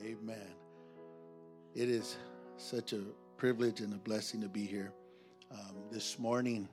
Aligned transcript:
Amen. 0.00 0.54
It 1.74 1.88
is 1.88 2.16
such 2.56 2.92
a 2.92 3.00
privilege 3.36 3.80
and 3.80 3.92
a 3.92 3.96
blessing 3.96 4.40
to 4.42 4.48
be 4.48 4.64
here 4.64 4.92
um, 5.50 5.74
this 5.90 6.20
morning. 6.20 6.68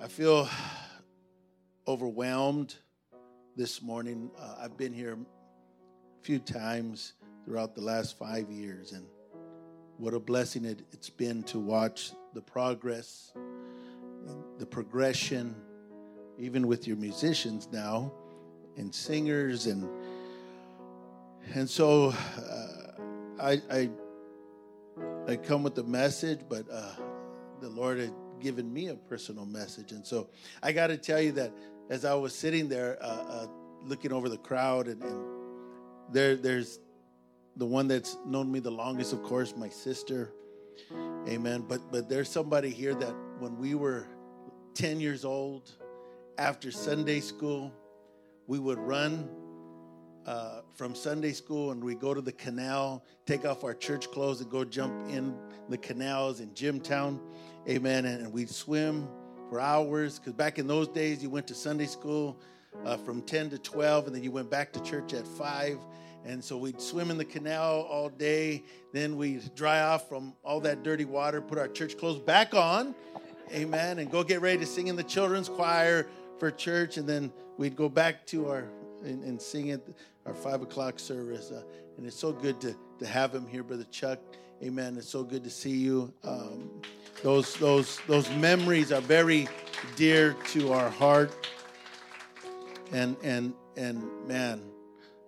I 0.00 0.06
feel 0.06 0.48
overwhelmed 1.88 2.76
this 3.56 3.82
morning. 3.82 4.30
Uh, 4.38 4.54
I've 4.60 4.76
been 4.76 4.92
here 4.92 5.14
a 5.14 6.24
few 6.24 6.38
times 6.38 7.14
throughout 7.44 7.74
the 7.74 7.82
last 7.82 8.16
five 8.16 8.48
years, 8.48 8.92
and 8.92 9.04
what 9.96 10.14
a 10.14 10.20
blessing 10.20 10.64
it, 10.64 10.82
it's 10.92 11.10
been 11.10 11.42
to 11.44 11.58
watch 11.58 12.12
the 12.32 12.42
progress, 12.42 13.32
the 14.58 14.66
progression, 14.66 15.56
even 16.38 16.68
with 16.68 16.86
your 16.86 16.96
musicians 16.96 17.66
now, 17.72 18.12
and 18.76 18.94
singers, 18.94 19.66
and 19.66 19.88
and 21.54 21.68
so 21.68 22.10
uh, 22.10 23.02
I, 23.40 23.62
I 23.70 23.90
I 25.28 25.36
come 25.36 25.62
with 25.62 25.78
a 25.78 25.82
message, 25.82 26.40
but 26.48 26.66
uh, 26.70 26.92
the 27.60 27.68
Lord 27.68 27.98
had 27.98 28.12
given 28.40 28.72
me 28.72 28.88
a 28.88 28.94
personal 28.94 29.46
message, 29.46 29.92
and 29.92 30.06
so 30.06 30.28
I 30.62 30.72
got 30.72 30.88
to 30.88 30.96
tell 30.96 31.20
you 31.20 31.32
that 31.32 31.52
as 31.90 32.04
I 32.04 32.14
was 32.14 32.34
sitting 32.34 32.68
there, 32.68 32.98
uh, 33.00 33.06
uh, 33.06 33.46
looking 33.82 34.12
over 34.12 34.28
the 34.28 34.38
crowd, 34.38 34.88
and, 34.88 35.02
and 35.02 35.24
there 36.12 36.36
there's 36.36 36.78
the 37.56 37.66
one 37.66 37.88
that's 37.88 38.16
known 38.26 38.50
me 38.50 38.60
the 38.60 38.70
longest, 38.70 39.12
of 39.12 39.22
course, 39.22 39.54
my 39.56 39.68
sister. 39.68 40.32
Amen. 41.28 41.64
But 41.66 41.90
but 41.90 42.08
there's 42.08 42.28
somebody 42.28 42.70
here 42.70 42.94
that 42.94 43.14
when 43.38 43.58
we 43.58 43.74
were 43.74 44.06
10 44.74 45.00
years 45.00 45.24
old, 45.24 45.70
after 46.38 46.70
Sunday 46.70 47.20
school, 47.20 47.72
we 48.46 48.58
would 48.58 48.78
run 48.78 49.28
uh, 50.26 50.60
from 50.74 50.94
Sunday 50.94 51.32
school 51.32 51.70
and 51.70 51.82
we 51.82 51.94
go 51.94 52.12
to 52.12 52.20
the 52.20 52.32
canal, 52.32 53.04
take 53.26 53.44
off 53.44 53.62
our 53.64 53.74
church 53.74 54.10
clothes 54.10 54.40
and 54.40 54.50
go 54.50 54.64
jump 54.64 54.92
in 55.08 55.36
the 55.68 55.78
canals 55.78 56.40
in 56.40 56.52
Jimtown. 56.54 57.20
Amen. 57.68 58.04
And, 58.04 58.22
and 58.22 58.32
we'd 58.32 58.50
swim 58.50 59.08
for 59.48 59.60
hours 59.60 60.18
because 60.18 60.32
back 60.32 60.58
in 60.58 60.66
those 60.66 60.88
days, 60.88 61.22
you 61.22 61.30
went 61.30 61.46
to 61.46 61.54
Sunday 61.54 61.86
school 61.86 62.36
uh, 62.84 62.96
from 62.96 63.22
10 63.22 63.50
to 63.50 63.58
12 63.58 64.08
and 64.08 64.16
then 64.16 64.22
you 64.22 64.32
went 64.32 64.50
back 64.50 64.72
to 64.72 64.80
church 64.82 65.14
at 65.14 65.26
5 65.26 65.78
and 66.24 66.42
so 66.42 66.56
we'd 66.58 66.80
swim 66.80 67.12
in 67.12 67.18
the 67.18 67.24
canal 67.24 67.86
all 67.88 68.08
day. 68.08 68.64
Then 68.92 69.16
we'd 69.16 69.54
dry 69.54 69.82
off 69.82 70.08
from 70.08 70.34
all 70.42 70.58
that 70.60 70.82
dirty 70.82 71.04
water, 71.04 71.40
put 71.40 71.56
our 71.56 71.68
church 71.68 71.96
clothes 71.96 72.18
back 72.18 72.52
on, 72.52 72.96
amen, 73.54 74.00
and 74.00 74.10
go 74.10 74.24
get 74.24 74.40
ready 74.40 74.58
to 74.58 74.66
sing 74.66 74.88
in 74.88 74.96
the 74.96 75.04
children's 75.04 75.48
choir 75.48 76.08
for 76.40 76.50
church. 76.50 76.96
And 76.96 77.08
then 77.08 77.32
we'd 77.58 77.76
go 77.76 77.88
back 77.88 78.26
to 78.26 78.48
our 78.48 78.68
and, 79.04 79.22
and 79.22 79.40
sing 79.40 79.70
at 79.70 79.80
our 80.26 80.34
five 80.34 80.62
o'clock 80.62 80.98
service. 80.98 81.50
Uh, 81.50 81.62
and 81.96 82.06
it's 82.06 82.16
so 82.16 82.32
good 82.32 82.60
to, 82.60 82.76
to 82.98 83.06
have 83.06 83.34
him 83.34 83.46
here, 83.46 83.62
Brother 83.62 83.86
Chuck. 83.90 84.18
Amen. 84.62 84.96
It's 84.96 85.08
so 85.08 85.22
good 85.22 85.44
to 85.44 85.50
see 85.50 85.76
you. 85.76 86.12
Um, 86.24 86.70
those 87.22 87.54
those 87.56 88.00
those 88.06 88.30
memories 88.36 88.90
are 88.90 89.02
very 89.02 89.48
dear 89.96 90.34
to 90.52 90.72
our 90.72 90.90
heart. 90.90 91.48
And 92.92 93.16
and 93.22 93.52
and 93.76 94.02
man, 94.26 94.62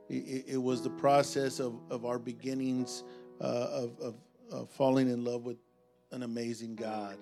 it, 0.09 0.45
it 0.49 0.57
was 0.57 0.83
the 0.83 0.91
process 0.91 1.61
of, 1.61 1.79
of 1.91 2.05
our 2.05 2.19
beginnings 2.19 3.05
uh, 3.41 3.45
of, 3.45 4.01
of, 4.01 4.15
of, 4.51 4.71
falling 4.71 5.09
in 5.09 5.25
love 5.25 5.45
with 5.45 5.59
an 6.11 6.23
amazing 6.23 6.75
God. 6.75 7.17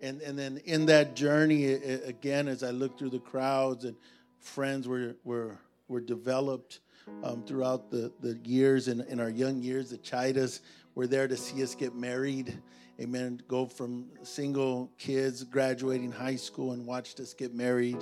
And, 0.00 0.20
and 0.22 0.38
then 0.38 0.60
in 0.64 0.86
that 0.86 1.14
journey, 1.14 1.66
again, 1.66 2.48
as 2.48 2.62
I 2.62 2.70
look 2.70 2.98
through 2.98 3.10
the 3.10 3.20
crowds 3.20 3.84
and 3.84 3.96
friends 4.40 4.88
were, 4.88 5.16
were, 5.24 5.58
were 5.88 6.00
developed 6.00 6.80
um, 7.22 7.42
throughout 7.44 7.90
the, 7.90 8.12
the 8.20 8.38
years, 8.44 8.88
in, 8.88 9.00
in 9.02 9.20
our 9.20 9.30
young 9.30 9.62
years, 9.62 9.90
the 9.90 9.98
Chidas 9.98 10.60
were 10.94 11.06
there 11.06 11.28
to 11.28 11.36
see 11.36 11.62
us 11.62 11.74
get 11.74 11.94
married 11.94 12.58
amen, 13.00 13.42
go 13.48 13.66
from 13.66 14.06
single 14.22 14.90
kids 14.98 15.44
graduating 15.44 16.10
high 16.10 16.36
school 16.36 16.72
and 16.72 16.86
watched 16.86 17.20
us 17.20 17.34
get 17.34 17.54
married, 17.54 17.98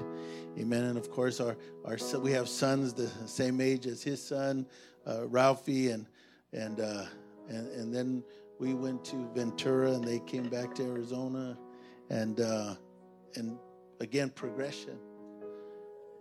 amen. 0.59 0.85
And 0.85 0.99
of 0.99 1.11
course, 1.11 1.41
our, 1.41 1.57
our 1.85 1.99
we 2.21 2.33
have 2.33 2.49
sons 2.49 2.95
the 2.95 3.09
same 3.27 3.61
age 3.61 3.87
as 3.87 4.03
his 4.03 4.25
son, 4.25 4.67
uh, 5.07 5.27
Ralphie, 5.27 5.91
and 5.91 6.07
and, 6.53 6.81
uh, 6.81 7.05
and 7.49 7.69
and 7.73 7.95
then 7.95 8.23
we 8.61 8.75
went 8.75 9.05
to 9.07 9.29
Ventura 9.35 9.93
and 9.93 10.05
they 10.05 10.21
came 10.21 10.49
back 10.49 10.75
to 10.77 10.85
Arizona, 10.85 11.59
and 12.11 12.41
uh, 12.41 12.75
and 13.35 13.59
again 14.01 14.31
progression, 14.31 14.99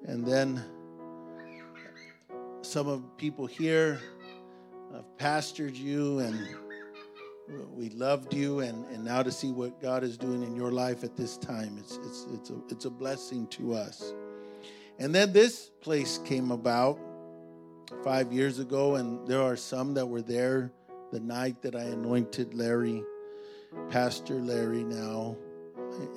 and 0.08 0.26
then 0.26 0.64
some 2.64 2.88
of 2.88 3.04
people 3.18 3.46
here 3.46 4.00
have 4.94 5.06
pastored 5.18 5.76
you 5.76 6.20
and 6.20 6.48
we 7.76 7.90
loved 7.90 8.34
you 8.34 8.62
and, 8.62 8.86
and 8.86 9.04
now 9.04 9.22
to 9.22 9.32
see 9.32 9.52
what 9.52 9.82
God 9.82 10.04
is 10.04 10.18
doing 10.18 10.44
in 10.44 10.56
your 10.56 10.72
life 10.72 11.04
at 11.04 11.18
this 11.18 11.38
time 11.38 11.78
it's 11.78 11.98
it's 11.98 12.26
it's 12.34 12.50
a 12.50 12.62
it's 12.70 12.86
a 12.86 12.90
blessing 12.90 13.48
to 13.48 13.74
us. 13.74 14.14
And 14.98 15.14
then 15.14 15.34
this 15.34 15.72
place 15.82 16.20
came 16.20 16.52
about 16.52 17.00
5 18.04 18.32
years 18.32 18.60
ago 18.60 18.96
and 18.96 19.28
there 19.28 19.42
are 19.42 19.58
some 19.58 19.94
that 19.96 20.06
were 20.06 20.22
there 20.22 20.72
the 21.12 21.20
night 21.20 21.62
that 21.64 21.76
I 21.76 21.84
anointed 21.84 22.54
Larry 22.54 23.04
Pastor 23.90 24.36
Larry 24.36 24.84
now 24.84 25.36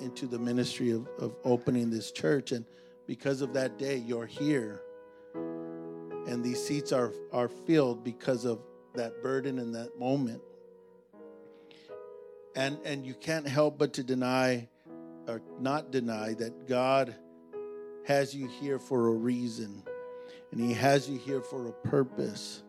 into 0.00 0.26
the 0.26 0.38
ministry 0.38 0.92
of, 0.92 1.08
of 1.18 1.34
opening 1.44 1.90
this 1.90 2.12
church 2.12 2.52
and 2.52 2.64
because 3.06 3.40
of 3.40 3.52
that 3.54 3.78
day 3.78 3.96
you're 3.96 4.26
here 4.26 4.80
and 6.26 6.44
these 6.44 6.62
seats 6.62 6.92
are 6.92 7.12
are 7.32 7.48
filled 7.48 8.04
because 8.04 8.44
of 8.44 8.60
that 8.94 9.22
burden 9.22 9.58
and 9.58 9.74
that 9.74 9.98
moment. 9.98 10.42
And 12.54 12.78
and 12.84 13.06
you 13.06 13.14
can't 13.14 13.46
help 13.46 13.78
but 13.78 13.92
to 13.94 14.02
deny 14.02 14.68
or 15.28 15.42
not 15.60 15.90
deny 15.90 16.34
that 16.34 16.66
God 16.66 17.14
has 18.06 18.34
you 18.34 18.48
here 18.48 18.78
for 18.78 19.08
a 19.08 19.12
reason. 19.12 19.82
And 20.52 20.60
he 20.60 20.72
has 20.74 21.08
you 21.08 21.18
here 21.18 21.40
for 21.40 21.68
a 21.68 21.72
purpose. 21.72 22.62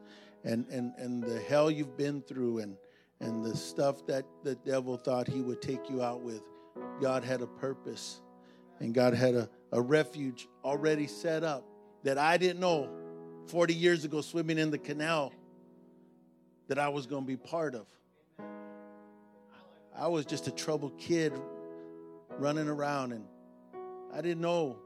And 0.44 0.67
and 0.69 0.94
and 0.97 1.23
the 1.23 1.40
hell 1.40 1.72
you've 1.72 1.97
been 1.97 2.22
through 2.22 2.59
and 2.59 2.78
and 3.19 3.44
the 3.44 3.56
stuff 3.56 4.06
that 4.07 4.25
the 4.44 4.56
devil 4.56 4.97
thought 4.97 5.28
he 5.28 5.41
would 5.41 5.62
take 5.62 5.90
you 5.90 6.03
out 6.03 6.22
with 6.22 6.44
God 7.01 7.23
had 7.23 7.41
a 7.41 7.47
purpose. 7.47 8.22
And 8.79 8.94
God 8.94 9.16
had 9.16 9.34
a, 9.34 9.50
a 9.72 9.81
refuge 9.81 10.47
already 10.63 11.07
set 11.07 11.44
up 11.44 11.66
that 12.03 12.19
I 12.19 12.38
didn't 12.38 12.59
know 12.59 12.90
40 13.47 13.74
years 13.74 14.06
ago 14.06 14.22
swimming 14.22 14.58
in 14.58 14.72
the 14.72 14.78
canal 14.78 15.34
that 16.68 16.78
I 16.78 16.90
was 16.90 17.06
going 17.06 17.24
to 17.24 17.28
be 17.28 17.38
part 17.38 17.75
of 17.75 17.88
I 20.00 20.08
was 20.08 20.28
just 20.28 20.47
a 20.47 20.52
troubled 20.52 20.96
kid 21.00 21.34
running 22.38 22.68
around, 22.68 23.13
and 23.13 23.25
I 24.13 24.22
didn't 24.22 24.41
know 24.41 24.78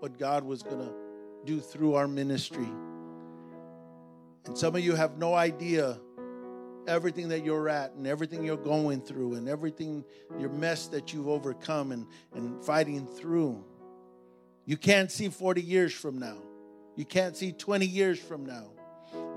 what 0.00 0.18
God 0.18 0.42
was 0.42 0.64
going 0.64 0.80
to 0.80 0.92
do 1.44 1.60
through 1.60 1.94
our 1.94 2.08
ministry. 2.08 2.68
And 4.46 4.58
some 4.58 4.74
of 4.74 4.82
you 4.82 4.96
have 4.96 5.18
no 5.18 5.34
idea 5.34 6.00
everything 6.88 7.28
that 7.28 7.44
you're 7.44 7.68
at 7.68 7.92
and 7.92 8.08
everything 8.08 8.42
you're 8.44 8.56
going 8.56 9.02
through 9.02 9.34
and 9.34 9.48
everything 9.48 10.04
your 10.36 10.48
mess 10.48 10.88
that 10.88 11.12
you've 11.12 11.28
overcome 11.28 11.92
and, 11.92 12.06
and 12.34 12.64
fighting 12.64 13.06
through. 13.06 13.64
You 14.64 14.76
can't 14.76 15.12
see 15.12 15.28
40 15.28 15.62
years 15.62 15.92
from 15.92 16.18
now. 16.18 16.38
You 17.00 17.06
can't 17.06 17.34
see 17.34 17.52
20 17.52 17.86
years 17.86 18.18
from 18.18 18.44
now. 18.44 18.66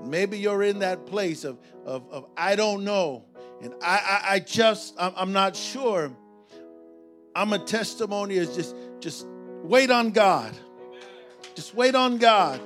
Maybe 0.04 0.38
you're 0.38 0.62
in 0.62 0.80
that 0.80 1.06
place 1.06 1.44
of, 1.44 1.58
of, 1.86 2.06
of 2.12 2.26
I 2.36 2.56
don't 2.56 2.84
know. 2.84 3.24
And 3.62 3.72
I, 3.82 3.96
I, 3.96 4.34
I 4.34 4.38
just, 4.40 4.94
I'm, 4.98 5.14
I'm 5.16 5.32
not 5.32 5.56
sure. 5.56 6.12
I'm 7.34 7.54
a 7.54 7.58
testimony 7.58 8.34
is 8.34 8.54
just, 8.54 8.76
just 9.00 9.26
wait 9.62 9.90
on 9.90 10.10
God. 10.10 10.54
Just 11.54 11.74
wait 11.74 11.94
on 11.94 12.18
God. 12.18 12.60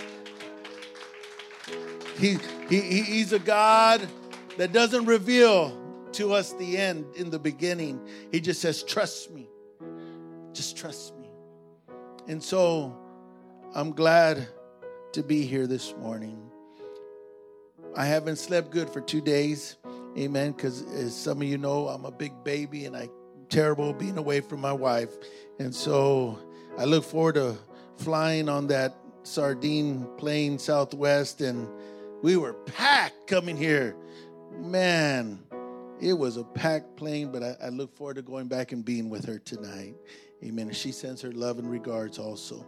He, 2.16 2.36
he, 2.68 2.80
he's 2.80 3.32
a 3.32 3.38
God 3.38 4.04
that 4.56 4.72
doesn't 4.72 5.04
reveal 5.06 5.80
to 6.14 6.32
us 6.32 6.54
the 6.54 6.76
end 6.76 7.06
in 7.14 7.30
the 7.30 7.38
beginning. 7.38 8.04
He 8.32 8.40
just 8.40 8.60
says, 8.60 8.82
trust 8.82 9.30
me. 9.30 9.48
Just 10.52 10.76
trust 10.76 11.16
me. 11.16 11.30
And 12.26 12.42
so 12.42 12.98
I'm 13.76 13.92
glad 13.92 14.48
to 15.12 15.22
be 15.22 15.42
here 15.42 15.66
this 15.66 15.94
morning. 15.96 16.50
I 17.96 18.04
haven't 18.04 18.36
slept 18.36 18.70
good 18.70 18.90
for 18.90 19.00
two 19.00 19.20
days. 19.20 19.76
Amen. 20.16 20.52
Because 20.52 20.82
as 20.92 21.16
some 21.16 21.42
of 21.42 21.48
you 21.48 21.58
know, 21.58 21.88
I'm 21.88 22.04
a 22.04 22.10
big 22.10 22.32
baby 22.44 22.84
and 22.86 22.96
I 22.96 23.08
terrible 23.48 23.92
being 23.92 24.18
away 24.18 24.40
from 24.40 24.60
my 24.60 24.72
wife. 24.72 25.10
And 25.58 25.74
so 25.74 26.38
I 26.76 26.84
look 26.84 27.04
forward 27.04 27.36
to 27.36 27.56
flying 27.96 28.48
on 28.48 28.66
that 28.68 28.94
sardine 29.22 30.06
plane 30.16 30.58
southwest 30.58 31.40
and 31.40 31.68
we 32.22 32.36
were 32.36 32.54
packed 32.54 33.26
coming 33.26 33.56
here. 33.56 33.96
Man, 34.56 35.38
it 36.00 36.12
was 36.12 36.36
a 36.36 36.44
packed 36.44 36.96
plane, 36.96 37.30
but 37.30 37.42
I, 37.42 37.56
I 37.64 37.68
look 37.68 37.96
forward 37.96 38.16
to 38.16 38.22
going 38.22 38.48
back 38.48 38.72
and 38.72 38.84
being 38.84 39.08
with 39.08 39.24
her 39.26 39.38
tonight. 39.38 39.94
Amen. 40.44 40.68
And 40.68 40.76
she 40.76 40.92
sends 40.92 41.20
her 41.22 41.32
love 41.32 41.58
and 41.58 41.70
regards 41.70 42.18
also. 42.18 42.66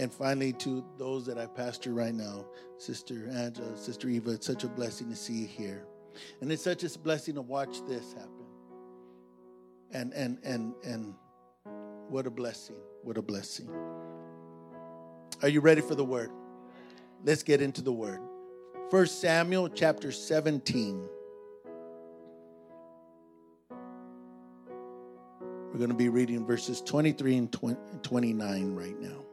And 0.00 0.10
finally, 0.10 0.54
to 0.54 0.82
those 0.96 1.26
that 1.26 1.36
I 1.36 1.44
pastor 1.44 1.92
right 1.92 2.14
now, 2.14 2.46
Sister 2.78 3.28
Angela, 3.30 3.76
Sister 3.76 4.08
Eva, 4.08 4.30
it's 4.30 4.46
such 4.46 4.64
a 4.64 4.68
blessing 4.68 5.10
to 5.10 5.14
see 5.14 5.34
you 5.34 5.46
here. 5.46 5.84
And 6.40 6.50
it's 6.50 6.64
such 6.64 6.82
a 6.82 6.98
blessing 6.98 7.34
to 7.34 7.42
watch 7.42 7.84
this 7.86 8.14
happen. 8.14 8.46
And 9.92 10.14
and 10.14 10.38
and 10.42 10.72
and 10.84 11.14
what 12.08 12.26
a 12.26 12.30
blessing. 12.30 12.76
What 13.02 13.18
a 13.18 13.22
blessing. 13.22 13.68
Are 15.42 15.48
you 15.48 15.60
ready 15.60 15.82
for 15.82 15.94
the 15.94 16.04
word? 16.04 16.30
Let's 17.22 17.42
get 17.42 17.60
into 17.60 17.82
the 17.82 17.92
word. 17.92 18.20
First 18.90 19.20
Samuel 19.20 19.68
chapter 19.68 20.12
17. 20.12 21.08
We're 25.70 25.78
going 25.78 25.90
to 25.90 25.94
be 25.94 26.08
reading 26.08 26.46
verses 26.46 26.80
23 26.80 27.36
and 27.36 27.52
29 28.02 28.74
right 28.74 28.98
now. 28.98 29.26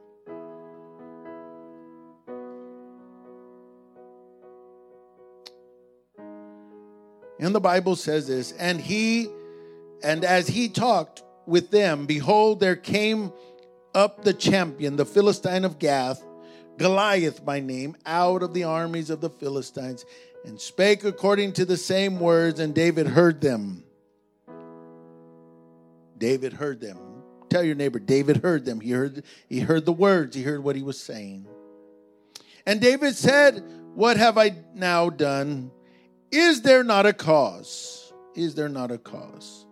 And 7.47 7.55
the 7.55 7.61
Bible 7.61 7.95
says 7.95 8.27
this, 8.27 8.51
and 8.51 8.77
he, 8.77 9.29
and 10.03 10.25
as 10.25 10.49
he 10.49 10.67
talked 10.67 11.23
with 11.45 11.71
them, 11.71 12.05
behold, 12.05 12.59
there 12.59 12.75
came 12.75 13.31
up 13.95 14.25
the 14.25 14.33
champion, 14.33 14.97
the 14.97 15.05
Philistine 15.05 15.63
of 15.63 15.79
Gath, 15.79 16.21
Goliath 16.77 17.45
by 17.45 17.61
name, 17.61 17.95
out 18.05 18.43
of 18.43 18.53
the 18.53 18.65
armies 18.65 19.09
of 19.09 19.21
the 19.21 19.29
Philistines, 19.29 20.03
and 20.43 20.59
spake 20.59 21.05
according 21.05 21.53
to 21.53 21.63
the 21.63 21.77
same 21.77 22.19
words, 22.19 22.59
and 22.59 22.75
David 22.75 23.07
heard 23.07 23.39
them. 23.39 23.85
David 26.17 26.51
heard 26.51 26.81
them. 26.81 26.97
Tell 27.47 27.63
your 27.63 27.75
neighbor, 27.75 27.99
David 27.99 28.43
heard 28.43 28.65
them. 28.65 28.81
He 28.81 28.91
heard, 28.91 29.23
he 29.47 29.61
heard 29.61 29.85
the 29.85 29.93
words, 29.93 30.35
he 30.35 30.43
heard 30.43 30.65
what 30.65 30.75
he 30.75 30.83
was 30.83 30.99
saying. 30.99 31.47
And 32.65 32.81
David 32.81 33.15
said, 33.15 33.63
What 33.95 34.17
have 34.17 34.37
I 34.37 34.53
now 34.75 35.09
done? 35.09 35.71
Is 36.31 36.61
there 36.61 36.83
not 36.83 37.05
a 37.05 37.13
cause? 37.13 38.13
Is 38.35 38.55
there 38.55 38.69
not 38.69 38.91
a 38.91 38.97
cause? 38.97 39.65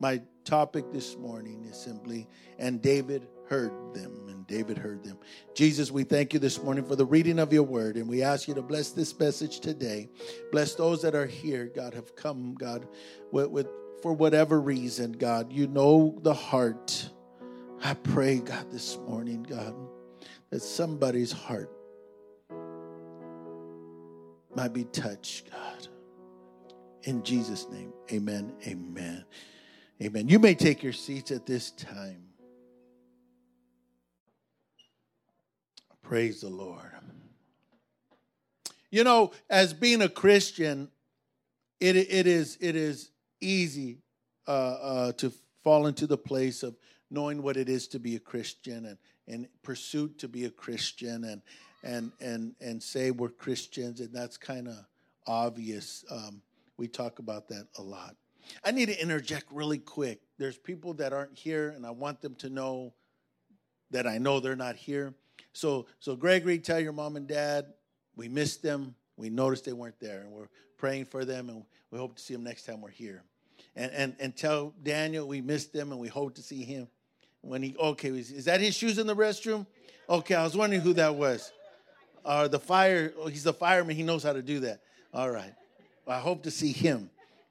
My 0.00 0.22
topic 0.44 0.90
this 0.92 1.16
morning 1.16 1.64
is 1.64 1.76
simply, 1.76 2.26
and 2.58 2.80
David 2.80 3.28
heard 3.48 3.72
them, 3.94 4.28
and 4.28 4.46
David 4.46 4.78
heard 4.78 5.04
them. 5.04 5.18
Jesus, 5.54 5.90
we 5.90 6.04
thank 6.04 6.32
you 6.32 6.40
this 6.40 6.62
morning 6.62 6.84
for 6.84 6.96
the 6.96 7.04
reading 7.04 7.38
of 7.38 7.52
your 7.52 7.62
word, 7.64 7.96
and 7.96 8.08
we 8.08 8.22
ask 8.22 8.48
you 8.48 8.54
to 8.54 8.62
bless 8.62 8.90
this 8.90 9.16
message 9.18 9.60
today. 9.60 10.08
Bless 10.50 10.74
those 10.74 11.02
that 11.02 11.14
are 11.14 11.26
here, 11.26 11.70
God, 11.74 11.92
have 11.94 12.16
come, 12.16 12.54
God, 12.54 12.88
with, 13.30 13.50
with 13.50 13.68
for 14.00 14.12
whatever 14.14 14.60
reason, 14.60 15.12
God. 15.12 15.52
You 15.52 15.66
know 15.66 16.18
the 16.22 16.34
heart. 16.34 17.10
I 17.84 17.94
pray, 17.94 18.38
God, 18.38 18.72
this 18.72 18.96
morning, 19.06 19.42
God, 19.42 19.74
that 20.50 20.62
somebody's 20.62 21.30
heart 21.30 21.70
might 24.54 24.72
be 24.72 24.84
touched, 24.84 25.50
God. 25.50 25.88
In 27.04 27.22
Jesus' 27.22 27.68
name, 27.70 27.92
amen, 28.12 28.52
amen, 28.66 29.24
amen. 30.00 30.28
You 30.28 30.38
may 30.38 30.54
take 30.54 30.82
your 30.82 30.92
seats 30.92 31.30
at 31.30 31.46
this 31.46 31.70
time. 31.72 32.22
Praise 36.02 36.42
the 36.42 36.48
Lord. 36.48 36.80
You 38.90 39.04
know, 39.04 39.32
as 39.48 39.72
being 39.72 40.02
a 40.02 40.08
Christian, 40.08 40.90
it, 41.80 41.96
it 41.96 42.26
is 42.26 42.58
it 42.60 42.76
is 42.76 43.10
easy 43.40 44.02
uh, 44.46 44.50
uh, 44.50 45.12
to 45.12 45.32
fall 45.64 45.86
into 45.86 46.06
the 46.06 46.18
place 46.18 46.62
of 46.62 46.76
knowing 47.10 47.42
what 47.42 47.56
it 47.56 47.68
is 47.68 47.88
to 47.88 47.98
be 47.98 48.16
a 48.16 48.20
Christian 48.20 48.84
and 48.86 48.98
and 49.32 49.48
pursuit 49.62 50.18
to 50.18 50.28
be 50.28 50.44
a 50.44 50.50
Christian 50.50 51.24
and 51.24 51.42
and 51.82 52.12
and 52.20 52.54
and 52.60 52.82
say 52.82 53.10
we're 53.10 53.28
Christians, 53.28 54.00
and 54.00 54.14
that's 54.14 54.36
kind 54.36 54.68
of 54.68 54.76
obvious. 55.26 56.04
Um, 56.10 56.42
we 56.76 56.88
talk 56.88 57.18
about 57.18 57.48
that 57.48 57.66
a 57.78 57.82
lot. 57.82 58.16
I 58.64 58.70
need 58.70 58.86
to 58.86 59.00
interject 59.00 59.46
really 59.50 59.78
quick. 59.78 60.20
There's 60.38 60.58
people 60.58 60.94
that 60.94 61.12
aren't 61.12 61.36
here, 61.36 61.70
and 61.70 61.86
I 61.86 61.90
want 61.90 62.20
them 62.20 62.34
to 62.36 62.50
know 62.50 62.92
that 63.90 64.06
I 64.06 64.18
know 64.18 64.40
they're 64.40 64.56
not 64.56 64.76
here. 64.76 65.14
So, 65.52 65.86
so 66.00 66.16
Gregory, 66.16 66.58
tell 66.58 66.80
your 66.80 66.92
mom 66.92 67.16
and 67.16 67.26
dad 67.26 67.66
we 68.16 68.28
missed 68.28 68.62
them. 68.62 68.94
We 69.16 69.30
noticed 69.30 69.64
they 69.64 69.72
weren't 69.72 70.00
there, 70.00 70.20
and 70.20 70.30
we're 70.30 70.48
praying 70.76 71.06
for 71.06 71.24
them, 71.24 71.48
and 71.48 71.64
we 71.90 71.98
hope 71.98 72.16
to 72.16 72.22
see 72.22 72.34
them 72.34 72.44
next 72.44 72.64
time 72.64 72.80
we're 72.80 72.90
here. 72.90 73.22
And 73.76 73.92
and 73.92 74.16
and 74.18 74.36
tell 74.36 74.74
Daniel 74.82 75.26
we 75.26 75.40
missed 75.40 75.72
them, 75.72 75.92
and 75.92 76.00
we 76.00 76.08
hope 76.08 76.34
to 76.34 76.42
see 76.42 76.64
him 76.64 76.88
when 77.42 77.62
he. 77.62 77.76
Okay, 77.76 78.08
is 78.08 78.46
that 78.46 78.60
his 78.60 78.74
shoes 78.74 78.98
in 78.98 79.06
the 79.06 79.14
restroom? 79.14 79.66
Okay, 80.08 80.34
I 80.34 80.42
was 80.42 80.56
wondering 80.56 80.82
who 80.82 80.94
that 80.94 81.14
was 81.14 81.52
or 82.24 82.48
the 82.48 82.58
fire, 82.58 83.12
oh, 83.18 83.26
he's 83.26 83.44
the 83.44 83.52
fireman, 83.52 83.96
he 83.96 84.02
knows 84.02 84.22
how 84.22 84.32
to 84.32 84.42
do 84.42 84.60
that. 84.60 84.80
All 85.12 85.30
right. 85.30 85.54
I 86.06 86.18
hope 86.18 86.44
to 86.44 86.50
see 86.50 86.72
him. 86.72 87.10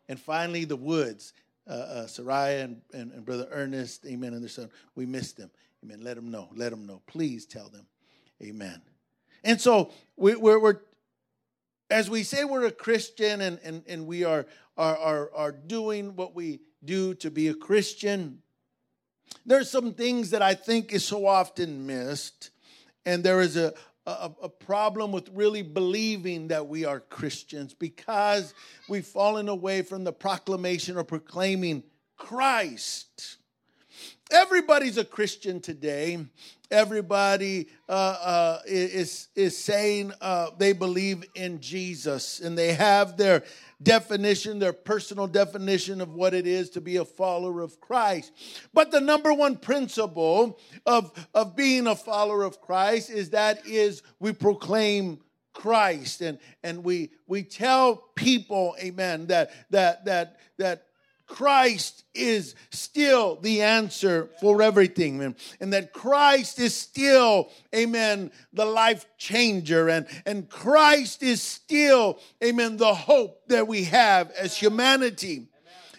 And 0.09 0.19
finally, 0.19 0.65
the 0.65 0.75
Woods, 0.75 1.33
uh, 1.67 2.05
uh, 2.17 2.29
and, 2.29 2.81
and, 2.93 3.11
and, 3.11 3.25
Brother 3.25 3.47
Ernest, 3.51 4.05
amen, 4.05 4.33
and 4.33 4.41
their 4.41 4.49
son. 4.49 4.69
We 4.95 5.05
missed 5.05 5.37
them. 5.37 5.49
Amen. 5.83 6.01
Let 6.01 6.15
them 6.15 6.31
know. 6.31 6.49
Let 6.55 6.71
them 6.71 6.85
know. 6.85 7.01
Please 7.07 7.45
tell 7.45 7.69
them. 7.69 7.85
Amen. 8.41 8.81
And 9.43 9.59
so 9.59 9.91
we, 10.17 10.35
we're, 10.35 10.59
we're 10.59 10.79
as 11.89 12.09
we 12.09 12.23
say 12.23 12.43
we're 12.43 12.65
a 12.65 12.71
Christian 12.71 13.41
and, 13.41 13.59
and, 13.63 13.83
and 13.87 14.05
we 14.05 14.23
are, 14.23 14.45
are, 14.77 14.97
are, 14.97 15.31
are 15.33 15.51
doing 15.51 16.15
what 16.15 16.35
we 16.35 16.61
do 16.83 17.13
to 17.15 17.29
be 17.29 17.49
a 17.49 17.53
Christian, 17.53 18.39
there's 19.45 19.69
some 19.69 19.93
things 19.93 20.31
that 20.31 20.41
I 20.41 20.53
think 20.53 20.93
is 20.93 21.05
so 21.05 21.25
often 21.25 21.85
missed. 21.85 22.51
And 23.05 23.23
there 23.23 23.41
is 23.41 23.57
a, 23.57 23.73
a, 24.05 24.31
a, 24.43 24.49
problem 24.49 25.11
with 25.11 25.29
really 25.33 25.61
believing 25.63 26.49
that 26.49 26.67
we 26.67 26.85
are 26.85 26.99
Christians 26.99 27.73
because 27.73 28.53
we've 28.87 29.05
fallen 29.05 29.49
away 29.49 29.81
from 29.81 30.03
the 30.03 30.13
proclamation 30.13 30.97
or 30.97 31.03
proclaiming 31.03 31.83
Christ. 32.17 33.37
Everybody's 34.31 34.97
a 34.97 35.03
Christian 35.03 35.59
today. 35.59 36.17
Everybody 36.71 37.67
uh, 37.89 37.91
uh, 37.91 38.59
is, 38.65 39.27
is 39.35 39.57
saying 39.57 40.13
uh, 40.21 40.51
they 40.57 40.71
believe 40.71 41.25
in 41.35 41.59
Jesus 41.59 42.39
and 42.39 42.57
they 42.57 42.73
have 42.73 43.17
their 43.17 43.43
definition, 43.83 44.57
their 44.57 44.71
personal 44.71 45.27
definition 45.27 45.99
of 45.99 46.13
what 46.13 46.33
it 46.33 46.47
is 46.47 46.69
to 46.69 46.81
be 46.81 46.95
a 46.95 47.03
follower 47.03 47.59
of 47.59 47.81
Christ. 47.81 48.31
But 48.73 48.89
the 48.89 49.01
number 49.01 49.33
one 49.33 49.57
principle 49.57 50.57
of, 50.85 51.11
of 51.33 51.57
being 51.57 51.87
a 51.87 51.95
follower 51.95 52.43
of 52.43 52.61
Christ 52.61 53.09
is 53.09 53.31
that 53.31 53.67
is 53.67 54.01
we 54.21 54.31
proclaim 54.31 55.19
Christ 55.53 56.21
and, 56.21 56.39
and 56.63 56.85
we 56.85 57.11
we 57.27 57.43
tell 57.43 57.97
people, 58.15 58.75
amen, 58.81 59.27
that 59.27 59.51
that 59.71 60.05
that 60.05 60.37
that 60.57 60.85
Christ 61.31 62.03
is 62.13 62.55
still 62.71 63.37
the 63.37 63.61
answer 63.61 64.29
for 64.41 64.61
everything, 64.61 65.17
man. 65.17 65.37
And 65.61 65.71
that 65.71 65.93
Christ 65.93 66.59
is 66.59 66.75
still, 66.75 67.49
amen, 67.73 68.31
the 68.51 68.65
life 68.65 69.05
changer. 69.17 69.87
And, 69.87 70.07
and 70.25 70.49
Christ 70.49 71.23
is 71.23 71.41
still, 71.41 72.19
amen, 72.43 72.75
the 72.75 72.93
hope 72.93 73.47
that 73.47 73.65
we 73.65 73.85
have 73.85 74.29
as 74.31 74.57
humanity. 74.57 75.47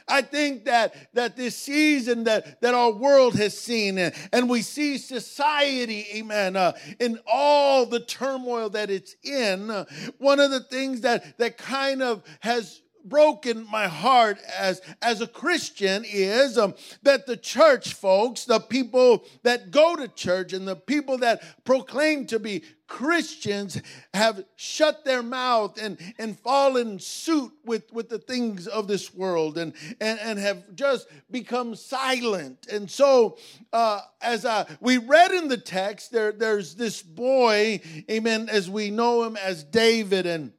I 0.06 0.20
think 0.20 0.66
that 0.66 0.94
that 1.14 1.36
this 1.36 1.56
season 1.56 2.24
that 2.24 2.60
that 2.60 2.74
our 2.74 2.90
world 2.90 3.34
has 3.36 3.56
seen, 3.56 3.96
and, 3.96 4.14
and 4.32 4.50
we 4.50 4.60
see 4.60 4.98
society, 4.98 6.06
amen, 6.16 6.56
uh, 6.56 6.72
in 7.00 7.18
all 7.26 7.86
the 7.86 8.00
turmoil 8.00 8.68
that 8.70 8.90
it's 8.90 9.16
in. 9.22 9.70
Uh, 9.70 9.84
one 10.18 10.40
of 10.40 10.50
the 10.50 10.60
things 10.60 11.02
that 11.02 11.38
that 11.38 11.56
kind 11.56 12.02
of 12.02 12.22
has 12.40 12.82
broken 13.04 13.66
my 13.70 13.88
heart 13.88 14.38
as 14.58 14.80
as 15.00 15.20
a 15.20 15.26
christian 15.26 16.04
is 16.06 16.58
um, 16.58 16.74
that 17.02 17.26
the 17.26 17.36
church 17.36 17.94
folks 17.94 18.44
the 18.44 18.60
people 18.60 19.24
that 19.42 19.70
go 19.70 19.96
to 19.96 20.08
church 20.08 20.52
and 20.52 20.66
the 20.66 20.76
people 20.76 21.18
that 21.18 21.42
proclaim 21.64 22.26
to 22.26 22.38
be 22.38 22.62
christians 22.92 23.80
have 24.12 24.44
shut 24.56 25.02
their 25.02 25.22
mouth 25.22 25.80
and 25.80 25.96
and 26.18 26.38
fallen 26.38 26.98
suit 26.98 27.50
with 27.64 27.90
with 27.90 28.10
the 28.10 28.18
things 28.18 28.66
of 28.66 28.86
this 28.86 29.14
world 29.14 29.56
and 29.56 29.72
and, 30.00 30.18
and 30.20 30.38
have 30.38 30.62
just 30.74 31.08
become 31.30 31.74
silent. 31.74 32.66
And 32.70 32.90
so 32.90 33.38
uh, 33.72 34.00
as 34.20 34.44
uh, 34.44 34.66
we 34.80 34.98
read 34.98 35.32
in 35.32 35.48
the 35.48 35.56
text 35.56 36.12
there 36.12 36.32
there's 36.32 36.74
this 36.74 37.02
boy 37.02 37.80
amen 38.10 38.48
as 38.50 38.68
we 38.68 38.90
know 38.90 39.24
him 39.24 39.36
as 39.36 39.64
david 39.64 40.26
and 40.26 40.52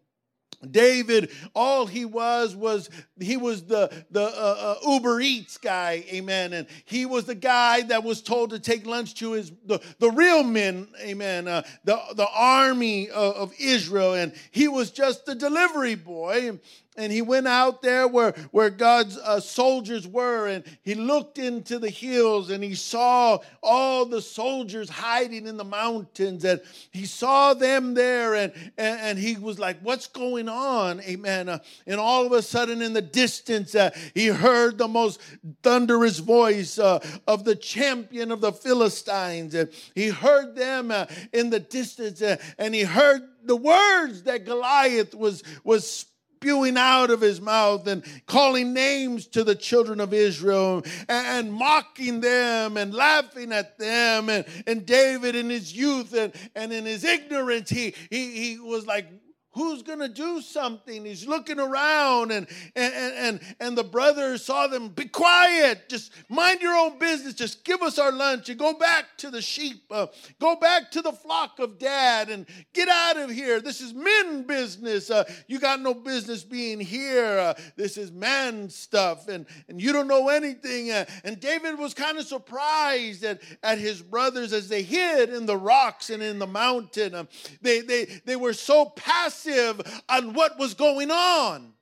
David, 0.71 1.31
all 1.53 1.85
he 1.85 2.05
was 2.05 2.55
was 2.55 2.89
he 3.19 3.37
was 3.37 3.63
the 3.63 3.91
the 4.11 4.23
uh, 4.23 4.75
uh, 4.85 4.91
Uber 4.91 5.21
Eats 5.21 5.57
guy, 5.57 6.03
amen. 6.11 6.53
And 6.53 6.67
he 6.85 7.05
was 7.05 7.25
the 7.25 7.35
guy 7.35 7.81
that 7.83 8.03
was 8.03 8.21
told 8.21 8.51
to 8.51 8.59
take 8.59 8.85
lunch 8.85 9.15
to 9.15 9.33
his 9.33 9.51
the, 9.65 9.79
the 9.99 10.11
real 10.11 10.43
men, 10.43 10.87
amen. 10.99 11.47
Uh, 11.47 11.63
the 11.83 11.99
the 12.15 12.27
army 12.33 13.09
of, 13.09 13.35
of 13.35 13.53
Israel, 13.59 14.13
and 14.13 14.33
he 14.51 14.67
was 14.67 14.91
just 14.91 15.25
the 15.25 15.35
delivery 15.35 15.95
boy. 15.95 16.49
and 16.49 16.59
he 16.97 17.21
went 17.21 17.47
out 17.47 17.81
there 17.81 18.07
where, 18.07 18.33
where 18.51 18.69
God's 18.69 19.17
uh, 19.17 19.39
soldiers 19.39 20.07
were, 20.07 20.47
and 20.47 20.63
he 20.83 20.93
looked 20.93 21.39
into 21.39 21.79
the 21.79 21.89
hills 21.89 22.51
and 22.51 22.63
he 22.63 22.75
saw 22.75 23.39
all 23.63 24.05
the 24.05 24.21
soldiers 24.21 24.89
hiding 24.89 25.47
in 25.47 25.57
the 25.57 25.63
mountains, 25.63 26.45
and 26.45 26.61
he 26.91 27.05
saw 27.05 27.53
them 27.53 27.93
there, 27.95 28.35
and, 28.35 28.53
and, 28.77 28.99
and 29.01 29.19
he 29.19 29.35
was 29.35 29.57
like, 29.57 29.79
What's 29.81 30.07
going 30.07 30.47
on? 30.47 31.01
Amen. 31.01 31.49
Uh, 31.49 31.59
and 31.87 31.99
all 31.99 32.25
of 32.25 32.31
a 32.31 32.41
sudden, 32.41 32.81
in 32.81 32.93
the 32.93 33.01
distance, 33.01 33.73
uh, 33.73 33.89
he 34.13 34.27
heard 34.27 34.77
the 34.77 34.87
most 34.87 35.19
thunderous 35.63 36.19
voice 36.19 36.77
uh, 36.77 36.99
of 37.27 37.43
the 37.43 37.55
champion 37.55 38.31
of 38.31 38.41
the 38.41 38.51
Philistines, 38.51 39.55
and 39.55 39.69
he 39.95 40.09
heard 40.09 40.55
them 40.55 40.91
uh, 40.91 41.05
in 41.31 41.49
the 41.49 41.59
distance, 41.59 42.21
uh, 42.21 42.37
and 42.57 42.75
he 42.75 42.83
heard 42.83 43.21
the 43.45 43.55
words 43.55 44.23
that 44.23 44.45
Goliath 44.45 45.13
was, 45.13 45.43
was 45.63 46.05
spewing 46.43 46.75
out 46.75 47.09
of 47.09 47.21
his 47.21 47.39
mouth 47.39 47.87
and 47.87 48.03
calling 48.25 48.73
names 48.73 49.27
to 49.27 49.45
the 49.45 49.55
children 49.55 50.01
of 50.01 50.13
Israel 50.13 50.83
and, 51.07 51.47
and 51.47 51.53
mocking 51.53 52.19
them 52.19 52.75
and 52.75 52.93
laughing 52.93 53.53
at 53.53 53.79
them. 53.79 54.27
And, 54.27 54.45
and 54.67 54.85
David 54.85 55.35
in 55.37 55.49
his 55.49 55.73
youth 55.73 56.13
and, 56.13 56.33
and 56.53 56.73
in 56.73 56.83
his 56.83 57.05
ignorance, 57.05 57.69
he, 57.69 57.95
he, 58.09 58.31
he 58.31 58.59
was 58.59 58.85
like, 58.85 59.07
who's 59.53 59.83
going 59.83 59.99
to 59.99 60.09
do 60.09 60.41
something? 60.41 61.05
He's 61.05 61.27
looking 61.27 61.59
around 61.59 62.31
and, 62.31 62.47
and 62.75 62.93
and 62.93 63.55
and 63.59 63.77
the 63.77 63.83
brothers 63.83 64.43
saw 64.43 64.67
them 64.67 64.89
be 64.89 65.05
quiet 65.05 65.89
just 65.89 66.11
mind 66.29 66.61
your 66.61 66.75
own 66.75 66.97
business 66.97 67.33
just 67.33 67.63
give 67.63 67.81
us 67.81 67.99
our 67.99 68.11
lunch 68.11 68.49
and 68.49 68.57
go 68.57 68.73
back 68.73 69.05
to 69.17 69.29
the 69.29 69.41
sheep 69.41 69.83
uh, 69.91 70.07
go 70.39 70.55
back 70.55 70.91
to 70.91 71.01
the 71.01 71.11
flock 71.11 71.59
of 71.59 71.77
dad 71.77 72.29
and 72.29 72.45
get 72.73 72.87
out 72.87 73.17
of 73.17 73.29
here. 73.29 73.59
This 73.59 73.81
is 73.81 73.93
men 73.93 74.43
business 74.43 75.09
uh, 75.09 75.23
you 75.47 75.59
got 75.59 75.81
no 75.81 75.93
business 75.93 76.43
being 76.43 76.79
here 76.79 77.37
uh, 77.39 77.53
this 77.75 77.97
is 77.97 78.11
man 78.11 78.69
stuff 78.69 79.27
and 79.27 79.45
and 79.67 79.81
you 79.81 79.93
don't 79.93 80.07
know 80.07 80.29
anything. 80.29 80.91
Uh, 80.91 81.05
and 81.23 81.39
david 81.39 81.77
was 81.77 81.93
kind 81.93 82.17
of 82.17 82.25
surprised 82.25 83.23
at, 83.23 83.41
at 83.61 83.77
his 83.77 84.01
brothers 84.01 84.53
as 84.53 84.67
they 84.67 84.81
hid 84.81 85.29
in 85.29 85.45
the 85.45 85.57
rocks 85.57 86.09
and 86.09 86.23
in 86.23 86.39
the 86.39 86.47
mountain. 86.47 87.13
Um, 87.13 87.27
they 87.61 87.81
they 87.81 88.05
they 88.25 88.35
were 88.35 88.53
so 88.53 88.85
passive 88.85 89.42
on 89.47 90.33
what 90.33 90.57
was 90.57 90.73
going 90.73 91.11
on. 91.11 91.73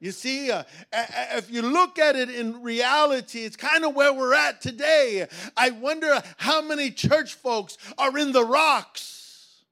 You 0.00 0.12
see, 0.12 0.50
uh, 0.50 0.62
if 1.34 1.50
you 1.50 1.60
look 1.60 1.98
at 1.98 2.16
it 2.16 2.30
in 2.30 2.62
reality, 2.62 3.40
it's 3.40 3.56
kind 3.56 3.84
of 3.84 3.94
where 3.94 4.14
we're 4.14 4.34
at 4.34 4.62
today. 4.62 5.26
I 5.58 5.70
wonder 5.70 6.22
how 6.38 6.62
many 6.62 6.90
church 6.90 7.34
folks 7.34 7.76
are 7.98 8.16
in 8.16 8.32
the 8.32 8.44
rocks. 8.44 9.62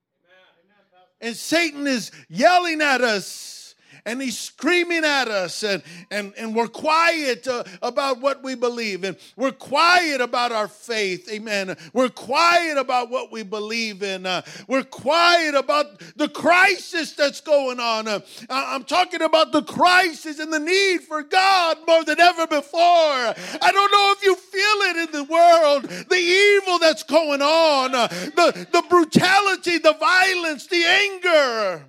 And 1.20 1.34
Satan 1.34 1.86
is 1.86 2.12
yelling 2.28 2.82
at 2.82 3.00
us 3.00 3.57
and 4.08 4.22
he's 4.22 4.38
screaming 4.38 5.04
at 5.04 5.28
us 5.28 5.62
and, 5.62 5.82
and, 6.10 6.32
and 6.38 6.54
we're 6.54 6.66
quiet 6.66 7.46
uh, 7.46 7.62
about 7.82 8.20
what 8.20 8.42
we 8.42 8.54
believe 8.54 9.04
and 9.04 9.16
we're 9.36 9.52
quiet 9.52 10.22
about 10.22 10.50
our 10.50 10.66
faith 10.66 11.28
amen. 11.30 11.76
We're 11.92 12.08
quiet 12.08 12.78
about 12.78 13.10
what 13.10 13.30
we 13.30 13.42
believe 13.42 14.02
in 14.02 14.24
uh, 14.24 14.42
we're 14.66 14.84
quiet 14.84 15.54
about 15.54 16.00
the 16.16 16.28
crisis 16.28 17.12
that's 17.12 17.42
going 17.42 17.80
on 17.80 18.08
uh, 18.08 18.20
i'm 18.48 18.84
talking 18.84 19.22
about 19.22 19.52
the 19.52 19.62
crisis 19.62 20.38
and 20.38 20.52
the 20.52 20.58
need 20.58 21.02
for 21.02 21.22
god 21.22 21.76
more 21.86 22.04
than 22.04 22.20
ever 22.20 22.46
before. 22.46 22.78
I 22.78 23.70
don't 23.72 23.92
know 23.92 24.14
if 24.16 24.22
you 24.22 24.36
feel 24.36 24.62
it 24.90 24.96
in 25.08 25.12
the 25.12 25.24
world 25.24 25.82
the 26.08 26.16
evil 26.16 26.78
that's 26.78 27.02
going 27.02 27.42
on 27.42 27.94
uh, 27.94 28.06
the, 28.08 28.66
the 28.72 28.82
brutality 28.88 29.78
the 29.78 29.94
violence 29.94 30.66
the 30.66 30.84
anger 30.84 31.84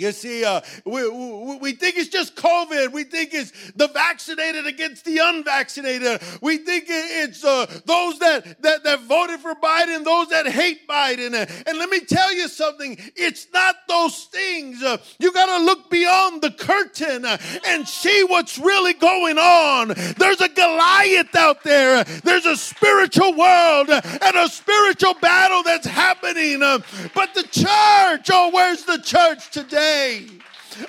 you 0.00 0.12
see, 0.12 0.44
uh, 0.44 0.62
we, 0.86 1.08
we, 1.08 1.58
we, 1.58 1.72
think 1.72 1.98
it's 1.98 2.08
just 2.08 2.34
COVID. 2.34 2.90
We 2.92 3.04
think 3.04 3.34
it's 3.34 3.52
the 3.72 3.88
vaccinated 3.88 4.66
against 4.66 5.04
the 5.04 5.18
unvaccinated. 5.18 6.22
We 6.40 6.56
think 6.56 6.84
it's 6.88 7.44
uh, 7.44 7.66
those 7.84 8.18
that, 8.20 8.62
that, 8.62 8.82
that 8.84 9.02
voted 9.02 9.40
for 9.40 9.54
Biden, 9.54 10.04
those 10.04 10.28
that 10.28 10.46
hate 10.46 10.88
Biden. 10.88 11.34
And 11.34 11.78
let 11.78 11.90
me 11.90 12.00
tell 12.00 12.32
you 12.32 12.48
something 12.48 12.96
it's 13.14 13.46
not 13.52 13.76
those 13.88 14.24
things. 14.24 14.82
Uh, 14.82 14.96
you 15.18 15.32
got 15.32 15.58
to 15.58 15.64
look 15.64 15.90
beyond 15.90 16.40
the 16.40 16.52
curtain 16.52 17.26
uh, 17.26 17.36
and 17.66 17.86
see 17.86 18.24
what's 18.24 18.58
really 18.58 18.94
going 18.94 19.36
on. 19.36 19.88
There's 20.16 20.40
a 20.40 20.48
Goliath 20.48 21.36
out 21.36 21.62
there, 21.62 22.04
there's 22.04 22.46
a 22.46 22.56
spiritual 22.56 23.36
world 23.36 23.90
and 23.90 24.36
a 24.36 24.48
spiritual 24.48 25.14
battle 25.20 25.62
that's 25.62 25.86
happening. 25.86 26.62
Uh, 26.62 26.78
but 27.14 27.34
the 27.34 27.42
church, 27.42 28.30
oh, 28.32 28.50
where's 28.52 28.84
the 28.84 28.98
church 28.98 29.50
today? 29.50 29.89
Today? 29.90 30.26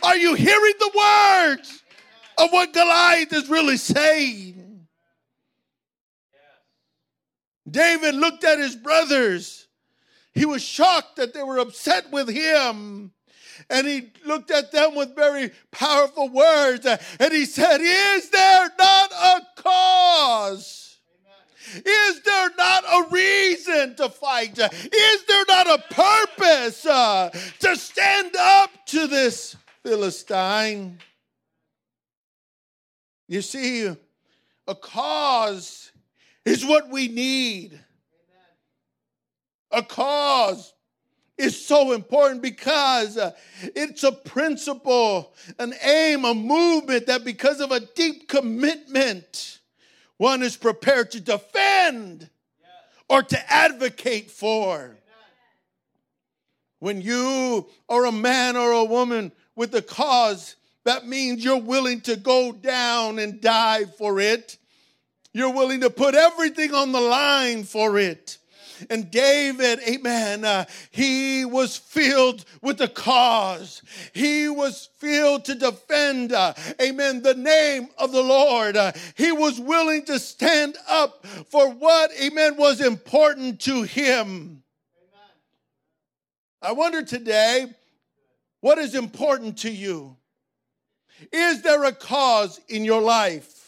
Are 0.04 0.16
you 0.16 0.34
hearing 0.36 0.74
the 0.80 0.92
words 0.96 1.84
of 2.38 2.52
what 2.52 2.74
Goliath 2.74 3.34
is 3.34 3.50
really 3.50 3.78
saying? 3.78 4.88
David 7.70 8.16
looked 8.16 8.44
at 8.44 8.60
his 8.60 8.76
brothers. 8.76 9.68
He 10.34 10.46
was 10.46 10.64
shocked 10.64 11.18
that 11.18 11.34
they 11.34 11.44
were 11.44 11.60
upset 11.60 12.12
with 12.12 12.30
him. 12.30 13.12
And 13.70 13.88
he 13.88 14.12
looked 14.26 14.50
at 14.50 14.72
them 14.72 14.96
with 14.96 15.16
very 15.16 15.52
powerful 15.72 16.30
words. 16.30 16.86
And 16.86 17.32
he 17.32 17.46
said, 17.46 17.80
Is 17.82 18.30
there 18.30 18.70
not 18.78 19.12
a 19.12 19.42
cause? 19.56 20.91
Is 21.74 22.22
there 22.22 22.50
not 22.58 22.84
a 22.84 23.10
reason 23.10 23.96
to 23.96 24.10
fight? 24.10 24.58
Is 24.58 25.26
there 25.26 25.46
not 25.48 25.68
a 25.68 25.84
purpose 25.94 26.86
uh, 26.86 27.30
to 27.60 27.76
stand 27.76 28.36
up 28.36 28.70
to 28.88 29.08
this 29.08 29.56
Philistine? 29.84 31.00
You 33.28 33.42
see, 33.42 33.90
a 34.68 34.76
cause 34.76 35.92
is 36.46 36.66
what 36.66 36.90
we 36.90 37.08
need. 37.08 37.80
A 39.72 39.82
cause 39.82 40.74
is 41.38 41.66
so 41.66 41.94
important 41.94 42.42
because 42.42 43.18
uh, 43.18 43.32
it's 43.76 44.04
a 44.04 44.12
principle, 44.12 45.34
an 45.60 45.74
aim, 45.84 46.26
a 46.26 46.34
movement 46.34 47.08
that 47.08 47.24
because 47.24 47.62
of 47.62 47.72
a 47.72 47.80
deep 47.80 48.28
commitment, 48.28 49.60
one 50.22 50.44
is 50.44 50.56
prepared 50.56 51.10
to 51.10 51.20
defend 51.20 52.30
or 53.10 53.24
to 53.24 53.52
advocate 53.52 54.30
for. 54.30 54.96
When 56.78 57.02
you 57.02 57.68
are 57.90 58.06
a 58.06 58.12
man 58.12 58.56
or 58.56 58.72
a 58.72 58.84
woman 58.84 59.32
with 59.56 59.74
a 59.74 59.82
cause, 59.82 60.58
that 60.84 61.08
means 61.08 61.44
you're 61.44 61.58
willing 61.58 62.02
to 62.02 62.16
go 62.18 62.52
down 62.52 63.18
and 63.18 63.42
die 63.42 63.86
for 63.86 64.20
it. 64.20 64.58
You're 65.34 65.56
willing 65.56 65.82
to 65.82 65.90
put 65.90 66.14
everything 66.14 66.72
on 66.76 66.92
the 66.92 67.02
line 67.02 67.64
for 67.64 67.98
it. 67.98 68.38
And 68.90 69.12
David, 69.12 69.80
amen, 69.88 70.46
uh, 70.46 70.66
he 70.90 71.46
was 71.46 71.78
filled 71.78 72.46
with 72.62 72.78
the 72.78 72.88
cause. 72.88 73.82
He 74.14 74.50
was 74.50 74.90
filled 74.98 75.46
to 75.46 75.56
defend, 75.56 76.34
uh, 76.34 76.54
amen, 76.82 77.22
the 77.22 77.36
name 77.36 77.90
of 77.98 78.12
the 78.12 78.22
Lord. 78.24 78.76
Uh, 78.78 78.92
he 79.16 79.32
was 79.32 79.60
willing 79.60 80.06
to 80.06 80.20
stand 80.20 80.78
up 80.88 81.26
for 81.50 81.70
what, 81.70 82.12
amen, 82.22 82.58
was 82.58 82.82
important 82.82 83.60
to 83.62 83.84
him. 83.84 84.64
Amen. 84.98 85.32
I 86.62 86.72
wonder 86.72 87.04
today, 87.04 87.68
what 88.62 88.78
is 88.78 88.96
important 88.96 89.60
to 89.60 89.72
you? 89.72 90.16
Is 91.32 91.62
there 91.62 91.84
a 91.84 91.92
cause 91.92 92.60
in 92.68 92.84
your 92.84 93.02
life? 93.02 93.61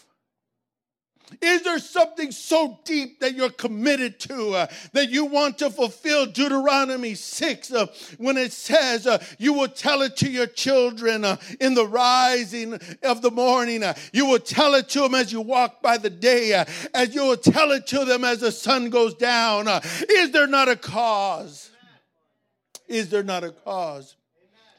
Is 1.41 1.63
there 1.63 1.79
something 1.79 2.31
so 2.31 2.79
deep 2.83 3.19
that 3.19 3.35
you're 3.35 3.49
committed 3.49 4.19
to 4.21 4.51
uh, 4.51 4.67
that 4.93 5.09
you 5.09 5.25
want 5.25 5.57
to 5.59 5.69
fulfill 5.69 6.25
Deuteronomy 6.25 7.15
6 7.15 7.71
uh, 7.71 7.87
when 8.17 8.37
it 8.37 8.51
says 8.51 9.07
uh, 9.07 9.23
you 9.37 9.53
will 9.53 9.67
tell 9.67 10.01
it 10.01 10.15
to 10.17 10.29
your 10.29 10.47
children 10.47 11.25
uh, 11.25 11.37
in 11.59 11.73
the 11.73 11.87
rising 11.87 12.79
of 13.03 13.21
the 13.21 13.31
morning? 13.31 13.83
Uh, 13.83 13.93
you 14.11 14.25
will 14.25 14.39
tell 14.39 14.75
it 14.75 14.89
to 14.89 15.01
them 15.01 15.15
as 15.15 15.31
you 15.31 15.41
walk 15.41 15.81
by 15.81 15.97
the 15.97 16.09
day, 16.09 16.53
uh, 16.53 16.65
as 16.93 17.13
you 17.13 17.23
will 17.23 17.37
tell 17.37 17.71
it 17.71 17.87
to 17.87 18.05
them 18.05 18.23
as 18.23 18.39
the 18.39 18.51
sun 18.51 18.89
goes 18.89 19.13
down. 19.15 19.67
is 20.09 20.31
there 20.31 20.47
not 20.47 20.69
a 20.69 20.75
cause? 20.75 21.69
Is 22.87 23.09
there 23.09 23.23
not 23.23 23.43
a 23.43 23.51
cause? 23.51 24.15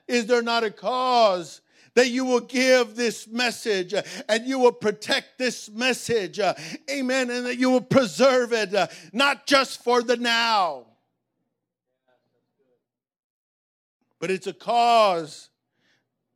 Is 0.07 0.27
there 0.27 0.43
not 0.43 0.65
a 0.65 0.71
cause? 0.71 1.61
That 1.95 2.09
you 2.09 2.25
will 2.25 2.41
give 2.41 2.97
this 2.97 3.29
message 3.29 3.95
uh, 3.95 4.03
and 4.29 4.47
you 4.47 4.59
will 4.59 4.73
protect 4.73 5.39
this 5.39 5.71
message. 5.71 6.39
Uh, 6.39 6.55
amen. 6.91 7.31
And 7.31 7.47
that 7.47 7.59
you 7.59 7.71
will 7.71 7.81
preserve 7.81 8.53
it, 8.53 8.75
uh, 8.75 8.89
not 9.13 9.47
just 9.47 9.83
for 9.83 10.03
the 10.03 10.17
now, 10.17 10.87
but 14.21 14.31
it's 14.31 14.47
a 14.47 14.53
cause 14.53 15.49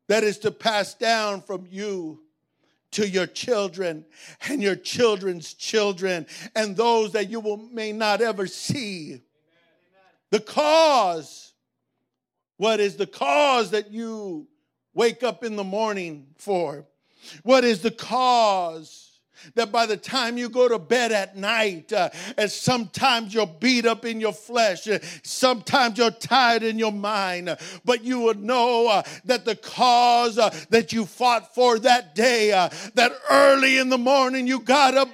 that 0.08 0.24
is 0.24 0.38
to 0.38 0.50
pass 0.50 0.94
down 0.94 1.42
from 1.42 1.66
you 1.70 2.20
to 2.90 3.06
your 3.06 3.26
children 3.26 4.04
and 4.48 4.62
your 4.62 4.76
children's 4.76 5.52
children 5.54 6.26
and 6.54 6.76
those 6.76 7.12
that 7.12 7.28
you 7.28 7.40
will, 7.40 7.56
may 7.56 7.92
not 7.92 8.20
ever 8.20 8.46
see. 8.46 9.20
The 10.30 10.40
cause. 10.40 11.52
What 12.56 12.80
is 12.80 12.96
the 12.96 13.06
cause 13.06 13.70
that 13.70 13.92
you 13.92 14.48
wake 14.98 15.22
up 15.22 15.44
in 15.44 15.54
the 15.54 15.62
morning 15.62 16.26
for? 16.38 16.84
What 17.44 17.62
is 17.62 17.82
the 17.82 17.90
cause? 17.92 19.07
That 19.54 19.72
by 19.72 19.86
the 19.86 19.96
time 19.96 20.36
you 20.36 20.48
go 20.48 20.68
to 20.68 20.78
bed 20.78 21.12
at 21.12 21.36
night, 21.36 21.92
uh, 21.92 22.10
and 22.36 22.50
sometimes 22.50 23.34
you're 23.34 23.46
beat 23.46 23.86
up 23.86 24.04
in 24.04 24.20
your 24.20 24.32
flesh, 24.32 24.88
uh, 24.88 24.98
sometimes 25.22 25.98
you're 25.98 26.10
tired 26.10 26.62
in 26.62 26.78
your 26.78 26.92
mind, 26.92 27.48
uh, 27.48 27.56
but 27.84 28.04
you 28.04 28.20
would 28.20 28.42
know 28.42 28.88
uh, 28.88 29.02
that 29.24 29.44
the 29.44 29.56
cause 29.56 30.38
uh, 30.38 30.54
that 30.70 30.92
you 30.92 31.04
fought 31.04 31.54
for 31.54 31.78
that 31.78 32.14
day, 32.14 32.52
uh, 32.52 32.68
that 32.94 33.12
early 33.30 33.78
in 33.78 33.88
the 33.88 33.98
morning 33.98 34.46
you 34.46 34.60
got 34.60 34.96
up 34.96 35.08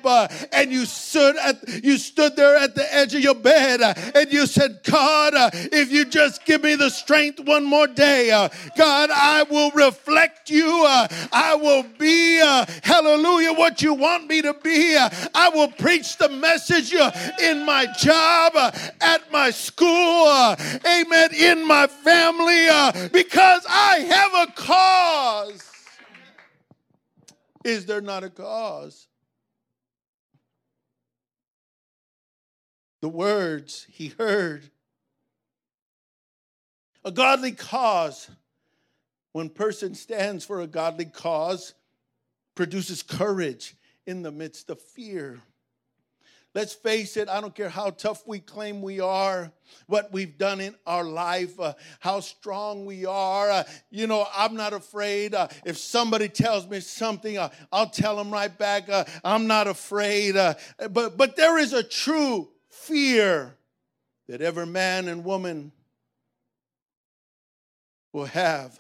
and 0.53 0.71
you 0.71 0.85
stood 0.85 1.37
at 1.37 1.85
you 1.85 1.97
stood 1.97 2.37
there 2.37 2.57
at 2.57 2.75
the 2.75 2.95
edge 2.95 3.15
of 3.15 3.21
your 3.21 3.35
bed 3.35 3.81
and 4.15 4.33
you 4.33 4.47
said, 4.47 4.81
God, 4.85 5.33
if 5.55 5.91
you 5.91 6.05
just 6.05 6.45
give 6.45 6.63
me 6.63 6.75
the 6.75 6.91
strength 6.91 7.41
one 7.41 7.65
more 7.65 7.87
day, 7.87 8.29
God, 8.77 9.11
I 9.11 9.45
will 9.45 9.71
reflect 9.71 10.51
you. 10.51 10.85
I 10.87 11.57
will 11.61 11.85
be, 11.99 12.37
hallelujah, 12.83 13.53
what 13.53 13.83
you 13.83 13.95
want 13.95 14.14
want 14.15 14.29
me 14.29 14.43
to 14.43 14.55
be. 14.55 14.75
Here, 14.75 15.11
I 15.35 15.49
will 15.49 15.69
preach 15.69 16.17
the 16.19 16.29
message 16.29 16.95
uh, 16.95 17.11
in 17.43 17.65
my 17.65 17.87
job, 17.87 18.53
uh, 18.55 18.71
at 19.01 19.31
my 19.33 19.51
school, 19.51 20.27
uh, 20.27 20.57
amen, 20.87 21.31
in 21.35 21.67
my 21.67 21.87
family, 21.87 22.67
because 23.09 23.65
I 23.69 23.99
have 24.09 24.49
a 24.49 24.53
cause. 24.53 25.71
Is 27.65 27.87
there 27.87 28.01
not 28.01 28.25
a 28.25 28.31
cause? 28.31 29.07
The 33.01 33.09
words 33.09 33.87
he 33.91 34.09
heard. 34.19 34.71
A 37.05 37.11
godly 37.11 37.53
cause. 37.53 38.31
When 39.33 39.49
person 39.49 39.97
stands 39.97 40.45
for 40.45 40.61
a 40.61 40.67
godly 40.69 41.07
cause, 41.07 41.75
produces 42.55 43.03
courage 43.03 43.75
in 44.07 44.23
the 44.23 44.33
midst 44.33 44.71
of 44.71 44.81
fear. 44.81 45.41
Let's 46.55 46.73
face 46.73 47.17
it, 47.17 47.29
I 47.29 47.41
don't 47.41 47.55
care 47.55 47.69
how 47.69 47.91
tough 47.91 48.25
we 48.29 48.39
claim 48.39 48.81
we 48.81 49.01
are, 49.01 49.51
what 49.89 50.13
we've 50.13 50.39
done 50.39 50.61
in 50.61 50.77
our 50.87 51.03
life, 51.03 51.59
uh, 51.59 51.75
how 51.99 52.21
strong 52.21 52.87
we 52.87 53.05
are. 53.05 53.51
Uh, 53.51 53.65
you 53.91 54.07
know, 54.07 54.25
I'm 54.33 54.55
not 54.55 54.73
afraid. 54.73 55.35
Uh, 55.35 55.49
if 55.65 55.77
somebody 55.77 56.29
tells 56.29 56.69
me 56.69 56.79
something, 56.79 57.39
uh, 57.39 57.49
I'll 57.73 57.91
tell 57.91 58.15
them 58.15 58.31
right 58.31 58.57
back, 58.57 58.89
uh, 58.89 59.05
I'm 59.25 59.49
not 59.49 59.67
afraid. 59.67 60.37
Uh, 60.37 60.55
but, 60.91 61.17
but 61.17 61.35
there 61.35 61.59
is 61.59 61.73
a 61.73 61.83
true 61.83 62.49
fear 62.69 63.57
that 64.29 64.41
every 64.41 64.67
man 64.67 65.09
and 65.09 65.25
woman 65.25 65.73
will 68.13 68.27
have. 68.27 68.79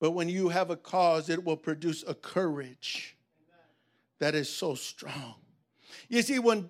But 0.00 0.10
when 0.12 0.28
you 0.28 0.48
have 0.48 0.70
a 0.70 0.76
cause, 0.76 1.28
it 1.28 1.44
will 1.44 1.56
produce 1.56 2.04
a 2.06 2.14
courage 2.14 3.16
that 4.18 4.34
is 4.34 4.48
so 4.48 4.74
strong. 4.74 5.34
You 6.08 6.22
see, 6.22 6.38
when 6.38 6.68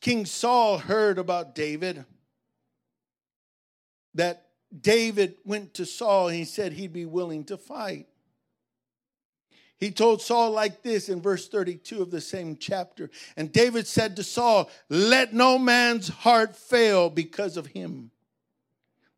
King 0.00 0.24
Saul 0.26 0.78
heard 0.78 1.18
about 1.18 1.54
David, 1.54 2.04
that 4.14 4.46
David 4.78 5.36
went 5.44 5.74
to 5.74 5.86
Saul 5.86 6.28
and 6.28 6.36
he 6.36 6.44
said 6.44 6.72
he'd 6.72 6.92
be 6.92 7.06
willing 7.06 7.44
to 7.44 7.56
fight. 7.56 8.06
He 9.76 9.90
told 9.90 10.22
Saul 10.22 10.52
like 10.52 10.82
this 10.82 11.08
in 11.08 11.20
verse 11.20 11.48
32 11.48 12.00
of 12.00 12.10
the 12.12 12.20
same 12.20 12.56
chapter. 12.56 13.10
And 13.36 13.50
David 13.50 13.86
said 13.86 14.14
to 14.16 14.22
Saul, 14.22 14.70
Let 14.88 15.34
no 15.34 15.58
man's 15.58 16.08
heart 16.08 16.54
fail 16.54 17.10
because 17.10 17.56
of 17.56 17.66
him. 17.66 18.12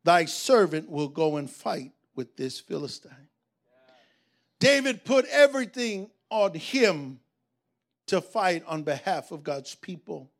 Thy 0.04 0.24
servant 0.24 0.88
will 0.88 1.08
go 1.08 1.36
and 1.36 1.50
fight 1.50 1.92
with 2.14 2.36
this 2.36 2.60
Philistine. 2.60 3.28
David 4.60 5.04
put 5.04 5.26
everything 5.26 6.10
on 6.30 6.54
him 6.54 7.20
to 8.06 8.20
fight 8.20 8.62
on 8.66 8.82
behalf 8.82 9.30
of 9.30 9.42
God's 9.42 9.74
people. 9.74 10.30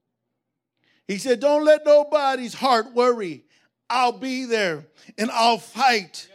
He 1.07 1.19
said, 1.19 1.41
Don't 1.41 1.65
let 1.65 1.85
nobody's 1.85 2.55
heart 2.55 2.93
worry. 2.95 3.45
I'll 3.91 4.13
be 4.13 4.45
there 4.45 4.87
and 5.19 5.31
I'll 5.31 5.59
fight. 5.59 6.29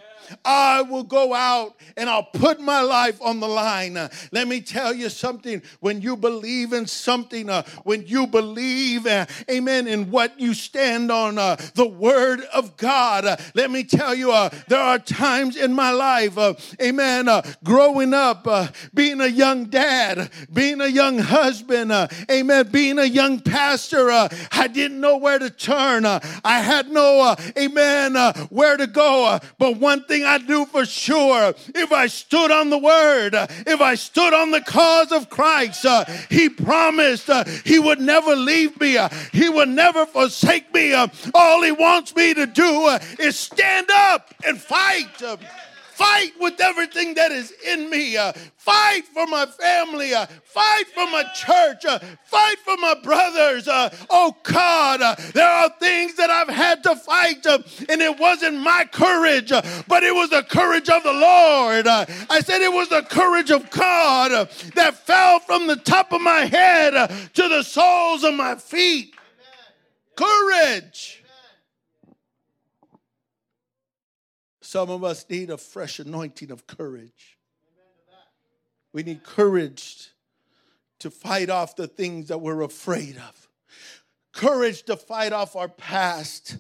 I 0.43 0.81
will 0.81 1.03
go 1.03 1.33
out 1.33 1.75
and 1.97 2.09
I'll 2.09 2.23
put 2.23 2.59
my 2.59 2.81
life 2.81 3.21
on 3.21 3.39
the 3.39 3.47
line. 3.47 3.97
Let 4.31 4.47
me 4.47 4.61
tell 4.61 4.93
you 4.93 5.09
something. 5.09 5.61
When 5.79 6.01
you 6.01 6.15
believe 6.15 6.73
in 6.73 6.87
something, 6.87 7.49
uh, 7.49 7.63
when 7.83 8.05
you 8.07 8.27
believe, 8.27 9.05
uh, 9.05 9.25
amen, 9.49 9.87
in 9.87 10.11
what 10.11 10.39
you 10.39 10.53
stand 10.53 11.11
on, 11.11 11.37
uh, 11.37 11.55
the 11.75 11.87
word 11.87 12.41
of 12.53 12.77
God, 12.77 13.25
uh, 13.25 13.37
let 13.53 13.71
me 13.71 13.83
tell 13.83 14.13
you, 14.13 14.31
uh, 14.31 14.49
there 14.67 14.79
are 14.79 14.99
times 14.99 15.55
in 15.55 15.73
my 15.73 15.91
life, 15.91 16.37
amen, 16.81 17.27
growing 17.63 18.13
up, 18.13 18.47
being 18.93 19.21
a 19.21 19.27
young 19.27 19.65
dad, 19.65 20.29
being 20.51 20.81
a 20.81 20.87
young 20.87 21.17
husband, 21.17 21.91
amen, 22.29 22.69
being 22.71 22.99
a 22.99 23.05
young 23.05 23.39
pastor, 23.39 24.09
I 24.11 24.67
didn't 24.67 24.99
know 24.99 25.17
where 25.17 25.39
to 25.39 25.49
turn. 25.49 26.05
I 26.05 26.21
had 26.59 26.89
no, 26.89 27.35
amen, 27.57 28.15
where 28.49 28.77
to 28.77 28.87
go. 28.87 29.39
but 29.57 29.77
one 29.77 30.03
thing 30.05 30.18
thing 30.19 30.27
I 30.27 30.37
knew 30.37 30.65
for 30.65 30.85
sure 30.85 31.53
if 31.75 31.91
I 31.91 32.07
stood 32.07 32.51
on 32.51 32.69
the 32.69 32.77
word, 32.77 33.33
if 33.33 33.81
I 33.81 33.95
stood 33.95 34.33
on 34.33 34.51
the 34.51 34.61
cause 34.61 35.11
of 35.11 35.29
Christ, 35.29 35.85
uh, 35.85 36.05
He 36.29 36.49
promised 36.49 37.29
uh, 37.29 37.43
He 37.65 37.79
would 37.79 37.99
never 37.99 38.35
leave 38.35 38.79
me, 38.79 38.97
uh, 38.97 39.09
He 39.31 39.49
would 39.49 39.69
never 39.69 40.05
forsake 40.05 40.73
me. 40.73 40.93
Uh, 40.93 41.07
all 41.33 41.63
He 41.63 41.71
wants 41.71 42.15
me 42.15 42.33
to 42.33 42.45
do 42.45 42.87
uh, 42.87 42.99
is 43.19 43.37
stand 43.37 43.89
up 43.91 44.33
and 44.45 44.59
fight. 44.59 45.07
Fight 45.99 46.31
with 46.39 46.61
everything 46.61 47.15
that 47.15 47.33
is 47.33 47.51
in 47.67 47.89
me. 47.89 48.15
Uh, 48.15 48.31
fight 48.55 49.03
for 49.13 49.27
my 49.27 49.45
family. 49.45 50.13
Uh, 50.13 50.27
fight 50.45 50.85
for 50.95 51.05
my 51.07 51.23
church. 51.35 51.83
Uh, 51.83 51.99
fight 52.23 52.55
for 52.59 52.77
my 52.77 52.95
brothers. 53.03 53.67
Uh, 53.67 53.93
oh 54.09 54.33
God, 54.43 55.01
uh, 55.01 55.15
there 55.33 55.49
are 55.49 55.69
things 55.81 56.15
that 56.15 56.29
I've 56.29 56.47
had 56.47 56.83
to 56.83 56.95
fight, 56.95 57.45
uh, 57.45 57.59
and 57.89 58.01
it 58.01 58.17
wasn't 58.17 58.59
my 58.61 58.85
courage, 58.89 59.49
but 59.49 60.03
it 60.03 60.15
was 60.15 60.29
the 60.29 60.43
courage 60.43 60.89
of 60.89 61.03
the 61.03 61.11
Lord. 61.11 61.85
I 61.85 62.39
said 62.45 62.61
it 62.61 62.71
was 62.71 62.87
the 62.87 63.01
courage 63.01 63.51
of 63.51 63.69
God 63.69 64.49
that 64.75 65.05
fell 65.05 65.41
from 65.41 65.67
the 65.67 65.75
top 65.75 66.13
of 66.13 66.21
my 66.21 66.45
head 66.45 66.93
to 67.33 67.49
the 67.49 67.61
soles 67.61 68.23
of 68.23 68.35
my 68.35 68.55
feet. 68.55 69.15
Courage. 70.15 71.18
Some 74.69 74.91
of 74.91 75.03
us 75.03 75.25
need 75.27 75.49
a 75.49 75.57
fresh 75.57 75.97
anointing 75.97 76.51
of 76.51 76.67
courage. 76.67 77.39
We 78.93 79.01
need 79.01 79.23
courage 79.23 80.11
to 80.99 81.09
fight 81.09 81.49
off 81.49 81.75
the 81.75 81.87
things 81.87 82.27
that 82.27 82.37
we're 82.37 82.61
afraid 82.61 83.17
of, 83.17 83.47
courage 84.31 84.83
to 84.83 84.95
fight 84.95 85.33
off 85.33 85.55
our 85.55 85.69
past, 85.69 86.59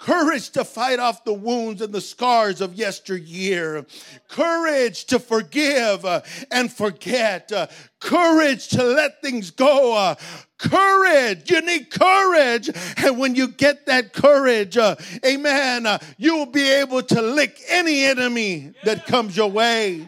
Courage 0.00 0.48
to 0.52 0.64
fight 0.64 0.98
off 0.98 1.24
the 1.24 1.34
wounds 1.34 1.82
and 1.82 1.92
the 1.92 2.00
scars 2.00 2.62
of 2.62 2.72
yesteryear. 2.72 3.84
Courage 4.28 5.04
to 5.04 5.18
forgive 5.18 6.06
and 6.50 6.72
forget. 6.72 7.52
Courage 8.00 8.68
to 8.68 8.82
let 8.82 9.20
things 9.20 9.50
go. 9.50 10.16
Courage. 10.60 11.50
You 11.50 11.62
need 11.62 11.90
courage. 11.90 12.68
And 12.98 13.18
when 13.18 13.34
you 13.34 13.48
get 13.48 13.86
that 13.86 14.12
courage, 14.12 14.76
uh, 14.76 14.96
amen, 15.24 15.86
uh, 15.86 15.98
you 16.18 16.36
will 16.36 16.46
be 16.46 16.68
able 16.70 17.02
to 17.02 17.22
lick 17.22 17.58
any 17.68 18.04
enemy 18.04 18.72
that 18.84 19.06
comes 19.06 19.36
your 19.36 19.50
way. 19.50 20.06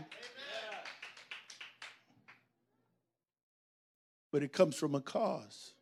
But 4.30 4.42
it 4.42 4.52
comes 4.52 4.76
from 4.76 4.94
a 4.94 5.00
cause. 5.00 5.72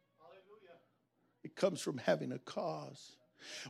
It 1.43 1.57
comes 1.57 1.81
from 1.81 1.99
having 1.99 2.31
a 2.31 2.39
cause. 2.39 3.17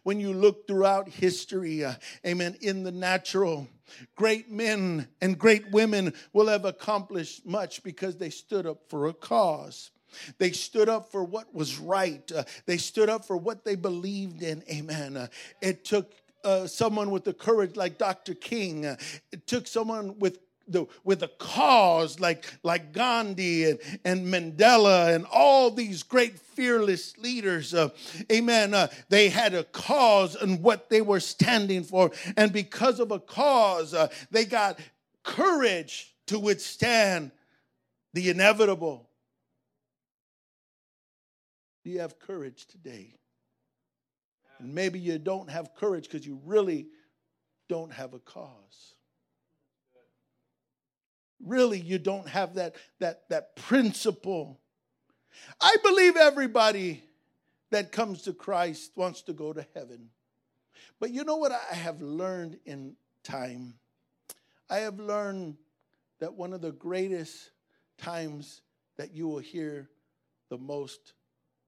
When 0.02 0.20
you 0.20 0.34
look 0.34 0.66
throughout 0.66 1.08
history, 1.08 1.84
uh, 1.84 1.94
amen, 2.26 2.56
in 2.60 2.82
the 2.82 2.92
natural, 2.92 3.68
great 4.16 4.50
men 4.50 5.08
and 5.20 5.38
great 5.38 5.70
women 5.70 6.12
will 6.32 6.48
have 6.48 6.64
accomplished 6.64 7.46
much 7.46 7.82
because 7.82 8.16
they 8.16 8.30
stood 8.30 8.66
up 8.66 8.88
for 8.88 9.06
a 9.06 9.14
cause. 9.14 9.90
They 10.38 10.52
stood 10.52 10.88
up 10.88 11.10
for 11.10 11.24
what 11.24 11.54
was 11.54 11.78
right. 11.78 12.30
Uh, 12.32 12.44
they 12.66 12.76
stood 12.76 13.08
up 13.08 13.24
for 13.24 13.36
what 13.36 13.64
they 13.64 13.74
believed 13.74 14.42
in. 14.42 14.62
Amen. 14.70 15.16
Uh, 15.16 15.26
it 15.60 15.84
took 15.84 16.12
uh, 16.44 16.66
someone 16.66 17.10
with 17.10 17.24
the 17.24 17.34
courage 17.34 17.76
like 17.76 17.98
Dr. 17.98 18.34
King. 18.34 18.86
Uh, 18.86 18.96
it 19.32 19.46
took 19.46 19.66
someone 19.66 20.18
with 20.18 20.38
the, 20.70 20.86
with 21.04 21.22
a 21.22 21.28
cause 21.28 22.20
like, 22.20 22.44
like 22.62 22.92
Gandhi 22.92 23.70
and, 23.70 23.78
and 24.04 24.26
Mandela 24.26 25.14
and 25.14 25.26
all 25.26 25.70
these 25.70 26.02
great 26.02 26.38
fearless 26.38 27.18
leaders. 27.18 27.74
Uh, 27.74 27.88
amen. 28.30 28.72
Uh, 28.74 28.88
they 29.08 29.28
had 29.28 29.54
a 29.54 29.64
cause 29.64 30.36
and 30.36 30.62
what 30.62 30.88
they 30.88 31.02
were 31.02 31.20
standing 31.20 31.82
for. 31.82 32.12
And 32.36 32.52
because 32.52 33.00
of 33.00 33.10
a 33.10 33.18
cause, 33.18 33.94
uh, 33.94 34.08
they 34.30 34.44
got 34.44 34.78
courage 35.24 36.14
to 36.26 36.38
withstand 36.38 37.32
the 38.14 38.30
inevitable. 38.30 39.09
Do 41.84 41.90
you 41.90 42.00
have 42.00 42.18
courage 42.18 42.66
today? 42.66 43.14
And 44.58 44.74
maybe 44.74 44.98
you 44.98 45.18
don't 45.18 45.48
have 45.48 45.74
courage 45.74 46.04
because 46.04 46.26
you 46.26 46.40
really 46.44 46.88
don't 47.68 47.92
have 47.92 48.14
a 48.14 48.18
cause. 48.18 48.94
really 51.44 51.78
you 51.78 51.98
don't 51.98 52.28
have 52.28 52.54
that 52.54 52.74
that 52.98 53.28
that 53.28 53.56
principle. 53.56 54.60
I 55.60 55.76
believe 55.82 56.16
everybody 56.16 57.02
that 57.70 57.92
comes 57.92 58.22
to 58.22 58.32
Christ 58.32 58.92
wants 58.96 59.22
to 59.22 59.32
go 59.32 59.52
to 59.52 59.66
heaven. 59.74 60.10
But 60.98 61.10
you 61.10 61.24
know 61.24 61.36
what 61.36 61.52
I 61.52 61.74
have 61.74 62.02
learned 62.02 62.58
in 62.66 62.96
time? 63.22 63.74
I 64.68 64.78
have 64.78 64.98
learned 64.98 65.56
that 66.18 66.34
one 66.34 66.52
of 66.52 66.60
the 66.60 66.72
greatest 66.72 67.50
times 67.96 68.60
that 68.98 69.14
you 69.14 69.26
will 69.28 69.38
hear 69.38 69.88
the 70.50 70.58
most 70.58 71.14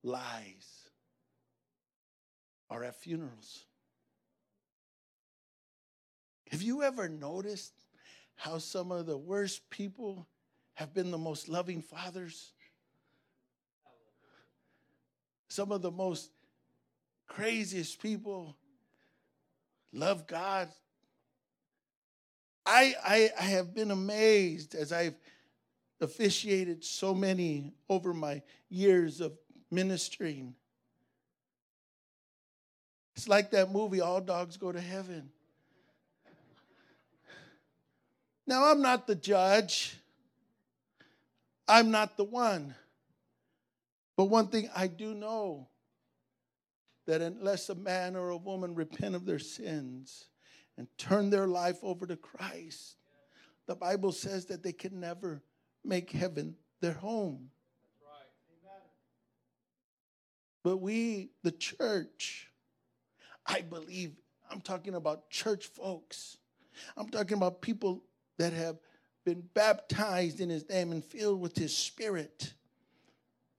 lies 0.03 0.89
are 2.71 2.85
at 2.85 2.97
funerals. 2.97 3.67
Have 6.51 6.63
you 6.63 6.83
ever 6.83 7.09
noticed 7.09 7.73
how 8.35 8.59
some 8.59 8.93
of 8.93 9.07
the 9.07 9.17
worst 9.17 9.69
people 9.71 10.27
have 10.75 10.93
been 10.93 11.11
the 11.11 11.19
most 11.19 11.49
loving 11.49 11.81
fathers? 11.81 12.53
Some 15.49 15.73
of 15.73 15.83
the 15.83 15.91
most 15.91 16.31
craziest 17.27 18.01
people 18.01 18.57
love 19.93 20.27
God. 20.27 20.69
I, 22.65 22.95
I, 23.05 23.31
I 23.39 23.45
have 23.45 23.75
been 23.75 23.91
amazed 23.91 24.75
as 24.75 24.93
I've 24.93 25.17
officiated 26.01 26.85
so 26.85 27.15
many 27.15 27.73
over 27.89 28.13
my 28.13 28.43
years 28.69 29.21
of 29.21 29.33
ministering. 29.73 30.55
It's 33.17 33.27
like 33.27 33.51
that 33.51 33.73
movie, 33.73 34.01
All 34.01 34.21
Dogs 34.21 34.57
Go 34.57 34.71
to 34.71 34.81
Heaven. 34.81 35.31
Now, 38.47 38.71
I'm 38.71 38.83
not 38.83 39.07
the 39.07 39.15
judge, 39.15 39.97
I'm 41.67 41.91
not 41.91 42.17
the 42.17 42.25
one. 42.25 42.75
But 44.17 44.25
one 44.25 44.49
thing 44.49 44.69
I 44.77 44.89
do 44.89 45.15
know 45.15 45.69
that 47.07 47.23
unless 47.23 47.69
a 47.69 47.75
man 47.75 48.15
or 48.15 48.31
a 48.31 48.37
woman 48.37 48.75
repent 48.75 49.15
of 49.15 49.25
their 49.25 49.39
sins 49.39 50.27
and 50.77 50.87
turn 50.99 51.31
their 51.31 51.47
life 51.47 51.79
over 51.83 52.07
to 52.07 52.17
Christ, 52.17 52.97
the 53.67 53.75
Bible 53.75 54.13
says 54.13 54.47
that 54.47 54.63
they 54.63 54.73
can 54.73 55.01
never 55.01 55.43
make 55.85 56.11
heaven 56.11 56.57
their 56.81 56.93
home. 56.93 57.51
But 60.63 60.79
we, 60.79 61.31
the 61.43 61.51
church, 61.53 62.49
I 63.47 63.63
believe, 63.63 64.13
I'm 64.51 64.61
talking 64.61 64.95
about 64.95 65.31
church 65.31 65.67
folks. 65.67 66.37
I'm 66.97 67.09
talking 67.09 67.37
about 67.37 67.61
people 67.61 68.03
that 68.39 68.53
have 68.53 68.77
been 69.25 69.43
baptized 69.55 70.41
in 70.41 70.51
his 70.51 70.69
name 70.69 70.93
and 70.93 71.05
filled 71.05 71.41
with 71.41 71.57
his 71.57 71.77
spirit. 71.77 72.55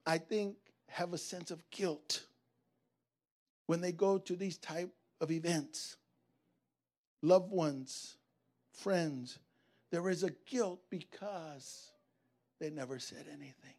I 0.06 0.18
think 0.18 0.56
have 0.88 1.12
a 1.12 1.18
sense 1.18 1.50
of 1.50 1.62
guilt 1.70 2.24
when 3.66 3.80
they 3.80 3.92
go 3.92 4.18
to 4.18 4.36
these 4.36 4.58
type 4.58 4.90
of 5.20 5.30
events. 5.30 5.96
Loved 7.22 7.50
ones, 7.50 8.16
friends, 8.72 9.38
there 9.90 10.08
is 10.10 10.22
a 10.22 10.30
guilt 10.46 10.80
because 10.90 11.90
they 12.60 12.70
never 12.70 12.98
said 12.98 13.26
anything. 13.32 13.74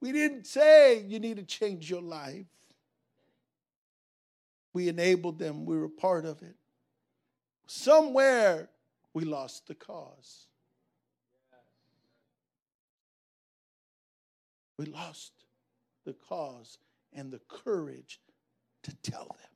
We 0.00 0.12
didn't 0.12 0.46
say 0.46 1.02
you 1.02 1.18
need 1.18 1.36
to 1.36 1.42
change 1.42 1.90
your 1.90 2.02
life. 2.02 2.46
We 4.72 4.88
enabled 4.88 5.38
them, 5.38 5.64
we 5.64 5.76
were 5.76 5.88
part 5.88 6.24
of 6.24 6.42
it. 6.42 6.54
Somewhere 7.66 8.68
we 9.12 9.24
lost 9.24 9.66
the 9.66 9.74
cause. 9.74 10.46
We 14.78 14.86
lost 14.86 15.32
the 16.04 16.14
cause 16.28 16.78
and 17.12 17.32
the 17.32 17.40
courage 17.48 18.20
to 18.84 18.94
tell 19.02 19.24
them. 19.24 19.48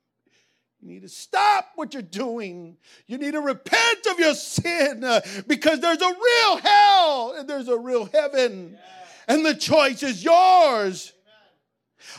You 0.81 0.89
need 0.89 1.03
to 1.03 1.09
stop 1.09 1.71
what 1.75 1.93
you're 1.93 2.03
doing. 2.03 2.75
You 3.07 3.17
need 3.17 3.31
to 3.31 3.39
repent 3.39 4.05
of 4.11 4.19
your 4.19 4.35
sin 4.35 5.01
uh, 5.03 5.21
because 5.47 5.79
there's 5.79 6.01
a 6.01 6.05
real 6.05 6.57
hell 6.57 7.35
and 7.37 7.49
there's 7.49 7.69
a 7.69 7.77
real 7.77 8.05
heaven. 8.05 8.77
And 9.27 9.45
the 9.45 9.55
choice 9.55 10.03
is 10.03 10.23
yours. 10.23 11.13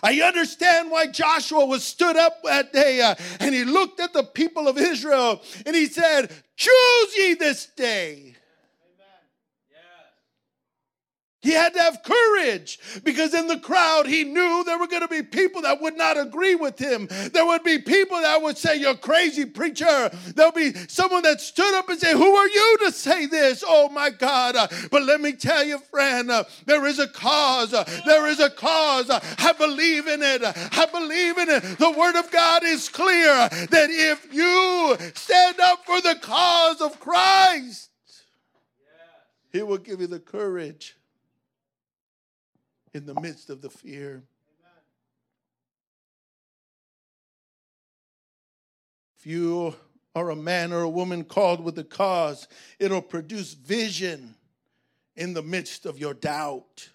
I 0.02 0.20
understand 0.20 0.90
why 0.90 1.06
Joshua 1.06 1.64
was 1.64 1.84
stood 1.84 2.16
up 2.16 2.42
that 2.44 2.72
day 2.72 3.00
uh, 3.00 3.14
and 3.40 3.54
he 3.54 3.64
looked 3.64 4.00
at 4.00 4.12
the 4.12 4.24
people 4.24 4.66
of 4.68 4.78
Israel 4.78 5.42
and 5.66 5.76
he 5.76 5.86
said, 5.86 6.30
Choose 6.56 7.16
ye 7.16 7.34
this 7.34 7.66
day 7.66 8.36
He 11.44 11.52
had 11.52 11.74
to 11.74 11.78
have 11.78 12.02
courage 12.02 12.78
because 13.04 13.34
in 13.34 13.46
the 13.46 13.58
crowd 13.58 14.06
he 14.06 14.24
knew 14.24 14.64
there 14.64 14.78
were 14.78 14.86
going 14.86 15.02
to 15.02 15.08
be 15.08 15.22
people 15.22 15.60
that 15.60 15.78
would 15.78 15.94
not 15.94 16.18
agree 16.18 16.54
with 16.54 16.78
him. 16.78 17.06
There 17.34 17.44
would 17.44 17.62
be 17.62 17.78
people 17.78 18.18
that 18.22 18.40
would 18.40 18.56
say, 18.56 18.76
You're 18.76 18.96
crazy, 18.96 19.44
preacher. 19.44 20.10
There'll 20.34 20.52
be 20.52 20.72
someone 20.88 21.22
that 21.24 21.42
stood 21.42 21.74
up 21.74 21.90
and 21.90 22.00
said, 22.00 22.14
Who 22.16 22.34
are 22.34 22.48
you 22.48 22.78
to 22.84 22.92
say 22.92 23.26
this? 23.26 23.62
Oh 23.66 23.90
my 23.90 24.08
God. 24.08 24.56
but 24.90 25.02
let 25.02 25.20
me 25.20 25.32
tell 25.32 25.62
you, 25.62 25.78
friend, 25.78 26.30
there 26.64 26.86
is 26.86 26.98
a 26.98 27.08
cause. 27.08 27.72
There 28.06 28.26
is 28.26 28.40
a 28.40 28.48
cause. 28.48 29.10
I 29.10 29.52
believe 29.52 30.06
in 30.06 30.22
it. 30.22 30.42
I 30.42 30.86
believe 30.90 31.36
in 31.36 31.50
it. 31.50 31.78
The 31.78 31.90
word 31.90 32.18
of 32.18 32.30
God 32.30 32.64
is 32.64 32.88
clear 32.88 33.50
that 33.50 33.90
if 33.90 34.32
you 34.32 34.96
stand 35.14 35.60
up 35.60 35.84
for 35.84 36.00
the 36.00 36.18
cause 36.22 36.80
of 36.80 36.98
Christ, 37.00 37.90
he 39.52 39.62
will 39.62 39.76
give 39.76 40.00
you 40.00 40.06
the 40.06 40.20
courage 40.20 40.96
in 42.94 43.06
the 43.06 43.20
midst 43.20 43.50
of 43.50 43.60
the 43.60 43.68
fear. 43.68 44.22
If 49.18 49.26
you 49.26 49.74
are 50.14 50.30
a 50.30 50.36
man 50.36 50.72
or 50.72 50.82
a 50.82 50.88
woman 50.88 51.24
called 51.24 51.62
with 51.62 51.76
a 51.78 51.84
cause, 51.84 52.46
it'll 52.78 53.02
produce 53.02 53.54
vision 53.54 54.36
in 55.16 55.34
the 55.34 55.42
midst 55.42 55.86
of 55.86 55.98
your 55.98 56.14
doubt. 56.14 56.90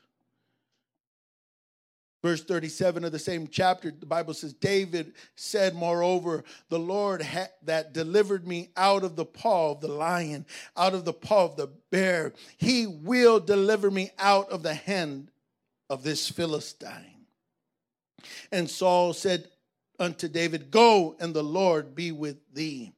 Verse 2.21 2.43
37 2.43 3.05
of 3.05 3.13
the 3.13 3.19
same 3.19 3.47
chapter, 3.47 3.91
the 3.91 4.05
Bible 4.05 4.33
says, 4.33 4.53
David 4.53 5.13
said, 5.35 5.73
Moreover, 5.73 6.43
the 6.67 6.79
Lord 6.79 7.21
ha- 7.21 7.47
that 7.63 7.93
delivered 7.93 8.45
me 8.45 8.69
out 8.75 9.03
of 9.03 9.15
the 9.15 9.25
paw 9.25 9.71
of 9.71 9.79
the 9.79 9.87
lion, 9.87 10.45
out 10.75 10.93
of 10.93 11.05
the 11.05 11.13
paw 11.13 11.45
of 11.45 11.55
the 11.55 11.67
bear, 11.91 12.33
he 12.57 12.87
will 12.87 13.39
deliver 13.39 13.89
me 13.89 14.11
out 14.19 14.49
of 14.49 14.63
the 14.63 14.73
hand 14.73 15.31
of 15.89 16.03
this 16.03 16.29
Philistine. 16.29 17.25
And 18.51 18.69
Saul 18.69 19.13
said 19.13 19.47
unto 19.99 20.27
David, 20.27 20.71
Go, 20.71 21.15
and 21.19 21.33
the 21.33 21.43
Lord 21.43 21.95
be 21.95 22.11
with 22.11 22.37
thee 22.53 22.93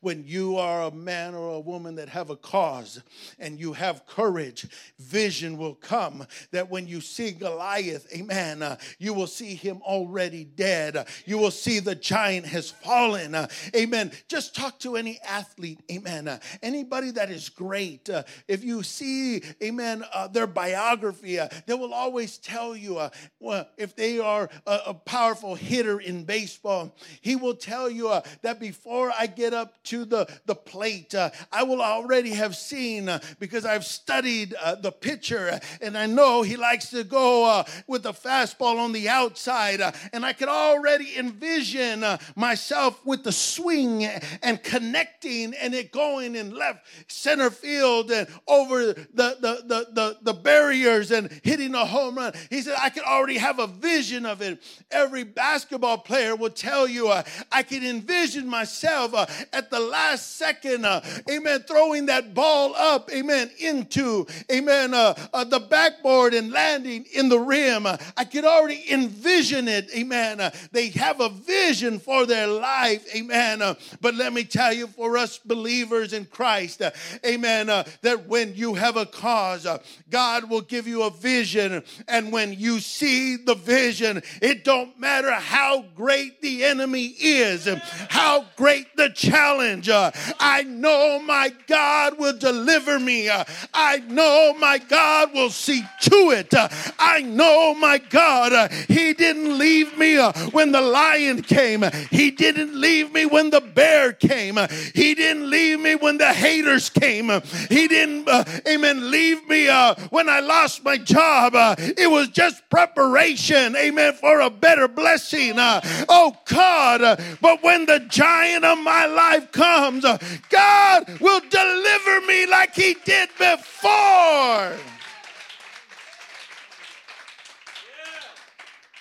when 0.00 0.24
you 0.26 0.56
are 0.56 0.84
a 0.84 0.90
man 0.90 1.34
or 1.34 1.54
a 1.54 1.60
woman 1.60 1.96
that 1.96 2.08
have 2.08 2.30
a 2.30 2.36
cause 2.36 3.02
and 3.38 3.58
you 3.58 3.72
have 3.72 4.06
courage, 4.06 4.66
vision 4.98 5.56
will 5.56 5.74
come 5.74 6.26
that 6.50 6.70
when 6.70 6.86
you 6.86 7.00
see 7.00 7.30
Goliath, 7.30 8.06
amen, 8.14 8.62
uh, 8.62 8.76
you 8.98 9.14
will 9.14 9.26
see 9.26 9.54
him 9.54 9.80
already 9.82 10.44
dead. 10.44 11.06
You 11.24 11.38
will 11.38 11.50
see 11.50 11.78
the 11.78 11.94
giant 11.94 12.46
has 12.46 12.70
fallen. 12.70 13.34
Uh, 13.34 13.48
amen. 13.74 14.12
Just 14.28 14.54
talk 14.54 14.78
to 14.80 14.96
any 14.96 15.18
athlete, 15.26 15.80
amen. 15.90 16.28
Uh, 16.28 16.38
anybody 16.62 17.10
that 17.12 17.30
is 17.30 17.48
great. 17.48 18.08
Uh, 18.08 18.22
if 18.46 18.64
you 18.64 18.82
see, 18.82 19.42
amen, 19.62 20.04
uh, 20.14 20.28
their 20.28 20.46
biography, 20.46 21.38
uh, 21.38 21.48
they 21.66 21.74
will 21.74 21.94
always 21.94 22.38
tell 22.38 22.76
you 22.76 22.98
well, 23.40 23.68
if 23.76 23.94
they 23.94 24.18
are 24.18 24.48
a, 24.66 24.80
a, 24.86 24.94
powerful 24.94 25.54
hitter 25.54 26.00
in 26.00 26.24
baseball, 26.24 26.94
he 27.20 27.36
will 27.36 27.54
tell 27.54 27.88
you 27.88 28.08
that 28.42 28.58
before 28.58 29.12
I 29.16 29.26
get 29.26 29.54
up 29.54 29.67
up 29.68 29.82
to 29.84 30.06
the, 30.06 30.26
the 30.46 30.54
plate, 30.54 31.14
uh, 31.14 31.28
I 31.52 31.62
will 31.62 31.82
already 31.82 32.30
have 32.30 32.56
seen 32.56 33.06
uh, 33.08 33.20
because 33.38 33.66
I've 33.66 33.84
studied 33.84 34.54
uh, 34.54 34.76
the 34.76 34.90
pitcher 34.90 35.50
uh, 35.52 35.58
and 35.82 35.96
I 35.96 36.06
know 36.06 36.40
he 36.40 36.56
likes 36.56 36.88
to 36.90 37.04
go 37.04 37.44
uh, 37.44 37.64
with 37.86 38.04
the 38.04 38.14
fastball 38.14 38.78
on 38.78 38.92
the 38.92 39.10
outside. 39.10 39.82
Uh, 39.82 39.92
and 40.14 40.24
I 40.24 40.32
could 40.32 40.48
already 40.48 41.18
envision 41.18 42.02
myself 42.34 43.04
with 43.04 43.24
the 43.24 43.32
swing 43.32 44.04
and 44.42 44.62
connecting 44.62 45.52
and 45.54 45.74
it 45.74 45.92
going 45.92 46.34
in 46.34 46.54
left 46.54 46.86
center 47.08 47.50
field 47.50 48.10
and 48.10 48.26
over 48.46 48.86
the, 48.86 49.04
the, 49.14 49.64
the, 49.66 49.86
the, 49.92 50.16
the 50.22 50.32
barriers 50.32 51.10
and 51.10 51.30
hitting 51.42 51.74
a 51.74 51.84
home 51.84 52.16
run. 52.16 52.32
He 52.48 52.62
said, 52.62 52.76
I 52.80 52.88
could 52.88 53.02
already 53.02 53.36
have 53.36 53.58
a 53.58 53.66
vision 53.66 54.24
of 54.24 54.40
it. 54.40 54.62
Every 54.90 55.24
basketball 55.24 55.98
player 55.98 56.34
will 56.34 56.50
tell 56.50 56.88
you, 56.88 57.12
I 57.52 57.62
can 57.62 57.84
envision 57.84 58.48
myself 58.48 59.12
at 59.52 59.70
the 59.70 59.80
last 59.80 60.36
second, 60.36 60.84
uh, 60.84 61.00
amen, 61.30 61.64
throwing 61.66 62.06
that 62.06 62.34
ball 62.34 62.74
up, 62.74 63.10
amen, 63.12 63.50
into, 63.58 64.26
amen, 64.52 64.94
uh, 64.94 65.14
uh, 65.32 65.44
the 65.44 65.60
backboard 65.60 66.34
and 66.34 66.52
landing 66.52 67.06
in 67.14 67.28
the 67.28 67.38
rim. 67.38 67.86
I 67.86 68.24
could 68.24 68.44
already 68.44 68.84
envision 68.90 69.68
it, 69.68 69.90
amen. 69.94 70.40
Uh, 70.40 70.50
they 70.72 70.88
have 70.90 71.20
a 71.20 71.28
vision 71.28 71.98
for 71.98 72.26
their 72.26 72.46
life, 72.46 73.04
amen. 73.14 73.62
Uh, 73.62 73.74
but 74.00 74.14
let 74.14 74.32
me 74.32 74.44
tell 74.44 74.72
you, 74.72 74.86
for 74.86 75.16
us 75.16 75.38
believers 75.38 76.12
in 76.12 76.24
Christ, 76.26 76.82
uh, 76.82 76.90
amen, 77.24 77.66
that 77.66 78.26
when 78.26 78.54
you 78.54 78.74
have 78.74 78.96
a 78.96 79.06
cause, 79.06 79.66
God 80.10 80.50
will 80.50 80.60
give 80.60 80.86
you 80.86 81.02
a 81.04 81.10
vision. 81.10 81.82
And 82.06 82.32
when 82.32 82.52
you 82.52 82.80
see 82.80 83.36
the 83.36 83.54
vision, 83.54 84.22
it 84.40 84.64
don't 84.64 84.98
matter 84.98 85.32
how 85.32 85.84
great 85.94 86.40
the 86.40 86.64
enemy 86.64 87.06
is, 87.06 87.68
how 88.10 88.46
great 88.56 88.96
the 88.96 89.10
challenge. 89.10 89.37
I 89.38 90.64
know 90.66 91.20
my 91.20 91.52
God 91.66 92.18
will 92.18 92.36
deliver 92.36 92.98
me. 92.98 93.30
I 93.74 93.98
know 94.08 94.54
my 94.58 94.78
God 94.78 95.32
will 95.32 95.50
see 95.50 95.82
to 96.02 96.30
it. 96.30 96.52
I 96.98 97.22
know 97.22 97.74
my 97.74 97.98
God, 97.98 98.72
He 98.88 99.12
didn't 99.12 99.58
leave 99.58 99.96
me 99.98 100.16
when 100.52 100.72
the 100.72 100.80
lion 100.80 101.42
came. 101.42 101.84
He 102.10 102.30
didn't 102.30 102.74
leave 102.74 103.12
me 103.12 103.26
when 103.26 103.50
the 103.50 103.60
bear 103.60 104.12
came. 104.12 104.58
He 104.94 105.14
didn't 105.14 105.48
leave 105.48 105.80
me 105.80 105.94
when 105.94 106.18
the 106.18 106.32
haters 106.32 106.90
came. 106.90 107.28
He 107.68 107.88
didn't, 107.88 108.28
uh, 108.28 108.44
amen, 108.66 109.10
leave 109.10 109.46
me 109.48 109.68
uh, 109.68 109.94
when 110.10 110.28
I 110.28 110.40
lost 110.40 110.84
my 110.84 110.96
job. 110.96 111.54
Uh, 111.54 111.74
it 111.78 112.10
was 112.10 112.28
just 112.28 112.68
preparation, 112.70 113.76
amen, 113.76 114.14
for 114.14 114.40
a 114.40 114.50
better 114.50 114.88
blessing. 114.88 115.58
Uh, 115.58 115.80
oh 116.08 116.36
God, 116.46 117.02
uh, 117.02 117.16
but 117.40 117.62
when 117.62 117.86
the 117.86 118.00
giant 118.08 118.64
of 118.64 118.78
my 118.78 119.06
life 119.06 119.27
comes, 119.52 120.04
uh, 120.04 120.18
God 120.48 121.20
will 121.20 121.40
deliver 121.48 122.26
me 122.26 122.46
like 122.46 122.74
He 122.74 122.96
did 123.04 123.28
before. 123.38 124.72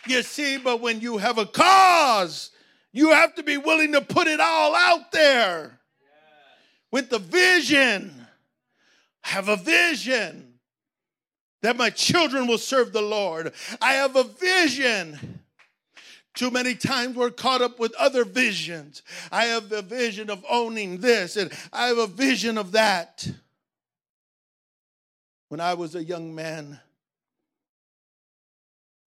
You 0.08 0.24
see, 0.24 0.58
but 0.58 0.80
when 0.80 1.02
you 1.02 1.18
have 1.18 1.38
a 1.38 1.46
cause, 1.46 2.52
you 2.94 3.12
have 3.12 3.36
to 3.36 3.44
be 3.44 3.58
willing 3.58 3.92
to 3.92 4.02
put 4.02 4.28
it 4.28 4.40
all 4.40 4.74
out 4.74 5.12
there 5.12 5.80
with 6.92 7.10
the 7.10 7.20
vision. 7.20 8.14
Have 9.22 9.50
a 9.50 9.58
vision 9.58 10.54
that 11.62 11.76
my 11.76 11.90
children 11.90 12.48
will 12.48 12.58
serve 12.58 12.94
the 12.94 13.02
Lord. 13.02 13.52
I 13.82 13.94
have 13.94 14.16
a 14.16 14.24
vision. 14.24 15.42
Too 16.38 16.52
many 16.52 16.76
times 16.76 17.16
we're 17.16 17.32
caught 17.32 17.64
up 17.64 17.80
with 17.80 17.96
other 17.96 18.24
visions. 18.24 19.02
I 19.32 19.46
have 19.46 19.70
the 19.70 19.82
vision 19.82 20.30
of 20.30 20.46
owning 20.48 21.00
this, 21.00 21.36
and 21.36 21.52
I 21.74 21.88
have 21.88 21.98
a 21.98 22.06
vision 22.06 22.60
of 22.60 22.74
that. 22.74 23.28
When 25.48 25.60
I 25.60 25.74
was 25.74 25.96
a 25.96 26.04
young 26.04 26.36
man, 26.36 26.80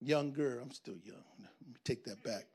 younger, 0.00 0.58
I'm 0.58 0.72
still 0.72 0.96
young. 1.04 1.22
Let 1.38 1.68
me 1.68 1.76
take 1.84 2.04
that 2.06 2.20
back. 2.24 2.46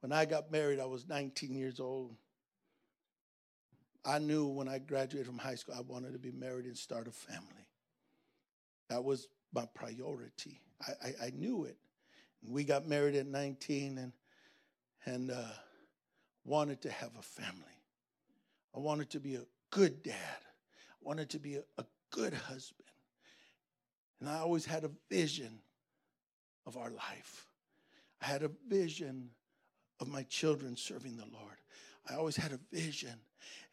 When 0.00 0.10
I 0.10 0.24
got 0.24 0.50
married, 0.50 0.80
I 0.80 0.86
was 0.86 1.06
19 1.06 1.54
years 1.54 1.78
old. 1.78 2.16
I 4.04 4.18
knew 4.18 4.48
when 4.48 4.66
I 4.66 4.80
graduated 4.80 5.28
from 5.28 5.38
high 5.38 5.54
school, 5.54 5.76
I 5.78 5.82
wanted 5.82 6.14
to 6.14 6.18
be 6.18 6.32
married 6.32 6.66
and 6.66 6.76
start 6.76 7.06
a 7.06 7.12
family. 7.12 7.68
That 8.88 9.04
was 9.04 9.28
my 9.54 9.66
priority. 9.72 10.60
I, 10.80 11.06
I, 11.06 11.26
I 11.26 11.30
knew 11.30 11.62
it. 11.62 11.76
We 12.46 12.64
got 12.64 12.86
married 12.86 13.14
at 13.14 13.26
19 13.26 13.98
and, 13.98 14.12
and 15.06 15.30
uh, 15.30 15.52
wanted 16.44 16.82
to 16.82 16.90
have 16.90 17.10
a 17.18 17.22
family. 17.22 17.78
I 18.74 18.80
wanted 18.80 19.10
to 19.10 19.20
be 19.20 19.36
a 19.36 19.44
good 19.70 20.02
dad. 20.02 20.14
I 20.40 21.02
wanted 21.02 21.30
to 21.30 21.38
be 21.38 21.56
a, 21.56 21.62
a 21.78 21.84
good 22.10 22.34
husband. 22.34 22.88
And 24.20 24.28
I 24.28 24.38
always 24.38 24.64
had 24.64 24.84
a 24.84 24.90
vision 25.10 25.60
of 26.66 26.76
our 26.76 26.90
life. 26.90 27.46
I 28.20 28.26
had 28.26 28.42
a 28.42 28.50
vision 28.68 29.30
of 30.00 30.08
my 30.08 30.22
children 30.24 30.76
serving 30.76 31.16
the 31.16 31.26
Lord. 31.32 31.56
I 32.08 32.14
always 32.14 32.36
had 32.36 32.52
a 32.52 32.60
vision 32.72 33.18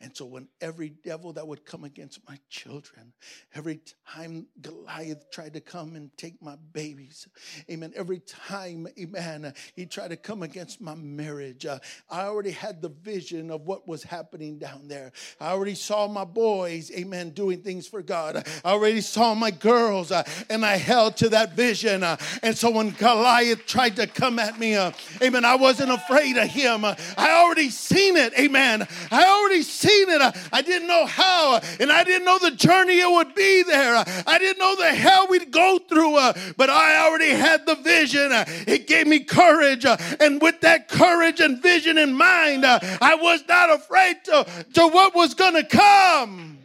and 0.01 0.15
so, 0.15 0.23
when 0.23 0.47
every 0.61 0.89
devil 0.89 1.33
that 1.33 1.45
would 1.45 1.65
come 1.65 1.83
against 1.83 2.19
my 2.25 2.39
children, 2.49 3.11
every 3.53 3.81
time 4.07 4.47
Goliath 4.61 5.29
tried 5.29 5.53
to 5.55 5.59
come 5.59 5.97
and 5.97 6.09
take 6.15 6.41
my 6.41 6.55
babies, 6.71 7.27
amen, 7.69 7.91
every 7.97 8.19
time, 8.19 8.87
amen, 8.97 9.53
he 9.75 9.85
tried 9.85 10.11
to 10.11 10.15
come 10.15 10.41
against 10.41 10.79
my 10.79 10.95
marriage, 10.95 11.65
uh, 11.65 11.79
I 12.09 12.21
already 12.21 12.51
had 12.51 12.81
the 12.81 12.87
vision 12.87 13.51
of 13.51 13.67
what 13.67 13.89
was 13.89 14.01
happening 14.01 14.57
down 14.57 14.87
there. 14.87 15.11
I 15.37 15.49
already 15.49 15.75
saw 15.75 16.07
my 16.07 16.23
boys, 16.23 16.91
amen, 16.91 17.31
doing 17.31 17.61
things 17.61 17.85
for 17.85 18.01
God. 18.01 18.47
I 18.63 18.71
already 18.71 19.01
saw 19.01 19.35
my 19.35 19.51
girls, 19.51 20.13
uh, 20.13 20.23
and 20.49 20.65
I 20.65 20.77
held 20.77 21.17
to 21.17 21.29
that 21.29 21.57
vision. 21.57 22.03
Uh, 22.03 22.15
and 22.41 22.57
so, 22.57 22.69
when 22.69 22.91
Goliath 22.91 23.65
tried 23.65 23.97
to 23.97 24.07
come 24.07 24.39
at 24.39 24.57
me, 24.57 24.75
uh, 24.75 24.93
amen, 25.21 25.43
I 25.43 25.55
wasn't 25.55 25.91
afraid 25.91 26.37
of 26.37 26.47
him. 26.47 26.85
I 26.85 26.95
already 27.17 27.69
seen 27.69 28.15
it, 28.15 28.31
amen. 28.39 28.87
I 29.11 29.25
already 29.25 29.58
seen 29.63 30.09
it. 30.09 30.21
I 30.51 30.61
didn't 30.61 30.87
know 30.87 31.05
how, 31.05 31.59
and 31.79 31.91
I 31.91 32.03
didn't 32.03 32.25
know 32.25 32.39
the 32.39 32.51
journey 32.51 32.99
it 32.99 33.09
would 33.09 33.35
be 33.35 33.63
there. 33.63 34.03
I 34.27 34.37
didn't 34.37 34.59
know 34.59 34.75
the 34.75 34.93
hell 34.93 35.27
we'd 35.29 35.51
go 35.51 35.79
through, 35.79 36.17
uh, 36.17 36.33
but 36.57 36.69
I 36.69 37.05
already 37.05 37.31
had 37.31 37.65
the 37.65 37.75
vision. 37.75 38.31
It 38.67 38.87
gave 38.87 39.07
me 39.07 39.19
courage, 39.19 39.85
uh, 39.85 39.97
and 40.19 40.41
with 40.41 40.61
that 40.61 40.87
courage 40.87 41.39
and 41.39 41.61
vision 41.61 41.97
in 41.97 42.13
mind, 42.13 42.65
uh, 42.65 42.79
I 43.01 43.15
was 43.15 43.43
not 43.47 43.71
afraid 43.71 44.17
to, 44.25 44.45
to 44.73 44.87
what 44.87 45.15
was 45.15 45.33
going 45.33 45.55
to 45.55 45.63
come. 45.63 46.57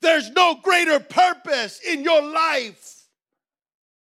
There's 0.00 0.30
no 0.30 0.56
greater 0.56 0.98
purpose 0.98 1.80
in 1.80 2.02
your 2.02 2.22
life 2.22 3.01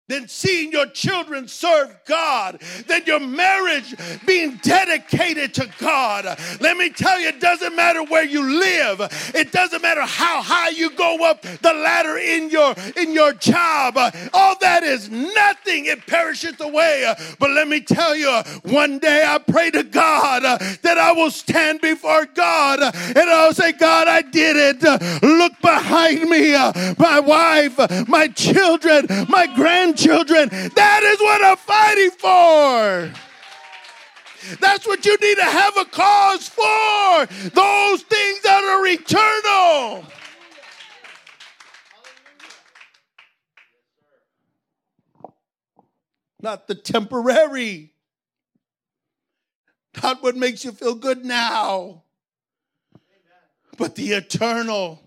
than 0.08 0.28
seeing 0.28 0.70
your 0.70 0.86
children 0.86 1.48
serve 1.48 1.96
God, 2.04 2.60
than 2.86 3.04
your 3.06 3.18
marriage 3.18 3.94
being 4.24 4.58
dedicated 4.62 5.52
to 5.54 5.68
God. 5.78 6.24
Let 6.60 6.76
me 6.76 6.90
tell 6.90 7.18
you, 7.18 7.28
it 7.28 7.40
doesn't 7.40 7.74
matter 7.74 8.04
where 8.04 8.24
you 8.24 8.60
live. 8.60 9.00
It 9.34 9.50
doesn't 9.50 9.82
matter 9.82 10.02
how 10.02 10.42
high 10.42 10.68
you 10.68 10.90
go 10.90 11.28
up 11.28 11.42
the 11.42 11.72
ladder 11.72 12.18
in 12.18 12.50
your 12.50 12.74
in 12.96 13.12
your 13.12 13.32
job. 13.32 13.98
All 14.32 14.56
that 14.60 14.84
is 14.84 15.10
nothing. 15.10 15.86
It 15.86 16.06
perishes 16.06 16.60
away. 16.60 17.12
But 17.40 17.50
let 17.50 17.66
me 17.66 17.80
tell 17.80 18.14
you, 18.14 18.30
one 18.62 19.00
day 19.00 19.24
I 19.26 19.38
pray 19.38 19.70
to 19.72 19.82
God 19.82 20.42
that 20.42 20.98
I 20.98 21.12
will 21.12 21.32
stand 21.32 21.80
before 21.80 22.26
God 22.26 22.80
and 22.80 23.18
I'll 23.18 23.54
say, 23.54 23.72
God, 23.72 24.06
I 24.06 24.22
did 24.22 24.56
it. 24.56 25.22
Look 25.22 25.60
behind 25.60 26.30
me. 26.30 26.52
My 26.96 27.18
wife, 27.18 28.08
my 28.08 28.28
children, 28.28 29.06
my 29.28 29.46
grandchildren 29.54 29.95
grandchildren. 29.96 30.48
That 30.74 31.02
is 31.02 31.20
what 31.20 31.44
I'm 31.44 31.56
fighting 31.56 32.10
for. 32.10 33.12
That's 34.60 34.86
what 34.86 35.04
you 35.04 35.16
need 35.20 35.36
to 35.36 35.44
have 35.44 35.76
a 35.76 35.84
cause 35.86 36.48
for. 36.48 37.26
Those 37.50 38.02
things 38.02 38.42
that 38.42 38.62
are 38.62 38.86
eternal. 38.86 40.04
Not 46.40 46.68
the 46.68 46.74
temporary. 46.74 47.92
Not 50.02 50.22
what 50.22 50.36
makes 50.36 50.64
you 50.64 50.72
feel 50.72 50.94
good 50.94 51.24
now. 51.24 52.02
But 53.78 53.96
the 53.96 54.12
eternal. 54.12 55.02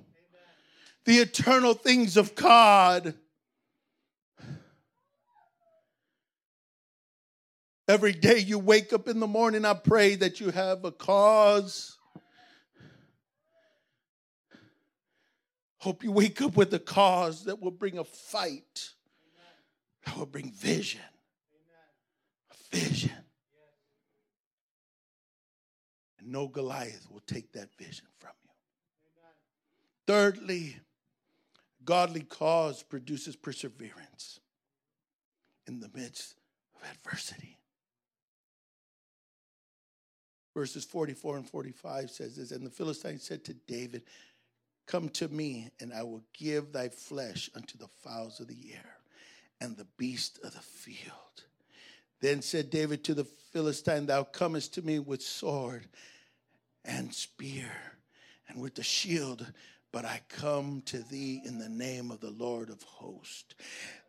The 1.06 1.19
eternal 1.19 1.75
things 1.75 2.17
of 2.17 2.36
God. 2.36 3.13
Every 7.89 8.13
day 8.13 8.38
you 8.38 8.60
wake 8.60 8.93
up 8.93 9.08
in 9.08 9.19
the 9.19 9.25
morning, 9.25 9.65
I 9.65 9.73
pray 9.73 10.13
that 10.17 10.39
you 10.39 10.52
have 10.52 10.86
a 10.86 10.91
cause. 10.91 11.97
Hope 15.80 16.04
you 16.04 16.12
wake 16.12 16.39
up 16.39 16.56
with 16.56 16.71
a 16.75 16.78
cause 16.78 17.45
that 17.45 17.60
will 17.60 17.71
bring 17.71 17.97
a 17.97 18.04
fight, 18.04 18.91
that 20.06 20.15
will 20.15 20.28
bring 20.28 20.52
vision. 20.52 21.02
A 22.52 22.75
vision. 22.75 23.12
And 26.19 26.32
no 26.32 26.47
Goliath 26.47 27.08
will 27.10 27.23
take 27.25 27.54
that 27.54 27.69
vision 27.75 28.06
from 28.19 28.34
you. 28.43 28.52
Thirdly, 30.06 30.78
godly 31.84 32.21
cause 32.21 32.84
produces 32.84 33.36
perseverance 33.36 34.39
in 35.65 35.80
the 35.80 35.89
midst 35.95 36.36
of 36.75 36.88
adversity 36.88 37.59
verses 40.60 40.84
44 40.84 41.38
and 41.38 41.50
45 41.50 42.12
says 42.12 42.36
this 42.36 42.52
And 42.52 42.65
the 42.65 42.69
Philistine 42.69 43.17
said 43.17 43.45
to 43.45 43.54
David, 43.54 44.04
Come 44.88 45.08
to 45.10 45.30
me, 45.30 45.69
and 45.80 45.93
I 45.93 46.04
will 46.04 46.22
give 46.38 46.74
thy 46.74 46.89
flesh 46.89 47.50
unto 47.56 47.78
the 47.78 47.88
fowls 48.04 48.41
of 48.41 48.48
the 48.48 48.74
air 48.74 48.98
and 49.62 49.78
the 49.78 49.88
beasts 49.98 50.38
of 50.39 50.54
the 50.54 50.60
field. 50.60 51.45
Then 52.19 52.41
said 52.41 52.69
David 52.69 53.06
to 53.06 53.13
the 53.13 53.24
Philistine, 53.24 54.06
Thou 54.06 54.24
comest 54.24 54.74
to 54.74 54.82
me 54.82 55.00
with 55.00 55.22
sword 55.22 55.88
and 56.84 57.13
spear 57.13 57.72
and 58.50 58.60
with 58.60 58.76
the 58.76 58.84
shield, 58.84 59.45
but 59.93 60.04
I 60.04 60.19
come 60.28 60.82
to 60.88 60.98
thee 60.98 61.41
in 61.45 61.58
the 61.58 61.69
name 61.69 62.12
of 62.12 62.19
the 62.19 62.32
Lord 62.32 62.69
of 62.69 62.84
hosts, 62.84 63.56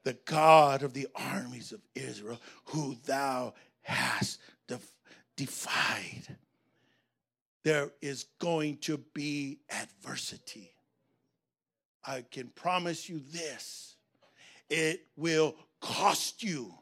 the 0.03 0.19
God 0.25 0.83
of 0.83 0.95
the 0.95 1.07
armies 1.15 1.71
of 1.71 1.81
Israel, 1.95 2.41
who 2.65 2.97
thou 3.07 3.55
hast 3.83 4.41
defied. 5.41 6.37
There 7.65 7.91
is 8.03 8.27
going 8.39 8.77
to 8.83 8.99
be 9.15 9.61
adversity. 9.71 10.71
I 12.05 12.25
can 12.31 12.49
promise 12.49 13.09
you 13.09 13.23
this 13.33 13.97
it 14.69 15.07
will 15.17 15.57
cost 15.81 16.43
you. 16.43 16.75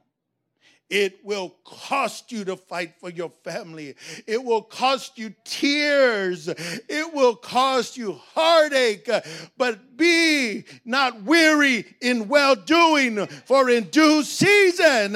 It 0.90 1.24
will 1.24 1.54
cost 1.64 2.32
you 2.32 2.44
to 2.46 2.56
fight 2.56 2.94
for 2.98 3.10
your 3.10 3.30
family. 3.44 3.94
It 4.26 4.42
will 4.42 4.62
cost 4.62 5.18
you 5.18 5.34
tears. 5.44 6.48
It 6.48 7.14
will 7.14 7.36
cost 7.36 7.96
you 7.96 8.14
heartache. 8.34 9.08
But 9.56 9.96
be 9.96 10.64
not 10.84 11.22
weary 11.22 11.84
in 12.00 12.26
well 12.26 12.56
doing, 12.56 13.24
for 13.26 13.70
in 13.70 13.84
due 13.84 14.24
season 14.24 15.14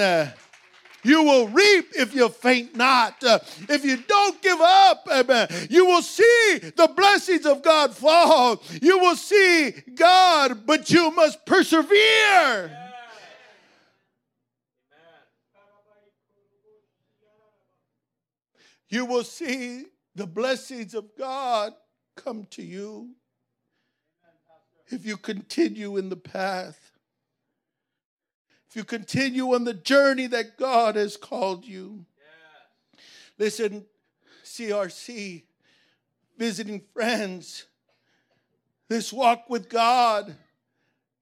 you 1.03 1.23
will 1.23 1.49
reap 1.49 1.91
if 1.97 2.15
you 2.15 2.29
faint 2.29 2.77
not. 2.77 3.23
Uh, 3.25 3.39
if 3.69 3.85
you 3.85 3.97
don't 3.97 4.41
give 4.41 4.61
up, 4.61 5.09
amen, 5.11 5.49
you 5.69 5.87
will 5.87 6.03
see 6.03 6.61
the 6.77 6.93
blessings 6.95 7.47
of 7.47 7.63
God 7.63 7.95
fall. 7.95 8.63
You 8.81 8.99
will 8.99 9.17
see 9.17 9.73
God, 9.95 10.67
but 10.67 10.91
you 10.91 11.11
must 11.11 11.45
persevere. 11.45 12.79
You 18.89 19.07
will 19.07 19.25
see 19.25 19.87
the 20.15 20.27
blessings 20.27 20.95
of 20.95 21.17
God 21.17 21.73
come 22.15 22.45
to 22.51 22.63
you 22.63 23.15
if 24.89 25.07
you 25.07 25.17
continue 25.17 25.97
in 25.97 26.11
the 26.11 26.17
path 26.17 26.92
if 28.73 28.77
you 28.77 28.85
continue 28.85 29.53
on 29.53 29.65
the 29.65 29.75
journey 29.75 30.27
that 30.29 30.57
God 30.57 30.97
has 30.97 31.19
called 31.19 31.67
you. 31.67 32.07
Listen, 33.37 33.85
CRC, 34.43 35.43
visiting 36.39 36.81
friends, 36.95 37.67
this 38.89 39.13
walk 39.13 39.51
with 39.51 39.69
God 39.69 40.35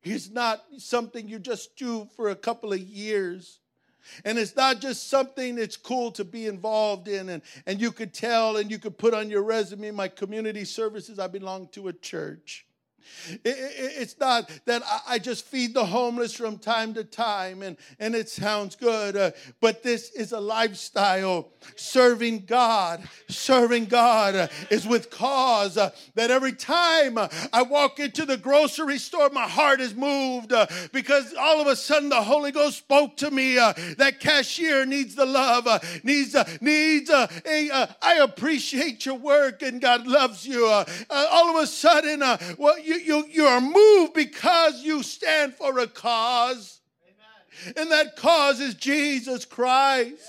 is 0.05 0.31
not 0.31 0.63
something 0.79 1.29
you 1.29 1.41
just 1.41 1.75
do 1.75 2.09
for 2.15 2.29
a 2.29 2.37
couple 2.37 2.73
of 2.73 2.79
years. 2.79 3.59
And 4.25 4.39
it's 4.39 4.55
not 4.55 4.81
just 4.81 5.11
something 5.11 5.57
that's 5.57 5.77
cool 5.77 6.13
to 6.13 6.25
be 6.25 6.47
involved 6.47 7.09
in. 7.09 7.31
And, 7.31 7.43
and 7.67 7.81
you 7.81 7.91
could 7.91 8.15
tell 8.15 8.59
and 8.59 8.71
you 8.71 8.79
could 8.79 8.97
put 8.97 9.13
on 9.13 9.29
your 9.29 9.43
resume, 9.43 9.91
my 9.91 10.07
community 10.07 10.65
services, 10.65 11.19
I 11.19 11.27
belong 11.27 11.67
to 11.73 11.89
a 11.89 11.93
church. 11.93 12.65
It's 13.45 14.19
not 14.19 14.51
that 14.67 14.83
I 15.07 15.19
just 15.19 15.45
feed 15.47 15.75
the 15.75 15.85
homeless 15.85 16.35
from 16.35 16.59
time 16.59 16.95
to 16.95 17.05
time 17.05 17.63
and, 17.63 17.77
and 17.99 18.15
it 18.15 18.29
sounds 18.29 18.77
good, 18.77 19.17
uh, 19.17 19.31
but 19.61 19.83
this 19.83 20.11
is 20.11 20.33
a 20.33 20.41
lifestyle. 20.41 21.51
Serving 21.77 22.47
God, 22.47 23.03
serving 23.29 23.87
God 23.87 24.35
uh, 24.35 24.49
is 24.71 24.87
with 24.87 25.11
cause. 25.11 25.77
Uh, 25.77 25.91
that 26.15 26.31
every 26.31 26.53
time 26.53 27.19
uh, 27.19 27.29
I 27.53 27.63
walk 27.63 28.01
into 28.01 28.25
the 28.25 28.37
grocery 28.37 28.99
store, 28.99 29.29
my 29.31 29.47
heart 29.49 29.81
is 29.81 29.95
moved 29.95 30.53
uh, 30.53 30.67
because 30.93 31.35
all 31.39 31.61
of 31.61 31.67
a 31.67 31.77
sudden 31.77 32.09
the 32.09 32.23
Holy 32.23 32.51
Ghost 32.51 32.79
spoke 32.79 33.17
to 33.19 33.31
me. 33.31 33.57
That 33.57 34.21
cashier 34.21 34.87
needs 34.87 35.15
the 35.15 35.27
love, 35.27 35.67
needs, 36.03 36.35
needs 36.61 37.11
a, 37.11 37.29
I 38.03 38.21
appreciate 38.23 39.05
your 39.05 39.17
work 39.17 39.63
and 39.63 39.81
God 39.81 40.07
loves 40.07 40.47
you. 40.47 40.67
all 40.67 41.57
of 41.57 41.63
a 41.63 41.67
sudden, 41.67 42.21
well, 42.59 42.79
you, 42.79 42.90
you, 42.97 43.27
you 43.31 43.45
are 43.45 43.61
moved 43.61 44.15
because 44.15 44.83
you 44.83 45.03
stand 45.03 45.55
for 45.55 45.79
a 45.79 45.87
cause. 45.87 46.81
Amen. 47.07 47.75
And 47.77 47.91
that 47.91 48.17
cause 48.17 48.61
is 48.61 48.75
Jesus 48.75 49.45
Christ. 49.45 50.23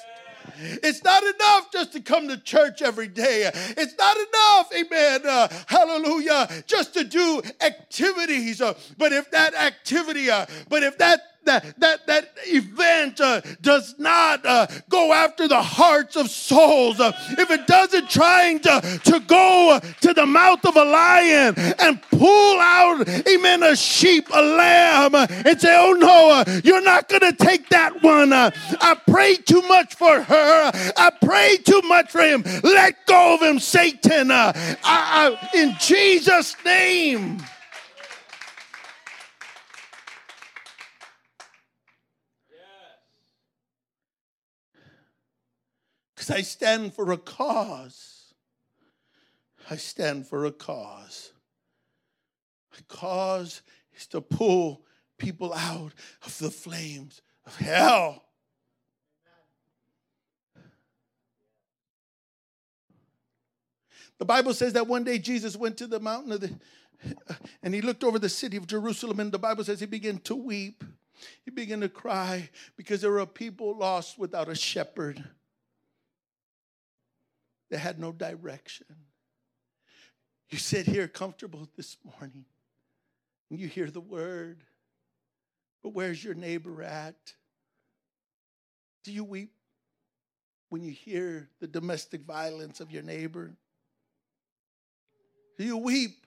Yeah. 0.59 0.77
It's 0.83 1.03
not 1.03 1.23
enough 1.23 1.71
just 1.71 1.93
to 1.93 2.01
come 2.01 2.27
to 2.27 2.37
church 2.37 2.81
every 2.81 3.07
day. 3.07 3.49
It's 3.53 3.95
not 3.97 4.17
enough, 4.17 4.71
amen, 4.73 5.21
uh, 5.25 5.47
hallelujah, 5.67 6.63
just 6.67 6.93
to 6.95 7.03
do 7.03 7.41
activities. 7.61 8.61
Uh, 8.61 8.73
but 8.97 9.13
if 9.13 9.31
that 9.31 9.53
activity, 9.53 10.29
uh, 10.29 10.45
but 10.69 10.83
if 10.83 10.97
that 10.97 11.21
that 11.45 11.79
that 11.79 12.07
that 12.07 12.29
event 12.45 13.19
uh, 13.19 13.41
does 13.61 13.95
not 13.97 14.45
uh, 14.45 14.67
go 14.89 15.13
after 15.13 15.47
the 15.47 15.61
hearts 15.61 16.15
of 16.15 16.29
souls, 16.29 16.99
uh, 16.99 17.11
if 17.37 17.49
it 17.49 17.67
doesn't 17.67 18.09
trying 18.09 18.59
to 18.59 18.99
to 19.03 19.19
go 19.21 19.79
to 20.01 20.13
the 20.13 20.25
mouth 20.25 20.63
of 20.65 20.75
a 20.75 20.83
lion 20.83 21.55
and 21.79 22.01
pull 22.03 22.59
out, 22.59 23.07
amen, 23.27 23.63
a 23.63 23.75
sheep, 23.75 24.27
a 24.33 24.41
lamb, 24.41 25.15
and 25.15 25.59
say, 25.59 25.75
"Oh 25.77 25.93
no, 25.93 26.31
uh, 26.31 26.61
you're 26.63 26.83
not 26.83 27.09
going 27.09 27.21
to 27.21 27.33
take 27.33 27.69
that 27.69 28.01
one." 28.03 28.33
Uh, 28.33 28.51
I 28.79 28.95
prayed 29.07 29.45
too 29.45 29.61
much 29.63 29.95
for 29.95 30.21
her. 30.21 30.71
I 30.97 31.11
prayed 31.21 31.65
too 31.65 31.81
much 31.85 32.11
for 32.11 32.21
him. 32.21 32.43
Let 32.63 33.05
go 33.05 33.35
of 33.35 33.41
him, 33.41 33.59
Satan. 33.59 34.31
Uh, 34.31 34.53
I, 34.83 35.37
I, 35.43 35.57
in 35.57 35.75
Jesus' 35.79 36.55
name. 36.63 37.41
Because 46.21 46.35
I 46.35 46.41
stand 46.41 46.93
for 46.93 47.11
a 47.11 47.17
cause. 47.17 48.35
I 49.71 49.75
stand 49.75 50.27
for 50.27 50.45
a 50.45 50.51
cause. 50.51 51.33
My 52.71 52.77
cause 52.87 53.63
is 53.95 54.05
to 54.09 54.21
pull 54.21 54.85
people 55.17 55.51
out 55.51 55.93
of 56.23 56.37
the 56.37 56.51
flames 56.51 57.23
of 57.47 57.57
hell. 57.57 58.23
The 64.19 64.25
Bible 64.25 64.53
says 64.53 64.73
that 64.73 64.85
one 64.85 65.03
day 65.03 65.17
Jesus 65.17 65.57
went 65.57 65.75
to 65.77 65.87
the 65.87 65.99
mountain 65.99 66.33
of 66.33 66.41
the 66.41 66.51
and 67.63 67.73
he 67.73 67.81
looked 67.81 68.03
over 68.03 68.19
the 68.19 68.29
city 68.29 68.57
of 68.57 68.67
Jerusalem, 68.67 69.19
and 69.21 69.31
the 69.31 69.39
Bible 69.39 69.63
says 69.63 69.79
he 69.79 69.87
began 69.87 70.19
to 70.19 70.35
weep. 70.35 70.83
He 71.43 71.49
began 71.49 71.81
to 71.81 71.89
cry 71.89 72.51
because 72.77 73.01
there 73.01 73.09
were 73.09 73.25
people 73.25 73.75
lost 73.75 74.19
without 74.19 74.49
a 74.49 74.55
shepherd. 74.55 75.23
They 77.71 77.77
had 77.77 77.99
no 77.99 78.11
direction. 78.11 78.85
You 80.49 80.57
sit 80.57 80.85
here 80.85 81.07
comfortable 81.07 81.69
this 81.77 81.95
morning 82.03 82.43
and 83.49 83.57
you 83.57 83.67
hear 83.69 83.89
the 83.89 84.01
word, 84.01 84.65
but 85.81 85.93
where's 85.93 86.21
your 86.21 86.33
neighbor 86.33 86.83
at? 86.83 87.15
Do 89.05 89.13
you 89.13 89.23
weep 89.23 89.53
when 90.67 90.83
you 90.83 90.91
hear 90.91 91.49
the 91.61 91.67
domestic 91.67 92.21
violence 92.21 92.81
of 92.81 92.91
your 92.91 93.03
neighbor? 93.03 93.53
Do 95.57 95.63
you 95.63 95.77
weep 95.77 96.25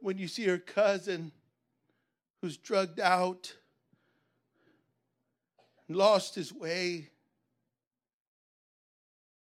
when 0.00 0.16
you 0.16 0.28
see 0.28 0.44
your 0.44 0.58
cousin 0.58 1.32
who's 2.40 2.56
drugged 2.56 3.00
out, 3.00 3.52
lost 5.88 6.36
his 6.36 6.52
way? 6.52 7.08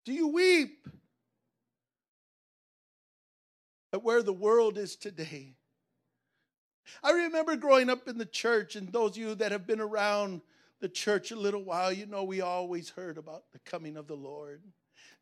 Do 0.10 0.16
you 0.16 0.30
weep 0.30 0.88
at 3.94 4.02
where 4.02 4.24
the 4.24 4.34
world 4.34 4.80
is 4.80 4.96
today? 4.96 5.54
I 7.04 7.12
remember 7.12 7.56
growing 7.56 7.92
up 7.92 8.08
in 8.08 8.18
the 8.18 8.26
church, 8.26 8.76
and 8.76 8.92
those 8.92 9.12
of 9.12 9.18
you 9.18 9.36
that 9.36 9.52
have 9.52 9.68
been 9.68 9.80
around 9.80 10.42
the 10.80 10.90
church 10.90 11.30
a 11.30 11.36
little 11.36 11.64
while, 11.64 11.94
you 11.94 12.08
know 12.08 12.24
we 12.24 12.42
always 12.42 12.90
heard 12.90 13.20
about 13.20 13.44
the 13.52 13.60
coming 13.60 13.98
of 13.98 14.08
the 14.08 14.16
Lord. 14.16 14.64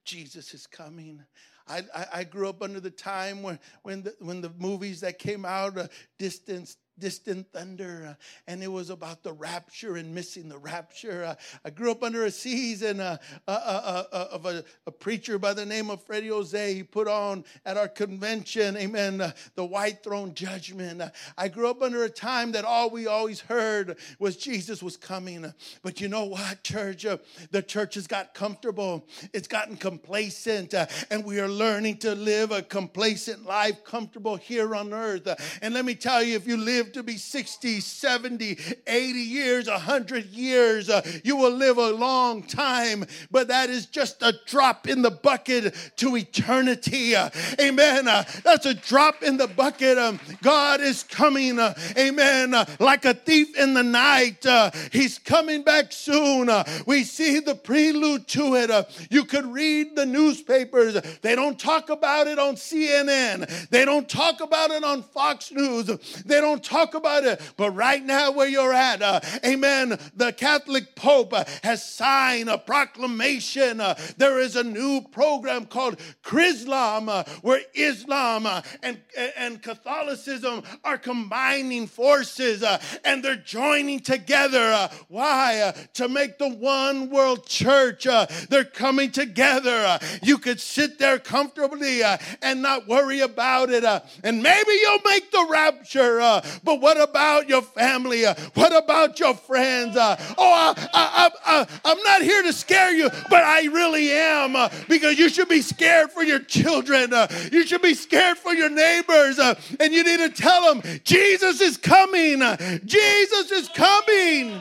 Jesus 0.05 0.53
is 0.53 0.65
coming. 0.65 1.21
I, 1.67 1.83
I, 1.93 2.05
I 2.13 2.23
grew 2.23 2.47
up 2.47 2.63
under 2.63 2.79
the 2.79 2.89
time 2.89 3.43
when, 3.43 3.59
when, 3.83 4.03
the, 4.03 4.15
when 4.19 4.39
the 4.39 4.53
movies 4.57 5.01
that 5.01 5.19
came 5.19 5.43
out, 5.43 5.77
uh, 5.77 5.87
Distance, 6.17 6.77
distant 6.99 7.51
thunder, 7.51 8.07
uh, 8.09 8.13
and 8.47 8.63
it 8.63 8.71
was 8.71 8.89
about 8.89 9.23
the 9.23 9.33
rapture 9.33 9.95
and 9.95 10.13
missing 10.13 10.49
the 10.49 10.57
rapture. 10.57 11.23
Uh, 11.23 11.35
I 11.63 11.69
grew 11.69 11.91
up 11.91 12.03
under 12.03 12.25
a 12.25 12.31
season 12.31 12.99
uh, 12.99 13.17
uh, 13.47 13.51
uh, 13.51 14.03
uh 14.11 14.27
of 14.31 14.45
a, 14.45 14.63
a, 14.85 14.91
preacher 14.91 15.37
by 15.37 15.53
the 15.53 15.65
name 15.65 15.89
of 15.89 16.01
Freddie 16.03 16.29
Jose. 16.29 16.73
He 16.73 16.83
put 16.83 17.07
on 17.07 17.43
at 17.65 17.77
our 17.77 17.87
convention, 17.87 18.77
amen, 18.77 19.33
the 19.55 19.65
white 19.65 20.03
throne 20.03 20.33
judgment. 20.33 21.01
I 21.37 21.47
grew 21.47 21.69
up 21.69 21.81
under 21.81 22.03
a 22.03 22.09
time 22.09 22.51
that 22.53 22.65
all 22.65 22.89
we 22.89 23.07
always 23.07 23.39
heard 23.39 23.97
was 24.19 24.37
Jesus 24.37 24.81
was 24.81 24.97
coming. 24.97 25.51
But 25.83 26.01
you 26.01 26.07
know 26.07 26.25
what, 26.25 26.63
church? 26.63 27.05
the 27.51 27.61
church 27.61 27.95
has 27.95 28.07
got 28.07 28.33
comfortable, 28.33 29.05
it's 29.33 29.47
gotten 29.47 29.77
complacent, 29.77 30.73
and 31.11 31.23
we 31.23 31.39
are 31.39 31.47
learning 31.47 31.97
to 31.97 32.15
live 32.15 32.51
a 32.51 32.61
complacent 32.61 33.45
life, 33.45 33.83
comfortable 33.83 34.35
here 34.35 34.75
on 34.75 34.93
earth. 34.93 35.27
and 35.61 35.73
let 35.73 35.85
me 35.85 35.95
tell 35.95 36.23
you, 36.23 36.35
if 36.35 36.47
you 36.47 36.57
live 36.57 36.86
live 36.87 36.93
to 36.93 37.03
be 37.03 37.17
60, 37.17 37.81
70, 37.81 38.57
80 38.87 39.19
years, 39.19 39.67
100 39.67 40.25
years. 40.27 40.89
Uh, 40.89 41.01
you 41.23 41.35
will 41.35 41.51
live 41.51 41.77
a 41.77 41.91
long 41.91 42.43
time, 42.43 43.03
but 43.29 43.49
that 43.49 43.69
is 43.69 43.87
just 43.87 44.21
a 44.21 44.33
drop 44.45 44.87
in 44.87 45.01
the 45.01 45.11
bucket 45.11 45.75
to 45.97 46.15
eternity. 46.15 47.13
Uh, 47.13 47.29
amen. 47.59 48.07
Uh, 48.07 48.23
that's 48.43 48.65
a 48.65 48.73
drop 48.73 49.21
in 49.21 49.35
the 49.35 49.47
bucket. 49.47 49.97
Um, 49.97 50.19
God 50.41 50.79
is 50.79 51.03
coming, 51.03 51.59
amen, 51.97 52.55
like 52.79 53.03
a 53.03 53.13
thief 53.13 53.57
in 53.57 53.73
the 53.73 53.83
night. 53.83 54.45
He's 54.93 55.19
coming 55.19 55.63
back 55.63 55.91
soon. 55.91 56.49
we 56.85 57.03
see 57.03 57.39
the 57.39 57.55
prelude 57.55 58.27
to 58.29 58.55
it. 58.55 59.07
you 59.09 59.25
could 59.25 59.45
read 59.45 59.95
the 59.95 60.05
newspapers, 60.05 60.93
they 61.21 61.35
don't 61.35 61.59
talk 61.59 61.89
about 61.89 62.27
it 62.27 62.39
on 62.39 62.55
CNN, 62.55 63.69
they 63.69 63.83
don't 63.83 64.07
talk 64.07 64.39
about 64.39 64.71
it 64.71 64.83
on 64.85 65.03
Fox 65.03 65.51
News, 65.51 65.87
they 66.25 66.39
don't 66.39 66.63
talk 66.63 66.76
about 66.93 67.23
it. 67.23 67.41
But 67.57 67.71
right 67.71 68.03
now, 68.03 68.31
where 68.31 68.47
you're 68.47 68.73
at, 68.73 69.01
amen, 69.45 69.99
the 70.15 70.33
Catholic 70.33 70.95
Pope 70.95 71.33
has 71.63 71.83
signed 71.83 72.49
a 72.49 72.57
proclamation. 72.57 73.77
there 74.17 74.39
is 74.39 74.55
a 74.55 74.63
new 74.63 75.01
program 75.11 75.65
called 75.65 75.99
Chrislam, 76.23 77.27
where 77.43 77.61
Islam 77.73 78.47
and, 78.83 78.99
and 79.37 79.61
Catholicism 79.61 80.63
are 80.83 80.97
combining 80.97 81.87
forces 81.87 82.63
uh, 82.63 82.79
and 83.03 83.23
they're 83.23 83.35
joining 83.35 83.99
together. 83.99 84.71
Uh, 84.71 84.87
why? 85.07 85.59
Uh, 85.59 85.71
to 85.93 86.07
make 86.07 86.37
the 86.37 86.49
one 86.49 87.09
world 87.09 87.45
church. 87.45 88.07
Uh, 88.07 88.25
they're 88.49 88.63
coming 88.63 89.11
together. 89.11 89.71
Uh, 89.71 89.99
you 90.21 90.37
could 90.37 90.59
sit 90.59 90.99
there 90.99 91.19
comfortably 91.19 92.03
uh, 92.03 92.17
and 92.41 92.61
not 92.61 92.87
worry 92.87 93.21
about 93.21 93.69
it. 93.69 93.83
and 94.23 94.43
maybe 94.43 94.71
you'll 94.81 94.99
make 95.05 95.31
the 95.31 95.47
rapture. 95.49 96.41
But 96.67 96.81
what 96.81 96.99
about 96.99 97.47
your 97.47 97.61
family? 97.61 98.25
Uh, 98.25 98.35
what 98.53 98.75
about 98.75 99.21
your 99.21 99.33
friends? 99.33 99.95
Uh, 99.95 100.17
oh, 100.37 100.51
I, 100.53 100.89
I, 100.93 101.29
I, 101.45 101.67
I'm 101.85 102.03
not 102.03 102.21
here 102.21 102.43
to 102.43 102.51
scare 102.51 102.91
you, 102.91 103.09
but 103.29 103.41
I 103.41 103.63
really 103.67 104.11
am 104.11 104.57
uh, 104.57 104.67
because 104.89 105.17
you 105.17 105.29
should 105.29 105.47
be 105.47 105.61
scared 105.61 106.11
for 106.11 106.23
your 106.23 106.39
children. 106.39 107.13
you 107.53 107.65
should 107.65 107.81
be 107.81 107.93
scared 107.93 108.37
for 108.37 108.53
your 108.53 108.69
neighbors. 108.69 109.39
and 109.39 109.93
you 109.93 110.03
need 110.03 110.17
to 110.17 110.29
tell 110.29 110.75
them 110.75 110.99
Jesus 111.05 111.61
is 111.61 111.77
coming. 111.77 112.41
Jesus 112.85 113.49
is 113.49 113.69
coming. 113.69 114.59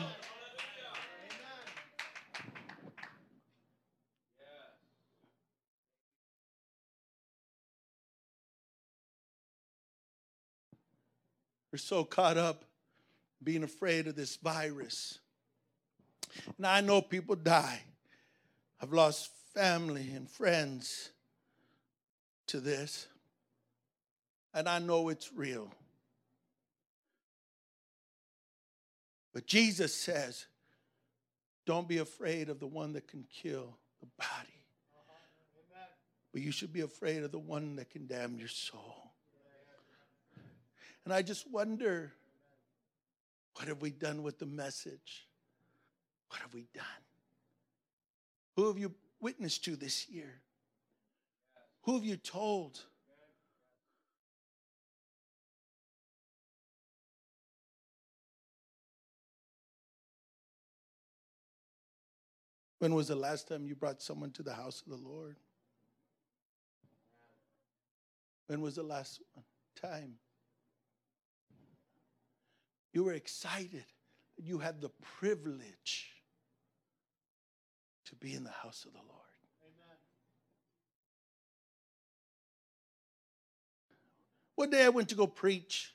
We're 11.77 11.81
so 11.81 12.03
caught 12.03 12.37
up 12.37 12.65
being 13.43 13.61
afraid 13.61 14.07
of 14.07 14.15
this 14.15 14.37
virus. 14.37 15.19
Now, 16.57 16.73
I 16.73 16.81
know 16.81 17.03
people 17.03 17.35
die. 17.35 17.83
I've 18.81 18.93
lost 18.93 19.29
family 19.53 20.09
and 20.15 20.27
friends 20.27 21.11
to 22.47 22.59
this, 22.59 23.05
and 24.55 24.67
I 24.67 24.79
know 24.79 25.09
it's 25.09 25.31
real. 25.31 25.69
But 29.31 29.45
Jesus 29.45 29.93
says, 29.93 30.47
don't 31.67 31.87
be 31.87 31.99
afraid 31.99 32.49
of 32.49 32.59
the 32.59 32.65
one 32.65 32.93
that 32.93 33.07
can 33.07 33.23
kill 33.31 33.77
the 33.99 34.07
body. 34.17 34.63
But 36.33 36.41
you 36.41 36.51
should 36.51 36.73
be 36.73 36.81
afraid 36.81 37.21
of 37.21 37.31
the 37.31 37.37
one 37.37 37.75
that 37.75 37.91
can 37.91 38.07
damn 38.07 38.35
your 38.39 38.47
soul. 38.47 39.06
And 41.07 41.13
I 41.13 41.21
just 41.21 41.49
wonder 41.49 42.11
what 43.55 43.69
have 43.69 43.81
we 43.81 43.91
done 43.91 44.23
with 44.23 44.39
the 44.39 44.45
message? 44.45 45.25
What 46.27 46.41
have 46.41 46.53
we 46.53 46.65
done? 46.73 46.83
Who 48.57 48.67
have 48.67 48.77
you 48.77 48.93
witnessed 49.21 49.63
to 49.63 49.77
this 49.77 50.09
year? 50.09 50.41
Who 51.83 51.93
have 51.93 52.03
you 52.03 52.17
told? 52.17 52.81
When 62.79 62.93
was 62.93 63.07
the 63.07 63.15
last 63.15 63.47
time 63.47 63.65
you 63.65 63.75
brought 63.75 64.01
someone 64.01 64.31
to 64.31 64.43
the 64.43 64.53
house 64.53 64.83
of 64.85 64.89
the 64.89 65.07
Lord? 65.07 65.37
When 68.47 68.59
was 68.59 68.75
the 68.75 68.83
last 68.83 69.21
time? 69.81 70.15
You 72.97 73.03
were 73.03 73.13
excited 73.13 73.85
that 74.37 74.43
you 74.43 74.57
had 74.57 74.81
the 74.81 74.89
privilege 75.19 76.09
to 78.05 78.15
be 78.15 78.33
in 78.33 78.43
the 78.43 78.49
house 78.49 78.85
of 78.85 78.93
the 78.93 78.97
Lord. 79.07 79.29
Amen. 79.61 79.97
One 84.55 84.71
day 84.71 84.83
I 84.83 84.89
went 84.89 85.09
to 85.09 85.15
go 85.15 85.27
preach 85.27 85.93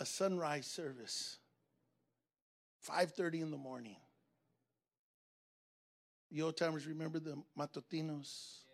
a 0.00 0.04
sunrise 0.04 0.66
service, 0.66 1.38
5:30 2.80 3.40
in 3.40 3.52
the 3.52 3.56
morning. 3.56 3.98
The 6.32 6.42
old 6.42 6.56
timers 6.56 6.88
remember 6.88 7.20
the 7.20 7.40
matutinos. 7.56 8.64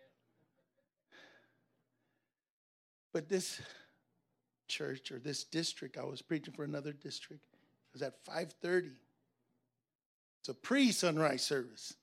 But 3.13 3.29
this 3.29 3.61
church 4.67 5.11
or 5.11 5.19
this 5.19 5.43
district, 5.43 5.97
I 5.97 6.03
was 6.03 6.21
preaching 6.21 6.53
for 6.53 6.63
another 6.63 6.93
district. 6.93 7.43
It 7.53 7.93
was 7.93 8.01
at 8.01 8.23
5:30. 8.25 8.91
It's 10.39 10.49
a 10.49 10.53
pre-sunrise 10.53 11.43
service. 11.43 11.95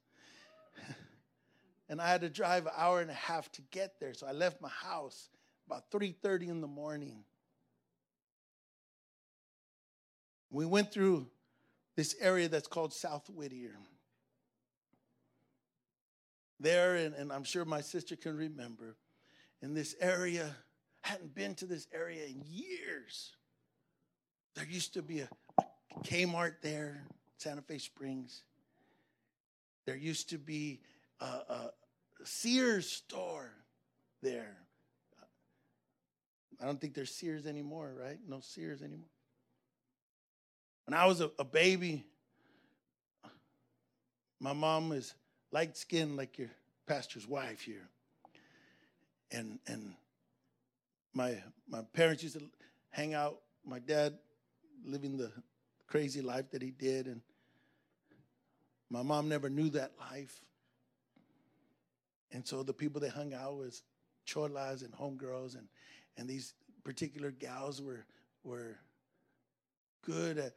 and 1.89 2.01
I 2.01 2.09
had 2.09 2.23
to 2.23 2.29
drive 2.29 2.67
an 2.67 2.73
hour 2.77 3.01
and 3.01 3.11
a 3.11 3.15
half 3.15 3.51
to 3.53 3.63
get 3.71 4.01
there. 4.01 4.15
So 4.15 4.27
I 4.27 4.33
left 4.33 4.61
my 4.61 4.69
house 4.69 5.29
about 5.67 5.91
3:30 5.91 6.49
in 6.49 6.61
the 6.61 6.67
morning. 6.67 7.25
We 10.51 10.67
went 10.67 10.93
through 10.93 11.31
this 11.97 12.15
area 12.21 12.49
that's 12.49 12.69
called 12.69 12.93
South 12.93 13.29
Whittier 13.29 13.77
there, 16.65 16.97
and, 16.97 17.15
and 17.15 17.33
I'm 17.33 17.45
sure 17.45 17.65
my 17.65 17.81
sister 17.81 18.17
can 18.17 18.37
remember, 18.37 18.97
in 19.63 19.75
this 19.75 19.95
area, 20.01 20.57
hadn't 21.05 21.35
been 21.35 21.55
to 21.57 21.67
this 21.67 21.87
area 21.93 22.25
in 22.25 22.43
years. 22.49 23.33
There 24.55 24.65
used 24.65 24.95
to 24.95 25.03
be 25.03 25.21
a, 25.21 25.29
Kmart 26.03 26.55
there, 26.63 27.05
Santa 27.37 27.63
Fe 27.63 27.79
Springs. 27.79 28.43
There 29.87 29.97
used 29.97 30.31
to 30.31 30.39
be 30.39 30.81
a, 31.21 31.25
a 31.25 31.71
Sears 32.25 32.91
store 32.91 33.51
there. 34.23 34.57
I 36.61 36.67
don't 36.67 36.81
think 36.81 36.95
there's 36.95 37.15
Sears 37.15 37.47
anymore, 37.47 37.93
right? 38.01 38.19
No 38.27 38.41
Sears 38.41 38.81
anymore. 38.81 39.11
When 40.87 40.99
I 40.99 41.07
was 41.07 41.21
a, 41.21 41.31
a 41.39 41.45
baby, 41.45 42.05
my 44.41 44.53
mom 44.53 44.93
is 44.93 45.15
light 45.53 45.77
skinned 45.77 46.17
like 46.17 46.39
your 46.39 46.51
pastor's 46.87 47.29
wife 47.29 47.61
here. 47.61 47.89
And 49.31 49.59
and 49.67 49.95
my 51.15 51.37
my 51.69 51.83
parents 51.93 52.23
used 52.23 52.39
to 52.39 52.45
hang 52.91 53.15
out, 53.15 53.41
my 53.65 53.79
dad 53.79 54.19
living 54.85 55.17
the 55.17 55.33
crazy 55.87 56.21
life 56.21 56.51
that 56.51 56.61
he 56.61 56.71
did, 56.71 57.07
and 57.07 57.21
my 58.91 59.03
mom 59.03 59.29
never 59.29 59.49
knew 59.49 59.71
that 59.71 59.93
life. 59.99 60.41
And 62.33 62.47
so 62.47 62.63
the 62.63 62.73
people 62.73 63.01
they 63.01 63.09
hung 63.09 63.33
out 63.33 63.57
was 63.57 63.83
cholas 64.27 64.83
and 64.83 64.93
homegirls 64.93 65.57
and 65.57 65.69
and 66.17 66.29
these 66.29 66.55
particular 66.83 67.31
gals 67.31 67.81
were 67.81 68.05
were 68.43 68.77
good 70.03 70.39
at 70.39 70.55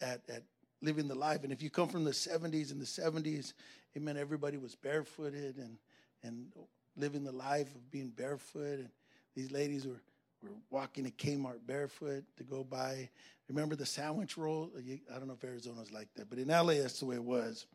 at 0.00 0.22
at 0.28 0.42
living 0.84 1.08
the 1.08 1.14
life. 1.14 1.44
And 1.44 1.52
if 1.52 1.62
you 1.62 1.70
come 1.70 1.88
from 1.88 2.04
the 2.04 2.10
70s 2.10 2.70
and 2.70 2.80
the 2.80 2.84
70s, 2.84 3.54
it 3.94 4.02
meant 4.02 4.18
everybody 4.18 4.58
was 4.58 4.74
barefooted 4.74 5.56
and, 5.56 5.78
and 6.22 6.52
living 6.96 7.24
the 7.24 7.32
life 7.32 7.74
of 7.74 7.90
being 7.90 8.10
barefoot. 8.10 8.80
And 8.80 8.90
these 9.34 9.50
ladies 9.50 9.86
were, 9.86 10.00
were 10.42 10.56
walking 10.70 11.04
to 11.04 11.10
Kmart 11.10 11.58
barefoot 11.66 12.24
to 12.36 12.44
go 12.44 12.64
buy. 12.64 13.08
Remember 13.48 13.76
the 13.76 13.86
sandwich 13.86 14.36
roll? 14.36 14.70
I 14.76 15.18
don't 15.18 15.28
know 15.28 15.34
if 15.34 15.44
Arizona's 15.44 15.92
like 15.92 16.08
that, 16.16 16.30
but 16.30 16.38
in 16.38 16.48
LA, 16.48 16.74
that's 16.74 17.00
the 17.00 17.06
way 17.06 17.16
it 17.16 17.24
was. 17.24 17.66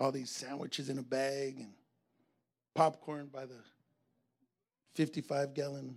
All 0.00 0.12
these 0.12 0.30
sandwiches 0.30 0.88
in 0.88 0.98
a 0.98 1.02
bag 1.02 1.56
and 1.58 1.72
popcorn 2.74 3.28
by 3.32 3.46
the 3.46 3.58
55 4.94 5.54
gallon. 5.54 5.96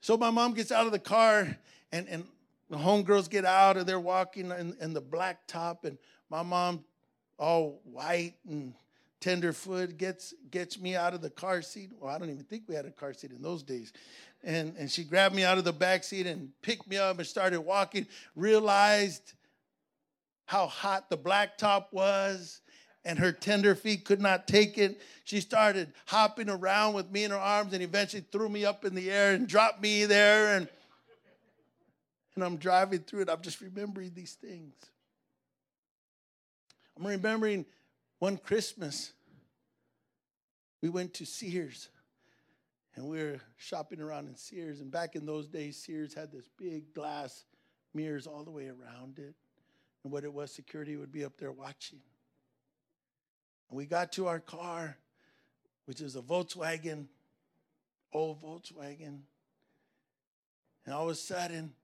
So 0.00 0.16
my 0.16 0.30
mom 0.30 0.52
gets 0.52 0.70
out 0.70 0.86
of 0.86 0.92
the 0.92 0.98
car 0.98 1.56
and, 1.92 2.08
and 2.08 2.24
the 2.68 2.76
homegirls 2.76 3.30
get 3.30 3.44
out 3.44 3.76
and 3.76 3.86
they're 3.86 4.00
walking 4.00 4.50
in, 4.50 4.76
in 4.80 4.92
the 4.92 5.00
black 5.00 5.46
top, 5.46 5.84
and 5.84 5.96
my 6.28 6.42
mom, 6.42 6.84
all 7.38 7.80
white 7.84 8.34
and 8.48 8.74
tenderfoot 9.24 9.96
gets 9.96 10.34
gets 10.50 10.78
me 10.78 10.94
out 10.94 11.14
of 11.14 11.22
the 11.22 11.30
car 11.30 11.62
seat. 11.62 11.90
Well, 11.98 12.14
I 12.14 12.18
don't 12.18 12.28
even 12.28 12.44
think 12.44 12.64
we 12.68 12.74
had 12.74 12.84
a 12.84 12.90
car 12.90 13.14
seat 13.14 13.30
in 13.30 13.40
those 13.40 13.62
days. 13.62 13.90
And 14.42 14.76
and 14.76 14.90
she 14.90 15.02
grabbed 15.02 15.34
me 15.34 15.44
out 15.44 15.56
of 15.56 15.64
the 15.64 15.72
back 15.72 16.04
seat 16.04 16.26
and 16.26 16.50
picked 16.60 16.86
me 16.86 16.98
up 16.98 17.18
and 17.18 17.26
started 17.26 17.62
walking. 17.62 18.06
Realized 18.36 19.32
how 20.44 20.66
hot 20.66 21.08
the 21.08 21.16
blacktop 21.16 21.86
was 21.90 22.60
and 23.06 23.18
her 23.18 23.32
tender 23.32 23.74
feet 23.74 24.04
could 24.04 24.20
not 24.20 24.46
take 24.46 24.76
it. 24.76 25.00
She 25.24 25.40
started 25.40 25.94
hopping 26.04 26.50
around 26.50 26.92
with 26.92 27.10
me 27.10 27.24
in 27.24 27.30
her 27.30 27.38
arms 27.38 27.72
and 27.72 27.82
eventually 27.82 28.26
threw 28.30 28.50
me 28.50 28.66
up 28.66 28.84
in 28.84 28.94
the 28.94 29.10
air 29.10 29.32
and 29.32 29.48
dropped 29.48 29.80
me 29.80 30.04
there 30.04 30.56
and 30.56 30.68
and 32.34 32.44
I'm 32.44 32.56
driving 32.58 32.98
through 32.98 33.22
it. 33.22 33.30
I'm 33.30 33.40
just 33.40 33.62
remembering 33.62 34.12
these 34.14 34.34
things. 34.34 34.74
I'm 36.98 37.06
remembering 37.06 37.64
one 38.24 38.38
Christmas, 38.38 39.12
we 40.80 40.88
went 40.88 41.12
to 41.12 41.26
Sears 41.26 41.90
and 42.96 43.06
we 43.06 43.18
were 43.18 43.38
shopping 43.58 44.00
around 44.00 44.28
in 44.28 44.34
Sears. 44.34 44.80
And 44.80 44.90
back 44.90 45.14
in 45.14 45.26
those 45.26 45.46
days, 45.46 45.76
Sears 45.76 46.14
had 46.14 46.32
this 46.32 46.48
big 46.56 46.94
glass 46.94 47.44
mirrors 47.92 48.26
all 48.26 48.42
the 48.42 48.50
way 48.50 48.68
around 48.68 49.18
it. 49.18 49.34
And 50.02 50.10
what 50.10 50.24
it 50.24 50.32
was, 50.32 50.50
security 50.50 50.96
would 50.96 51.12
be 51.12 51.22
up 51.22 51.36
there 51.36 51.52
watching. 51.52 52.00
And 53.68 53.76
we 53.76 53.84
got 53.84 54.10
to 54.12 54.26
our 54.26 54.40
car, 54.40 54.96
which 55.84 56.00
is 56.00 56.16
a 56.16 56.22
Volkswagen, 56.22 57.08
old 58.10 58.40
Volkswagen. 58.40 59.18
And 60.86 60.94
all 60.94 61.04
of 61.04 61.10
a 61.10 61.14
sudden, 61.14 61.74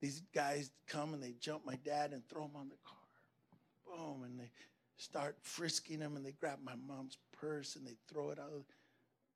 these 0.00 0.22
guys 0.34 0.70
come 0.86 1.12
and 1.12 1.22
they 1.22 1.34
jump 1.38 1.66
my 1.66 1.76
dad 1.84 2.12
and 2.12 2.26
throw 2.30 2.44
him 2.44 2.56
on 2.56 2.70
the 2.70 2.76
car. 2.82 3.98
Boom. 3.98 4.22
And 4.22 4.40
they 4.40 4.50
start 4.96 5.36
frisking 5.42 6.00
them 6.00 6.16
and 6.16 6.24
they 6.24 6.32
grab 6.32 6.58
my 6.64 6.74
mom's 6.86 7.18
purse 7.38 7.76
and 7.76 7.86
they 7.86 7.96
throw 8.08 8.30
it 8.30 8.38
out. 8.38 8.64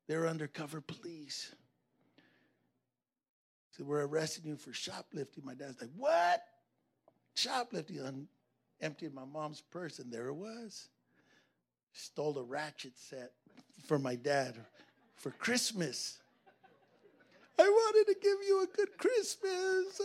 They're 0.07 0.27
undercover 0.27 0.81
police. 0.81 1.53
So 3.77 3.83
we're 3.83 4.05
arresting 4.05 4.45
you 4.45 4.57
for 4.57 4.73
shoplifting. 4.73 5.45
My 5.45 5.53
dad's 5.53 5.79
like, 5.79 5.91
what? 5.95 6.43
Shoplifting. 7.35 7.99
And 7.99 8.27
emptied 8.81 9.13
my 9.13 9.25
mom's 9.25 9.61
purse 9.61 9.99
and 9.99 10.11
there 10.11 10.27
it 10.27 10.33
was. 10.33 10.89
Stole 11.93 12.37
a 12.37 12.43
ratchet 12.43 12.97
set 12.97 13.31
for 13.85 13.99
my 13.99 14.15
dad 14.15 14.55
for 15.15 15.31
Christmas. 15.31 16.17
I 17.59 17.63
wanted 17.63 18.13
to 18.13 18.19
give 18.19 18.37
you 18.47 18.63
a 18.63 18.67
good 18.75 18.97
Christmas. 18.97 20.01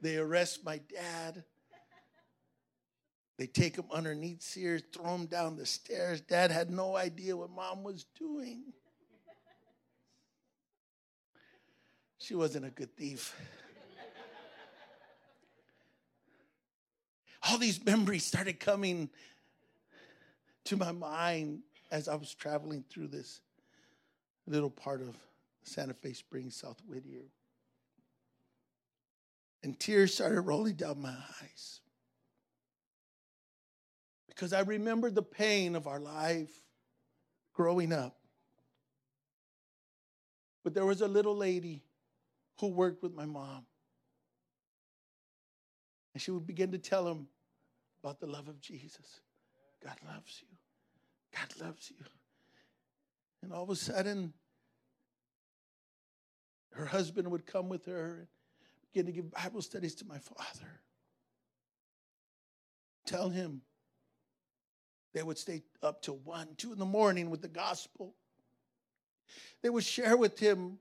They 0.00 0.16
arrest 0.16 0.64
my 0.64 0.80
dad. 0.92 1.44
They 3.38 3.46
take 3.46 3.76
him 3.76 3.84
underneath 3.92 4.42
Sears, 4.42 4.82
throw 4.92 5.14
him 5.14 5.26
down 5.26 5.56
the 5.56 5.64
stairs. 5.64 6.20
Dad 6.20 6.50
had 6.50 6.70
no 6.70 6.96
idea 6.96 7.36
what 7.36 7.50
mom 7.50 7.84
was 7.84 8.04
doing. 8.18 8.64
She 12.18 12.34
wasn't 12.34 12.66
a 12.66 12.70
good 12.70 12.94
thief. 12.96 13.34
All 17.48 17.58
these 17.58 17.82
memories 17.84 18.26
started 18.26 18.58
coming 18.58 19.08
to 20.64 20.76
my 20.76 20.90
mind 20.90 21.60
as 21.92 22.08
I 22.08 22.16
was 22.16 22.34
traveling 22.34 22.84
through 22.90 23.06
this 23.06 23.40
little 24.48 24.68
part 24.68 25.00
of 25.00 25.16
Santa 25.62 25.94
Fe 25.94 26.12
Springs, 26.12 26.56
South 26.56 26.82
Whittier. 26.88 27.30
And 29.62 29.78
tears 29.78 30.14
started 30.14 30.40
rolling 30.40 30.74
down 30.74 31.00
my 31.00 31.14
eyes 31.40 31.80
because 34.38 34.52
I 34.52 34.60
remembered 34.60 35.16
the 35.16 35.22
pain 35.22 35.74
of 35.74 35.88
our 35.88 35.98
life 35.98 36.52
growing 37.54 37.92
up. 37.92 38.16
But 40.62 40.74
there 40.74 40.86
was 40.86 41.00
a 41.00 41.08
little 41.08 41.36
lady 41.36 41.82
who 42.60 42.68
worked 42.68 43.02
with 43.02 43.12
my 43.12 43.24
mom. 43.24 43.66
And 46.14 46.22
she 46.22 46.30
would 46.30 46.46
begin 46.46 46.70
to 46.70 46.78
tell 46.78 47.08
him 47.08 47.26
about 48.00 48.20
the 48.20 48.28
love 48.28 48.46
of 48.46 48.60
Jesus. 48.60 49.20
God 49.84 49.96
loves 50.06 50.40
you. 50.40 50.56
God 51.36 51.66
loves 51.66 51.90
you. 51.90 52.04
And 53.42 53.52
all 53.52 53.64
of 53.64 53.70
a 53.70 53.76
sudden, 53.76 54.32
her 56.74 56.86
husband 56.86 57.28
would 57.28 57.44
come 57.44 57.68
with 57.68 57.86
her 57.86 58.28
and 58.60 58.92
begin 58.92 59.06
to 59.06 59.12
give 59.12 59.32
Bible 59.32 59.62
studies 59.62 59.96
to 59.96 60.04
my 60.06 60.18
father. 60.18 60.80
Tell 63.04 63.30
him 63.30 63.62
they 65.18 65.24
would 65.24 65.36
stay 65.36 65.64
up 65.82 66.00
till 66.00 66.18
1, 66.18 66.50
2 66.58 66.74
in 66.74 66.78
the 66.78 66.84
morning 66.84 67.28
with 67.28 67.42
the 67.42 67.48
gospel. 67.48 68.14
They 69.64 69.68
would 69.68 69.82
share 69.82 70.16
with 70.16 70.38
him 70.38 70.78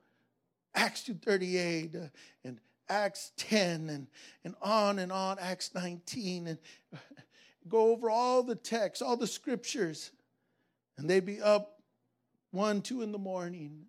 Acts 0.75 1.09
2.38 1.09 1.95
uh, 1.95 2.09
and 2.43 2.59
Acts 2.87 3.31
10 3.37 3.89
and, 3.89 4.05
and 4.43 4.53
on 4.61 4.99
and 4.99 5.11
on, 5.11 5.39
Acts 5.39 5.73
19, 5.73 6.49
and 6.49 6.59
go 7.67 7.91
over 7.91 8.11
all 8.11 8.43
the 8.43 8.53
texts, 8.53 9.01
all 9.01 9.17
the 9.17 9.25
scriptures. 9.25 10.11
And 10.99 11.09
they'd 11.09 11.25
be 11.25 11.41
up 11.41 11.81
1, 12.51 12.83
2 12.83 13.01
in 13.01 13.11
the 13.11 13.17
morning 13.17 13.85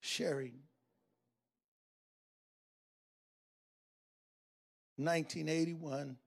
sharing. 0.00 0.58
1981, 4.98 6.18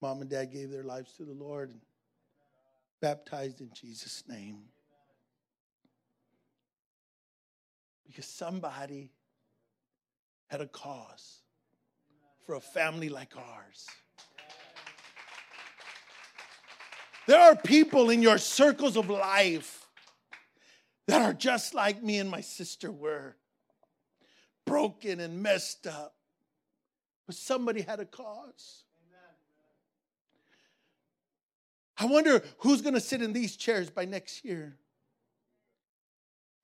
Mom 0.00 0.20
and 0.20 0.30
dad 0.30 0.52
gave 0.52 0.70
their 0.70 0.84
lives 0.84 1.12
to 1.14 1.24
the 1.24 1.32
Lord 1.32 1.70
and 1.70 1.80
baptized 3.00 3.60
in 3.60 3.70
Jesus' 3.74 4.22
name. 4.28 4.58
Because 8.06 8.26
somebody 8.26 9.10
had 10.46 10.60
a 10.60 10.66
cause 10.66 11.42
for 12.46 12.54
a 12.54 12.60
family 12.60 13.08
like 13.08 13.36
ours. 13.36 13.86
There 17.26 17.38
are 17.38 17.56
people 17.56 18.08
in 18.08 18.22
your 18.22 18.38
circles 18.38 18.96
of 18.96 19.10
life 19.10 19.86
that 21.08 21.20
are 21.20 21.34
just 21.34 21.74
like 21.74 22.02
me 22.02 22.18
and 22.18 22.30
my 22.30 22.40
sister 22.40 22.90
were 22.90 23.36
broken 24.64 25.20
and 25.20 25.42
messed 25.42 25.86
up. 25.86 26.14
But 27.26 27.36
somebody 27.36 27.82
had 27.82 28.00
a 28.00 28.06
cause. 28.06 28.84
I 31.98 32.06
wonder 32.06 32.42
who's 32.58 32.80
going 32.80 32.94
to 32.94 33.00
sit 33.00 33.22
in 33.22 33.32
these 33.32 33.56
chairs 33.56 33.90
by 33.90 34.04
next 34.04 34.44
year. 34.44 34.76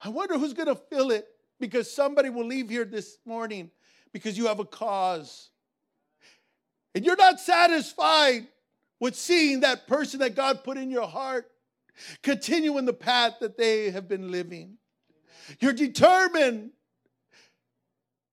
I 0.01 0.09
wonder 0.09 0.39
who's 0.39 0.53
going 0.53 0.69
to 0.69 0.77
fill 0.77 1.11
it 1.11 1.27
because 1.59 1.91
somebody 1.91 2.31
will 2.31 2.47
leave 2.47 2.71
here 2.71 2.85
this 2.85 3.19
morning 3.25 3.71
because 4.13 4.39
you 4.39 4.47
have 4.47 4.61
a 4.61 4.65
cause. 4.65 5.51
And 6.95 7.05
you're 7.05 7.17
not 7.17 7.41
satisfied 7.41 8.47
with 9.01 9.17
seeing 9.17 9.61
that 9.61 9.87
person 9.87 10.21
that 10.21 10.37
God 10.37 10.63
put 10.63 10.77
in 10.77 10.91
your 10.91 11.09
heart 11.09 11.51
continue 12.23 12.79
in 12.79 12.85
the 12.85 12.93
path 12.93 13.35
that 13.41 13.57
they 13.57 13.91
have 13.91 14.09
been 14.09 14.31
living. 14.31 14.77
You're 15.61 15.73
determined. 15.73 16.71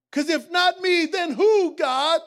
Because 0.10 0.30
if 0.30 0.50
not 0.52 0.82
me, 0.82 1.06
then 1.06 1.32
who, 1.32 1.76
God? 1.76 2.22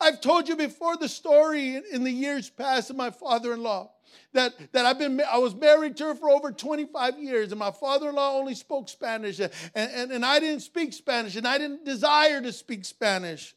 I've 0.00 0.20
told 0.20 0.48
you 0.48 0.56
before 0.56 0.96
the 0.96 1.08
story 1.08 1.80
in 1.92 2.04
the 2.04 2.10
years 2.10 2.50
past 2.50 2.90
of 2.90 2.96
my 2.96 3.10
father-in-law 3.10 3.90
that, 4.32 4.54
that 4.72 4.86
I've 4.86 4.98
been 4.98 5.20
I 5.20 5.38
was 5.38 5.54
married 5.54 5.96
to 5.98 6.06
her 6.06 6.14
for 6.14 6.30
over 6.30 6.52
25 6.52 7.18
years, 7.18 7.50
and 7.52 7.58
my 7.58 7.70
father-in-law 7.70 8.38
only 8.38 8.54
spoke 8.54 8.88
Spanish, 8.88 9.40
and, 9.40 9.52
and, 9.74 10.12
and 10.12 10.24
I 10.24 10.38
didn't 10.38 10.60
speak 10.60 10.92
Spanish, 10.92 11.36
and 11.36 11.46
I 11.46 11.58
didn't 11.58 11.84
desire 11.84 12.40
to 12.40 12.52
speak 12.52 12.84
Spanish. 12.84 13.54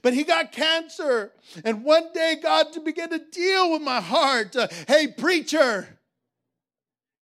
But 0.00 0.14
he 0.14 0.24
got 0.24 0.52
cancer, 0.52 1.32
and 1.64 1.84
one 1.84 2.12
day 2.14 2.38
God 2.42 2.68
began 2.82 3.10
to 3.10 3.18
deal 3.18 3.72
with 3.72 3.82
my 3.82 4.00
heart. 4.00 4.56
Uh, 4.56 4.68
hey, 4.88 5.08
preacher. 5.08 5.98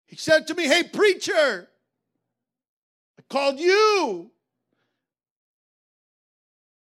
He 0.08 0.16
said 0.16 0.48
to 0.48 0.56
me, 0.56 0.66
Hey, 0.66 0.84
preacher, 0.84 1.70
I 3.20 3.22
called 3.30 3.60
you. 3.60 4.32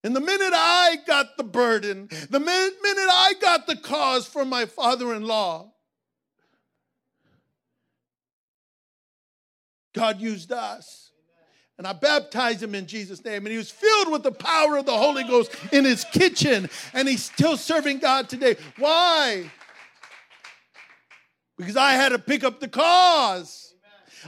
And 0.03 0.17
the 0.17 0.21
minute 0.21 0.53
I 0.55 0.97
got 1.07 1.37
the 1.37 1.45
burden, 1.45 2.09
the 2.31 2.41
minute, 2.41 2.79
I 2.87 3.35
got 3.41 3.67
the 3.67 3.77
cause 3.77 4.27
for 4.27 4.45
my 4.45 4.65
father 4.65 5.15
in 5.15 5.27
law, 5.27 5.73
God 9.95 10.21
used 10.21 10.53
us. 10.53 11.11
And 11.77 11.87
I 11.87 11.95
baptized 11.95 12.63
him 12.63 12.75
in 12.75 12.87
Jesus' 12.87 13.25
name. 13.25 13.47
And 13.47 13.49
he 13.49 13.57
was 13.57 13.71
filled 13.71 14.13
with 14.13 14.23
the 14.23 14.33
power 14.33 14.77
of 14.77 14.85
the 14.85 14.97
Holy 14.97 15.25
Ghost 15.25 15.51
in 15.73 15.87
his 15.87 16.05
kitchen. 16.05 16.69
And 16.93 17.09
he's 17.09 17.25
still 17.25 17.57
serving 17.57 18.01
God 18.01 18.29
today. 18.29 18.57
Why? 18.79 19.51
Because 21.57 21.77
I 21.77 21.93
had 21.93 22.11
to 22.11 22.19
pick 22.19 22.45
up 22.45 22.61
the 22.61 22.69
cause. 22.69 23.70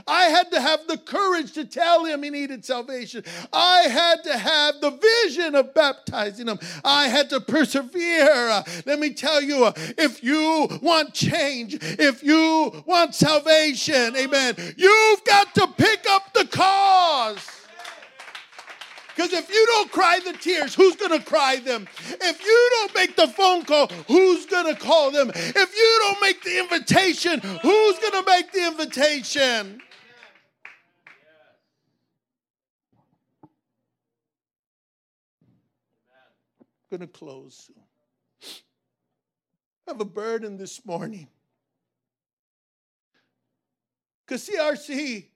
I 0.07 0.25
had 0.25 0.51
to 0.51 0.61
have 0.61 0.87
the 0.87 0.97
courage 0.97 1.53
to 1.53 1.65
tell 1.65 2.05
him 2.05 2.23
he 2.23 2.29
needed 2.29 2.65
salvation. 2.65 3.23
I 3.51 3.83
had 3.83 4.23
to 4.23 4.37
have 4.37 4.81
the 4.81 4.91
vision 4.91 5.55
of 5.55 5.73
baptizing 5.73 6.47
him. 6.47 6.59
I 6.83 7.07
had 7.07 7.29
to 7.31 7.39
persevere. 7.39 8.63
Let 8.85 8.99
me 8.99 9.13
tell 9.13 9.41
you 9.41 9.71
if 9.97 10.23
you 10.23 10.67
want 10.81 11.13
change, 11.13 11.77
if 11.81 12.23
you 12.23 12.83
want 12.85 13.15
salvation, 13.15 14.15
amen, 14.15 14.55
you've 14.77 15.23
got 15.23 15.53
to 15.55 15.67
pick 15.67 16.05
up 16.09 16.33
the 16.33 16.45
cause. 16.45 17.62
Because 19.15 19.31
if 19.33 19.49
you 19.49 19.65
don't 19.67 19.91
cry 19.91 20.19
the 20.25 20.33
tears, 20.33 20.73
who's 20.73 20.95
going 20.95 21.17
to 21.17 21.23
cry 21.23 21.57
them? 21.57 21.87
If 21.99 22.43
you 22.43 22.69
don't 22.71 22.95
make 22.95 23.15
the 23.15 23.27
phone 23.27 23.63
call, 23.63 23.87
who's 24.07 24.45
going 24.47 24.73
to 24.73 24.79
call 24.79 25.11
them? 25.11 25.31
If 25.33 25.75
you 25.75 25.99
don't 26.01 26.21
make 26.21 26.43
the 26.43 26.59
invitation, 26.59 27.39
who's 27.39 27.99
going 27.99 28.23
to 28.23 28.23
make 28.27 28.51
the 28.51 28.67
invitation? 28.67 29.81
I'm 36.71 36.99
going 36.99 37.01
to 37.01 37.07
close 37.07 37.67
soon. 37.67 37.75
I 39.87 39.91
have 39.91 40.01
a 40.01 40.05
burden 40.05 40.57
this 40.57 40.83
morning. 40.85 41.27
Because 44.25 44.49
CRC, 44.49 45.27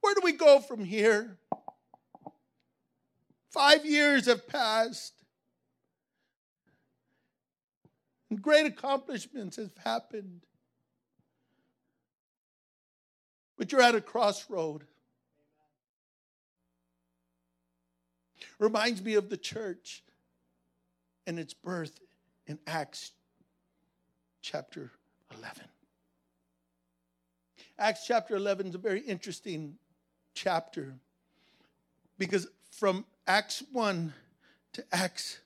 where 0.00 0.14
do 0.14 0.20
we 0.22 0.32
go 0.32 0.60
from 0.60 0.84
here? 0.84 1.38
Five 3.52 3.84
years 3.84 4.26
have 4.26 4.48
passed. 4.48 5.12
And 8.30 8.40
great 8.40 8.64
accomplishments 8.64 9.56
have 9.56 9.76
happened. 9.84 10.40
But 13.58 13.70
you're 13.70 13.82
at 13.82 13.94
a 13.94 14.00
crossroad. 14.00 14.84
Reminds 18.58 19.02
me 19.02 19.14
of 19.14 19.28
the 19.28 19.36
church 19.36 20.02
and 21.26 21.38
its 21.38 21.52
birth 21.52 22.00
in 22.46 22.58
Acts 22.66 23.12
chapter 24.40 24.92
11. 25.36 25.64
Acts 27.78 28.06
chapter 28.06 28.34
11 28.34 28.68
is 28.68 28.74
a 28.74 28.78
very 28.78 29.00
interesting 29.00 29.76
chapter 30.34 30.94
because 32.18 32.46
from 32.70 33.04
Acts 33.26 33.62
1 33.72 34.12
to 34.74 34.84
Acts 34.92 35.38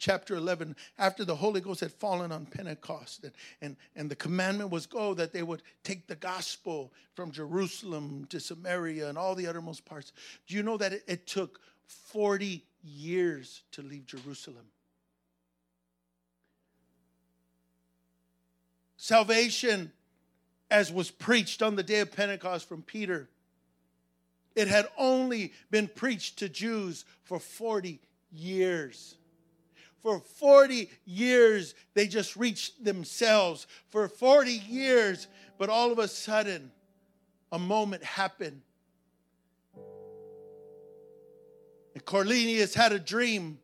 chapter 0.00 0.34
11, 0.34 0.74
after 0.98 1.24
the 1.24 1.36
Holy 1.36 1.60
Ghost 1.60 1.80
had 1.80 1.92
fallen 1.92 2.32
on 2.32 2.46
Pentecost, 2.46 3.22
and, 3.22 3.32
and, 3.60 3.76
and 3.94 4.10
the 4.10 4.16
commandment 4.16 4.70
was 4.70 4.86
go 4.86 5.14
that 5.14 5.32
they 5.32 5.42
would 5.42 5.62
take 5.84 6.08
the 6.08 6.16
gospel 6.16 6.92
from 7.14 7.30
Jerusalem 7.30 8.26
to 8.30 8.40
Samaria 8.40 9.08
and 9.08 9.18
all 9.18 9.34
the 9.34 9.46
uttermost 9.46 9.84
parts. 9.84 10.12
Do 10.48 10.56
you 10.56 10.62
know 10.62 10.78
that 10.78 10.94
it, 10.94 11.04
it 11.06 11.26
took 11.26 11.60
40 11.86 12.64
years 12.82 13.62
to 13.72 13.82
leave 13.82 14.06
Jerusalem? 14.06 14.66
Salvation, 18.96 19.92
as 20.70 20.90
was 20.90 21.10
preached 21.10 21.62
on 21.62 21.76
the 21.76 21.82
day 21.82 22.00
of 22.00 22.10
Pentecost 22.10 22.68
from 22.68 22.82
Peter, 22.82 23.28
it 24.54 24.68
had 24.68 24.88
only 24.98 25.52
been 25.70 25.88
preached 25.88 26.38
to 26.40 26.48
Jews 26.48 27.04
for 27.22 27.38
40 27.38 28.00
years. 28.32 29.16
For 30.02 30.18
40 30.18 30.90
years, 31.04 31.74
they 31.94 32.06
just 32.06 32.36
reached 32.36 32.82
themselves. 32.82 33.66
For 33.88 34.08
40 34.08 34.50
years, 34.52 35.28
but 35.58 35.68
all 35.68 35.92
of 35.92 35.98
a 35.98 36.08
sudden, 36.08 36.72
a 37.52 37.58
moment 37.58 38.02
happened. 38.02 38.62
And 41.94 42.04
Cornelius 42.04 42.74
had 42.74 42.92
a 42.92 42.98
dream. 42.98 43.58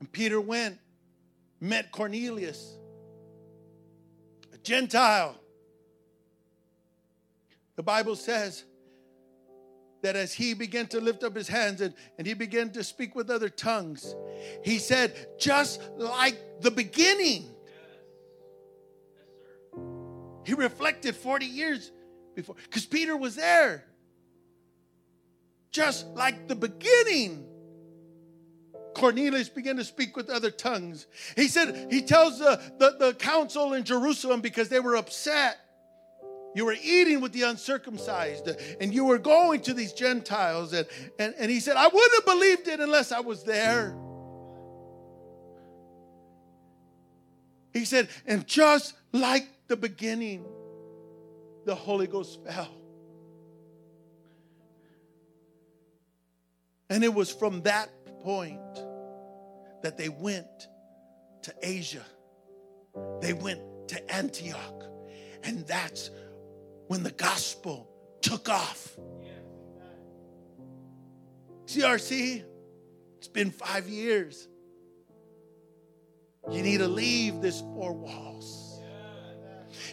And 0.00 0.12
Peter 0.12 0.40
went, 0.40 0.78
met 1.60 1.90
Cornelius, 1.92 2.76
a 4.52 4.58
Gentile 4.58 5.36
the 7.80 7.84
Bible 7.84 8.14
says 8.14 8.64
that 10.02 10.14
as 10.14 10.34
he 10.34 10.52
began 10.52 10.86
to 10.88 11.00
lift 11.00 11.24
up 11.24 11.34
his 11.34 11.48
hands 11.48 11.80
and, 11.80 11.94
and 12.18 12.26
he 12.26 12.34
began 12.34 12.68
to 12.72 12.84
speak 12.84 13.14
with 13.14 13.30
other 13.30 13.48
tongues, 13.48 14.14
he 14.62 14.76
said, 14.76 15.14
just 15.38 15.80
like 15.96 16.38
the 16.60 16.70
beginning. 16.70 17.46
He 20.44 20.52
reflected 20.52 21.16
40 21.16 21.46
years 21.46 21.90
before, 22.36 22.54
because 22.64 22.84
Peter 22.84 23.16
was 23.16 23.36
there. 23.36 23.86
Just 25.70 26.06
like 26.08 26.48
the 26.48 26.56
beginning. 26.56 27.46
Cornelius 28.94 29.48
began 29.48 29.76
to 29.76 29.84
speak 29.84 30.18
with 30.18 30.28
other 30.28 30.50
tongues. 30.50 31.06
He 31.34 31.48
said, 31.48 31.90
he 31.90 32.02
tells 32.02 32.40
the, 32.40 32.60
the, 32.78 32.96
the 33.06 33.14
council 33.14 33.72
in 33.72 33.84
Jerusalem 33.84 34.42
because 34.42 34.68
they 34.68 34.80
were 34.80 34.96
upset 34.96 35.56
you 36.54 36.64
were 36.64 36.76
eating 36.82 37.20
with 37.20 37.32
the 37.32 37.42
uncircumcised, 37.42 38.48
and 38.80 38.92
you 38.92 39.04
were 39.04 39.18
going 39.18 39.60
to 39.62 39.74
these 39.74 39.92
Gentiles. 39.92 40.72
And, 40.72 40.86
and, 41.18 41.34
and 41.38 41.50
he 41.50 41.60
said, 41.60 41.76
I 41.76 41.86
wouldn't 41.86 42.14
have 42.14 42.26
believed 42.26 42.68
it 42.68 42.80
unless 42.80 43.12
I 43.12 43.20
was 43.20 43.44
there. 43.44 43.96
He 47.72 47.84
said, 47.84 48.08
and 48.26 48.46
just 48.46 48.94
like 49.12 49.48
the 49.68 49.76
beginning, 49.76 50.44
the 51.66 51.74
Holy 51.74 52.08
Ghost 52.08 52.40
fell. 52.44 52.74
And 56.88 57.04
it 57.04 57.14
was 57.14 57.30
from 57.30 57.62
that 57.62 57.88
point 58.22 58.60
that 59.82 59.96
they 59.96 60.08
went 60.08 60.68
to 61.42 61.54
Asia, 61.62 62.04
they 63.20 63.32
went 63.32 63.60
to 63.88 64.14
Antioch. 64.14 64.84
And 65.42 65.66
that's 65.66 66.10
when 66.90 67.04
the 67.04 67.12
gospel 67.12 67.88
took 68.20 68.48
off. 68.48 68.98
CRC, 71.66 72.42
it's 73.16 73.28
been 73.28 73.52
five 73.52 73.88
years. 73.88 74.48
You 76.50 76.64
need 76.64 76.78
to 76.78 76.88
leave 76.88 77.42
this 77.42 77.60
four 77.60 77.92
walls. 77.92 78.82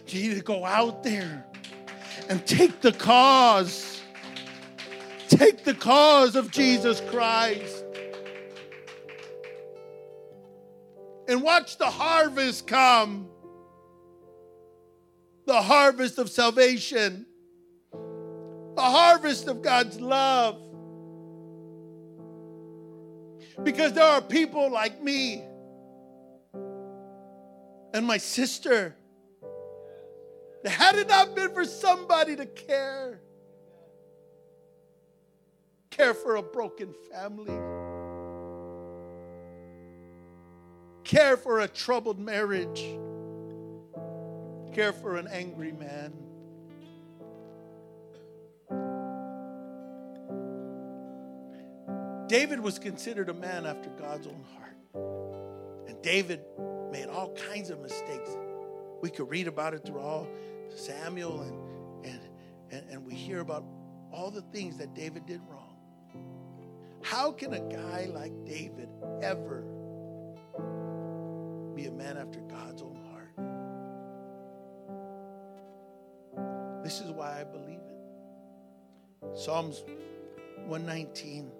You 0.07 0.29
need 0.29 0.37
to 0.37 0.41
go 0.41 0.65
out 0.65 1.03
there 1.03 1.45
and 2.29 2.43
take 2.47 2.81
the 2.81 2.93
cause. 2.93 4.01
Take 5.29 5.65
the 5.65 5.75
cause 5.75 6.35
of 6.35 6.49
Jesus 6.49 6.99
Christ. 7.11 7.85
And 11.27 11.43
watch 11.43 11.77
the 11.77 11.91
harvest 11.91 12.65
come 12.65 13.29
the 15.47 15.61
harvest 15.61 16.19
of 16.19 16.29
salvation, 16.29 17.25
the 17.93 18.81
harvest 18.81 19.47
of 19.47 19.61
God's 19.61 19.99
love. 19.99 20.61
Because 23.63 23.93
there 23.93 24.03
are 24.03 24.21
people 24.21 24.69
like 24.69 25.01
me 25.01 25.41
and 27.93 28.05
my 28.05 28.17
sister 28.17 28.93
that 30.63 30.69
had 30.69 30.95
it 30.95 31.07
not 31.07 31.33
been 31.33 31.53
for 31.53 31.63
somebody 31.63 32.35
to 32.35 32.45
care, 32.45 33.21
care 35.89 36.13
for 36.13 36.35
a 36.35 36.43
broken 36.43 36.93
family, 37.09 37.57
care 41.05 41.37
for 41.37 41.61
a 41.61 41.69
troubled 41.69 42.19
marriage 42.19 42.83
care 44.73 44.93
for 44.93 45.17
an 45.17 45.27
angry 45.27 45.71
man. 45.71 46.13
David 52.27 52.59
was 52.59 52.77
considered 52.77 53.29
a 53.29 53.33
man 53.33 53.65
after 53.65 53.89
God's 53.91 54.27
own 54.27 54.43
heart. 54.55 54.75
And 55.87 56.01
David 56.01 56.41
made 56.91 57.07
all 57.07 57.33
kinds 57.33 57.69
of 57.69 57.79
mistakes. 57.79 58.29
We 59.01 59.09
could 59.09 59.29
read 59.29 59.47
about 59.47 59.73
it 59.73 59.85
through 59.85 59.99
all 59.99 60.27
Samuel 60.75 61.41
and, 61.41 62.05
and, 62.05 62.19
and, 62.71 62.89
and 62.89 63.05
we 63.05 63.13
hear 63.13 63.39
about 63.39 63.63
all 64.11 64.29
the 64.29 64.41
things 64.41 64.77
that 64.77 64.93
David 64.93 65.25
did 65.25 65.41
wrong. 65.49 65.77
How 67.01 67.31
can 67.31 67.53
a 67.53 67.61
guy 67.61 68.09
like 68.13 68.33
David 68.45 68.89
ever 69.21 69.61
be 71.75 71.85
a 71.85 71.91
man 71.91 72.17
after 72.17 72.39
God's 72.41 72.81
own 72.81 72.96
This 76.97 77.05
is 77.05 77.11
why 77.11 77.39
I 77.39 77.43
believe 77.43 77.77
it. 77.77 79.37
Psalms 79.37 79.83
119, 80.65 81.51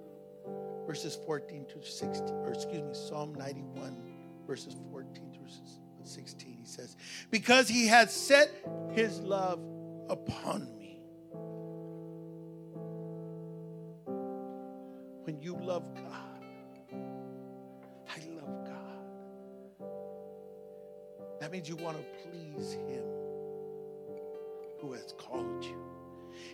verses 0.87 1.15
14 1.27 1.63
to 1.67 1.87
16, 1.87 2.27
or 2.37 2.53
excuse 2.53 2.81
me, 2.81 2.89
Psalm 2.91 3.35
91, 3.35 3.95
verses 4.47 4.75
14 4.89 5.13
to 5.13 6.09
16. 6.09 6.57
He 6.59 6.65
says, 6.65 6.97
Because 7.29 7.69
he 7.69 7.85
has 7.85 8.11
set 8.11 8.49
his 8.93 9.19
love 9.19 9.59
upon 10.09 10.75
me. 10.79 10.99
When 15.25 15.39
you 15.39 15.55
love 15.55 15.87
God, 15.93 16.45
I 18.09 18.19
love 18.41 18.65
God. 18.65 19.87
That 21.41 21.51
means 21.51 21.69
you 21.69 21.75
want 21.75 21.97
to 21.97 22.03
please 22.23 22.73
him 22.73 23.16
who 24.87 24.93
has 24.93 25.13
called 25.17 25.63
you. 25.63 25.75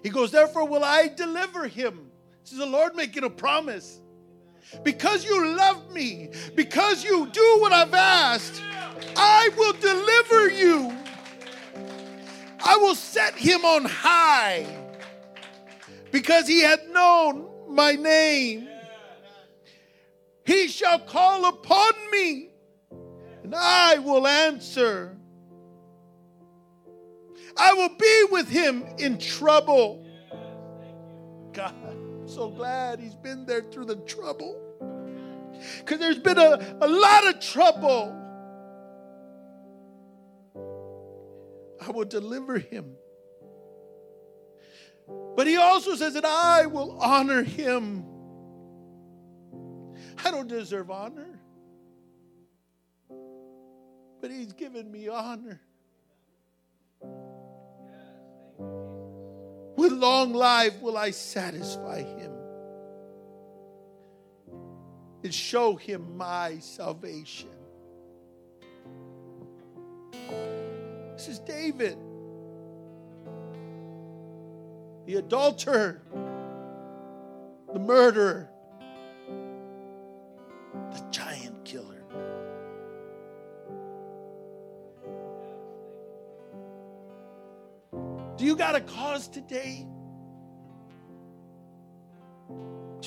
He 0.01 0.09
goes, 0.09 0.31
Therefore, 0.31 0.67
will 0.67 0.84
I 0.84 1.07
deliver 1.07 1.67
him. 1.67 2.09
This 2.43 2.53
is 2.53 2.57
the 2.57 2.65
Lord 2.65 2.95
making 2.95 3.23
a 3.23 3.29
promise. 3.29 3.99
Because 4.84 5.23
you 5.23 5.55
love 5.55 5.91
me, 5.91 6.29
because 6.55 7.03
you 7.03 7.27
do 7.31 7.57
what 7.59 7.71
I've 7.73 7.93
asked, 7.93 8.61
I 9.15 9.49
will 9.57 9.73
deliver 9.73 10.49
you. 10.49 10.97
I 12.59 12.77
will 12.77 12.95
set 12.95 13.36
him 13.36 13.65
on 13.65 13.86
high 13.86 14.65
because 16.11 16.47
he 16.47 16.61
had 16.61 16.89
known 16.89 17.49
my 17.67 17.93
name. 17.93 18.67
He 20.45 20.69
shall 20.69 20.99
call 20.99 21.45
upon 21.45 21.93
me 22.11 22.49
and 23.43 23.53
I 23.53 23.99
will 23.99 24.25
answer. 24.25 25.17
I 27.58 27.74
will 27.74 27.89
be 27.89 28.26
with 28.32 28.49
him 28.49 28.84
in 28.97 29.18
trouble. 29.18 30.06
God, 31.54 31.74
I'm 31.88 32.28
so 32.28 32.49
glad 32.49 32.99
he's 32.99 33.16
been 33.16 33.45
there 33.45 33.62
through 33.62 33.86
the 33.86 33.97
trouble. 33.97 34.60
Because 35.80 35.99
there's 35.99 36.20
been 36.20 36.39
a, 36.39 36.78
a 36.82 36.88
lot 36.88 37.28
of 37.28 37.39
trouble. 37.39 38.20
I 41.86 41.91
will 41.91 42.06
deliver 42.06 42.58
him. 42.58 42.95
But 45.36 45.47
he 45.47 45.58
also 45.58 45.95
says 45.95 46.14
that 46.14 46.26
I 46.26 46.66
will 46.66 46.97
honor 46.99 47.43
him. 47.43 48.06
I 50.24 50.32
don't 50.32 50.47
deserve 50.47 50.89
honor. 50.89 51.39
But 54.22 54.32
he's 54.32 54.54
given 54.54 54.89
me 54.89 55.10
honor. 55.10 55.60
Long 60.04 60.34
life 60.34 60.82
will 60.82 60.97
I 60.97 61.12
satisfy 61.12 62.01
him 62.01 62.34
and 65.24 65.34
show 65.34 65.78
him 65.78 66.18
my 66.18 66.60
salvation. 66.60 67.47
This 71.14 71.30
is 71.30 71.39
David, 71.39 71.97
the 75.06 75.16
adulterer, 75.16 76.01
the 77.72 77.80
murderer, 77.80 78.49
the 80.91 81.01
giant 81.12 81.64
killer. 81.64 82.04
Do 88.36 88.43
you 88.43 88.58
got 88.58 88.76
a 88.76 88.82
cause 88.82 89.30
today? 89.30 89.88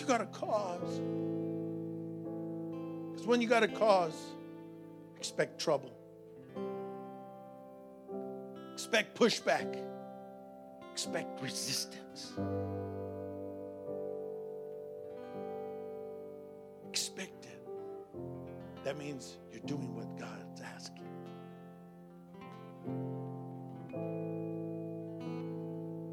You 0.06 0.12
got 0.12 0.20
a 0.20 0.26
cause? 0.26 1.00
Because 3.10 3.26
when 3.26 3.42
you 3.42 3.48
got 3.48 3.64
a 3.64 3.68
cause, 3.68 4.16
expect 5.16 5.60
trouble. 5.60 5.92
Expect 8.72 9.18
pushback. 9.18 9.82
Expect 10.92 11.42
resistance. 11.42 12.34
Expect 16.88 17.46
it. 17.46 17.68
That 18.84 18.96
means 18.96 19.38
you're 19.50 19.60
doing 19.66 19.92
what 19.96 20.16
God's 20.16 20.60
asking. 20.62 21.02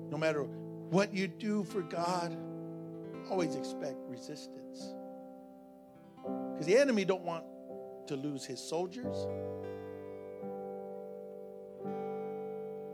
No 0.10 0.18
matter 0.18 0.42
what 0.90 1.14
you 1.14 1.28
do 1.28 1.64
for 1.64 1.82
God, 1.82 2.36
always 3.34 3.56
expect 3.56 3.98
resistance. 4.08 4.94
Because 6.52 6.68
the 6.68 6.78
enemy 6.78 7.04
don't 7.04 7.24
want 7.24 7.44
to 8.06 8.16
lose 8.16 8.46
his 8.46 8.60
soldiers. 8.60 9.26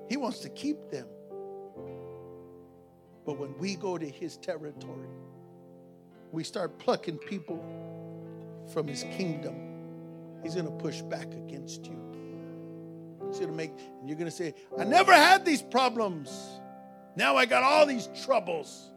He 0.08 0.16
wants 0.16 0.40
to 0.40 0.50
keep 0.50 0.78
them. 0.92 1.08
But 3.26 3.38
when 3.38 3.58
we 3.58 3.76
go 3.76 3.98
to 3.98 4.08
his 4.08 4.38
territory, 4.38 5.10
we 6.32 6.46
start 6.46 6.80
plucking 6.80 7.18
people 7.18 7.62
from 8.74 8.88
his 8.88 9.04
kingdom, 9.18 9.56
he's 10.42 10.54
going 10.54 10.68
to 10.68 10.72
push 10.72 11.02
back 11.02 11.34
against 11.34 11.86
you. 11.86 12.00
He's 13.28 13.40
going 13.40 13.52
to 13.52 13.58
make, 13.58 13.72
and 14.00 14.08
you're 14.08 14.18
going 14.18 14.32
to 14.32 14.36
say, 14.36 14.54
I 14.78 14.86
never 14.86 15.12
had 15.12 15.44
these 15.44 15.62
problems. 15.62 16.32
Now 17.18 17.36
I 17.36 17.46
got 17.46 17.62
all 17.62 17.86
these 17.86 18.08
troubles. 18.24 18.94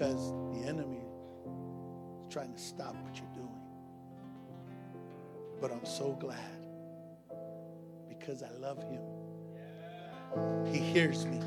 Because 0.00 0.32
the 0.54 0.66
enemy 0.66 0.96
is 0.96 2.32
trying 2.32 2.50
to 2.54 2.58
stop 2.58 2.96
what 3.02 3.18
you're 3.18 3.34
doing. 3.34 3.60
But 5.60 5.70
I'm 5.72 5.84
so 5.84 6.12
glad 6.12 6.38
because 8.08 8.42
I 8.42 8.50
love 8.52 8.82
him. 8.82 9.02
He 10.72 10.78
hears 10.78 11.26
me. 11.26 11.38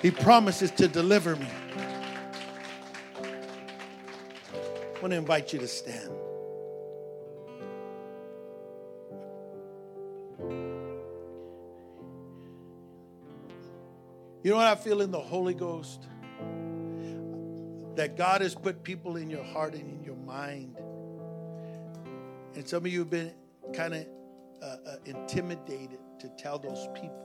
He 0.00 0.12
promises 0.12 0.70
to 0.72 0.86
deliver 0.86 1.34
me. 1.34 1.48
I 4.94 5.00
want 5.00 5.10
to 5.10 5.16
invite 5.16 5.52
you 5.52 5.58
to 5.58 5.66
stand. 5.66 6.12
You 14.44 14.52
know 14.52 14.58
what 14.58 14.68
I 14.68 14.76
feel 14.76 15.00
in 15.00 15.10
the 15.10 15.18
Holy 15.18 15.54
Ghost? 15.54 16.06
That 17.96 18.16
God 18.16 18.42
has 18.42 18.54
put 18.54 18.82
people 18.82 19.16
in 19.16 19.28
your 19.30 19.44
heart 19.44 19.74
and 19.74 19.90
in 19.90 20.04
your 20.04 20.16
mind 20.16 20.76
and 22.56 22.66
some 22.66 22.84
of 22.86 22.90
you 22.90 23.00
have 23.00 23.10
been 23.10 23.32
kind 23.74 23.94
of 23.94 24.06
uh, 24.62 24.64
uh, 24.64 24.96
intimidated 25.04 25.98
to 26.18 26.28
tell 26.38 26.58
those 26.58 26.88
people. 26.94 27.22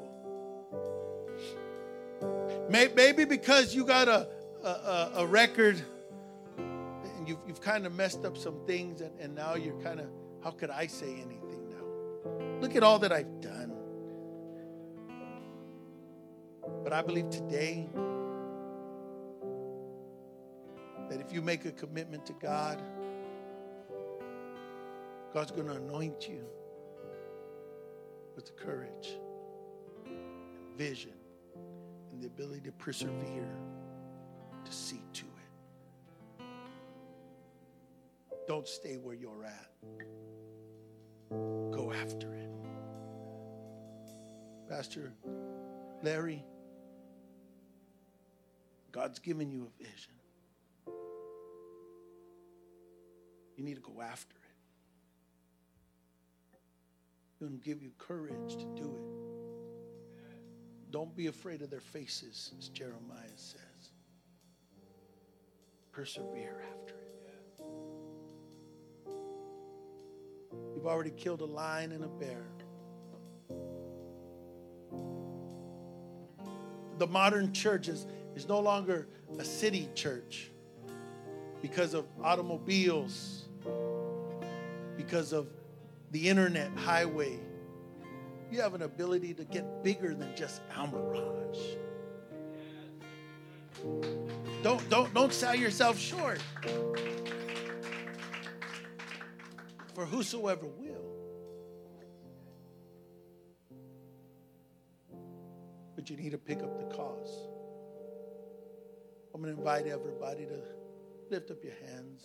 Maybe 2.69 3.26
because 3.26 3.74
you 3.74 3.86
got 3.86 4.09
a, 4.09 4.28
a, 4.63 5.11
a 5.15 5.26
record 5.26 5.82
and 6.57 7.28
you've, 7.28 7.39
you've 7.47 7.61
kind 7.61 7.86
of 7.86 7.95
messed 7.95 8.26
up 8.26 8.38
some 8.38 8.59
things, 8.67 8.99
and, 9.01 9.17
and 9.19 9.34
now 9.34 9.55
you're 9.55 9.80
kind 9.82 10.01
of, 10.01 10.07
how 10.43 10.51
could 10.51 10.69
I 10.69 10.88
say 10.88 11.13
anything 11.13 11.69
now? 11.69 12.59
Look 12.59 12.76
at 12.76 12.84
all 12.84 12.99
that 12.99 13.13
I've 13.13 13.39
done. 13.39 13.72
But 16.84 16.91
I 16.91 17.01
believe 17.01 17.30
today 17.30 17.88
that 21.12 21.20
if 21.20 21.34
you 21.34 21.41
make 21.41 21.66
a 21.66 21.72
commitment 21.74 22.26
to 22.26 22.32
God, 22.32 22.82
God's 25.34 25.51
going 25.51 25.68
to 25.68 25.74
anoint 25.74 26.30
you 26.30 26.45
with 28.34 28.45
the 28.45 28.53
courage 28.53 29.18
and 30.05 30.78
vision 30.78 31.12
and 32.14 32.22
the 32.24 32.28
ability 32.28 32.62
to 32.62 32.72
persevere 32.72 33.49
to 34.64 34.72
see 34.72 35.01
to 35.12 35.26
it. 36.39 36.45
Don't 38.47 38.66
stay 38.66 38.95
where 38.95 39.16
you're 39.16 39.43
at. 39.43 39.70
Go 41.74 41.91
after 41.91 42.34
it. 42.36 42.49
Pastor 44.70 45.12
Larry, 46.03 46.45
God's 48.93 49.20
given 49.20 49.51
you 49.51 49.68
a 49.68 49.84
vision. 49.84 50.14
You 53.62 53.68
need 53.68 53.76
to 53.76 53.82
go 53.82 54.01
after 54.01 54.36
it 57.39 57.47
to 57.47 57.59
give 57.64 57.84
you 57.84 57.91
courage 57.99 58.55
to 58.55 58.66
do 58.76 58.95
it. 58.95 59.03
Don't 60.89 61.16
be 61.16 61.28
afraid 61.28 61.62
of 61.62 61.70
their 61.70 61.80
faces, 61.80 62.53
as 62.57 62.70
Jeremiah 62.70 63.36
says. 63.36 63.91
Persevere 65.91 66.64
after 66.74 66.95
it. 66.95 67.62
You've 70.76 70.88
already 70.88 71.12
killed 71.12 71.41
a 71.41 71.45
lion 71.45 71.91
and 71.91 72.03
a 72.03 72.07
bear. 72.07 72.47
The 76.97 77.05
modern 77.05 77.53
church 77.53 77.89
is, 77.89 78.07
is 78.36 78.47
no 78.47 78.59
longer 78.59 79.07
a 79.38 79.45
city 79.45 79.88
church 79.93 80.49
because 81.62 81.93
of 81.93 82.07
automobiles 82.24 83.40
because 85.12 85.34
of 85.34 85.47
the 86.12 86.30
internet 86.30 86.72
highway, 86.78 87.38
you 88.49 88.62
have 88.62 88.76
an 88.76 88.84
ability 88.84 89.34
to 89.34 89.43
get 89.43 89.84
bigger 89.84 90.16
than 90.16 90.34
just 90.38 90.62
El 90.74 90.88
Mirage. 90.88 91.59
Don't 94.64 94.89
don't 94.89 95.14
don't 95.14 95.34
sell 95.34 95.53
yourself 95.53 95.99
short. 95.99 96.41
For 99.93 100.05
whosoever 100.05 100.66
will. 100.66 101.03
But 105.93 106.09
you 106.09 106.16
need 106.16 106.32
to 106.32 106.38
pick 106.38 106.64
up 106.64 106.78
the 106.78 106.95
cause. 106.95 107.49
I'm 109.36 109.41
going 109.41 109.53
to 109.53 109.59
invite 109.59 109.88
everybody 109.88 110.45
to 110.45 110.62
lift 111.30 111.51
up 111.51 111.62
your 111.66 111.74
hands. 111.86 112.24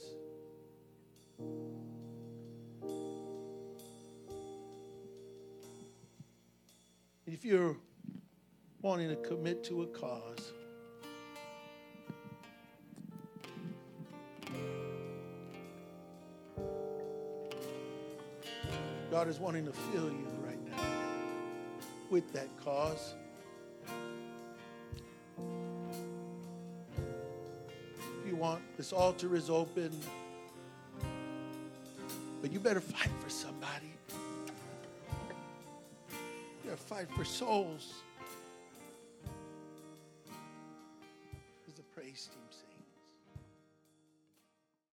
If 7.28 7.44
you're 7.44 7.76
wanting 8.82 9.08
to 9.08 9.16
commit 9.16 9.64
to 9.64 9.82
a 9.82 9.86
cause, 9.88 10.52
God 19.10 19.26
is 19.26 19.40
wanting 19.40 19.64
to 19.64 19.72
fill 19.72 20.08
you 20.08 20.28
right 20.40 20.64
now 20.68 20.78
with 22.10 22.32
that 22.32 22.48
cause. 22.64 23.16
If 28.20 28.28
you 28.28 28.36
want, 28.36 28.62
this 28.76 28.92
altar 28.92 29.34
is 29.34 29.50
open. 29.50 29.90
But 32.40 32.52
you 32.52 32.60
better 32.60 32.80
fight 32.80 33.10
for 33.20 33.30
somebody. 33.30 33.95
Fight 36.86 37.10
for 37.16 37.24
souls. 37.24 38.04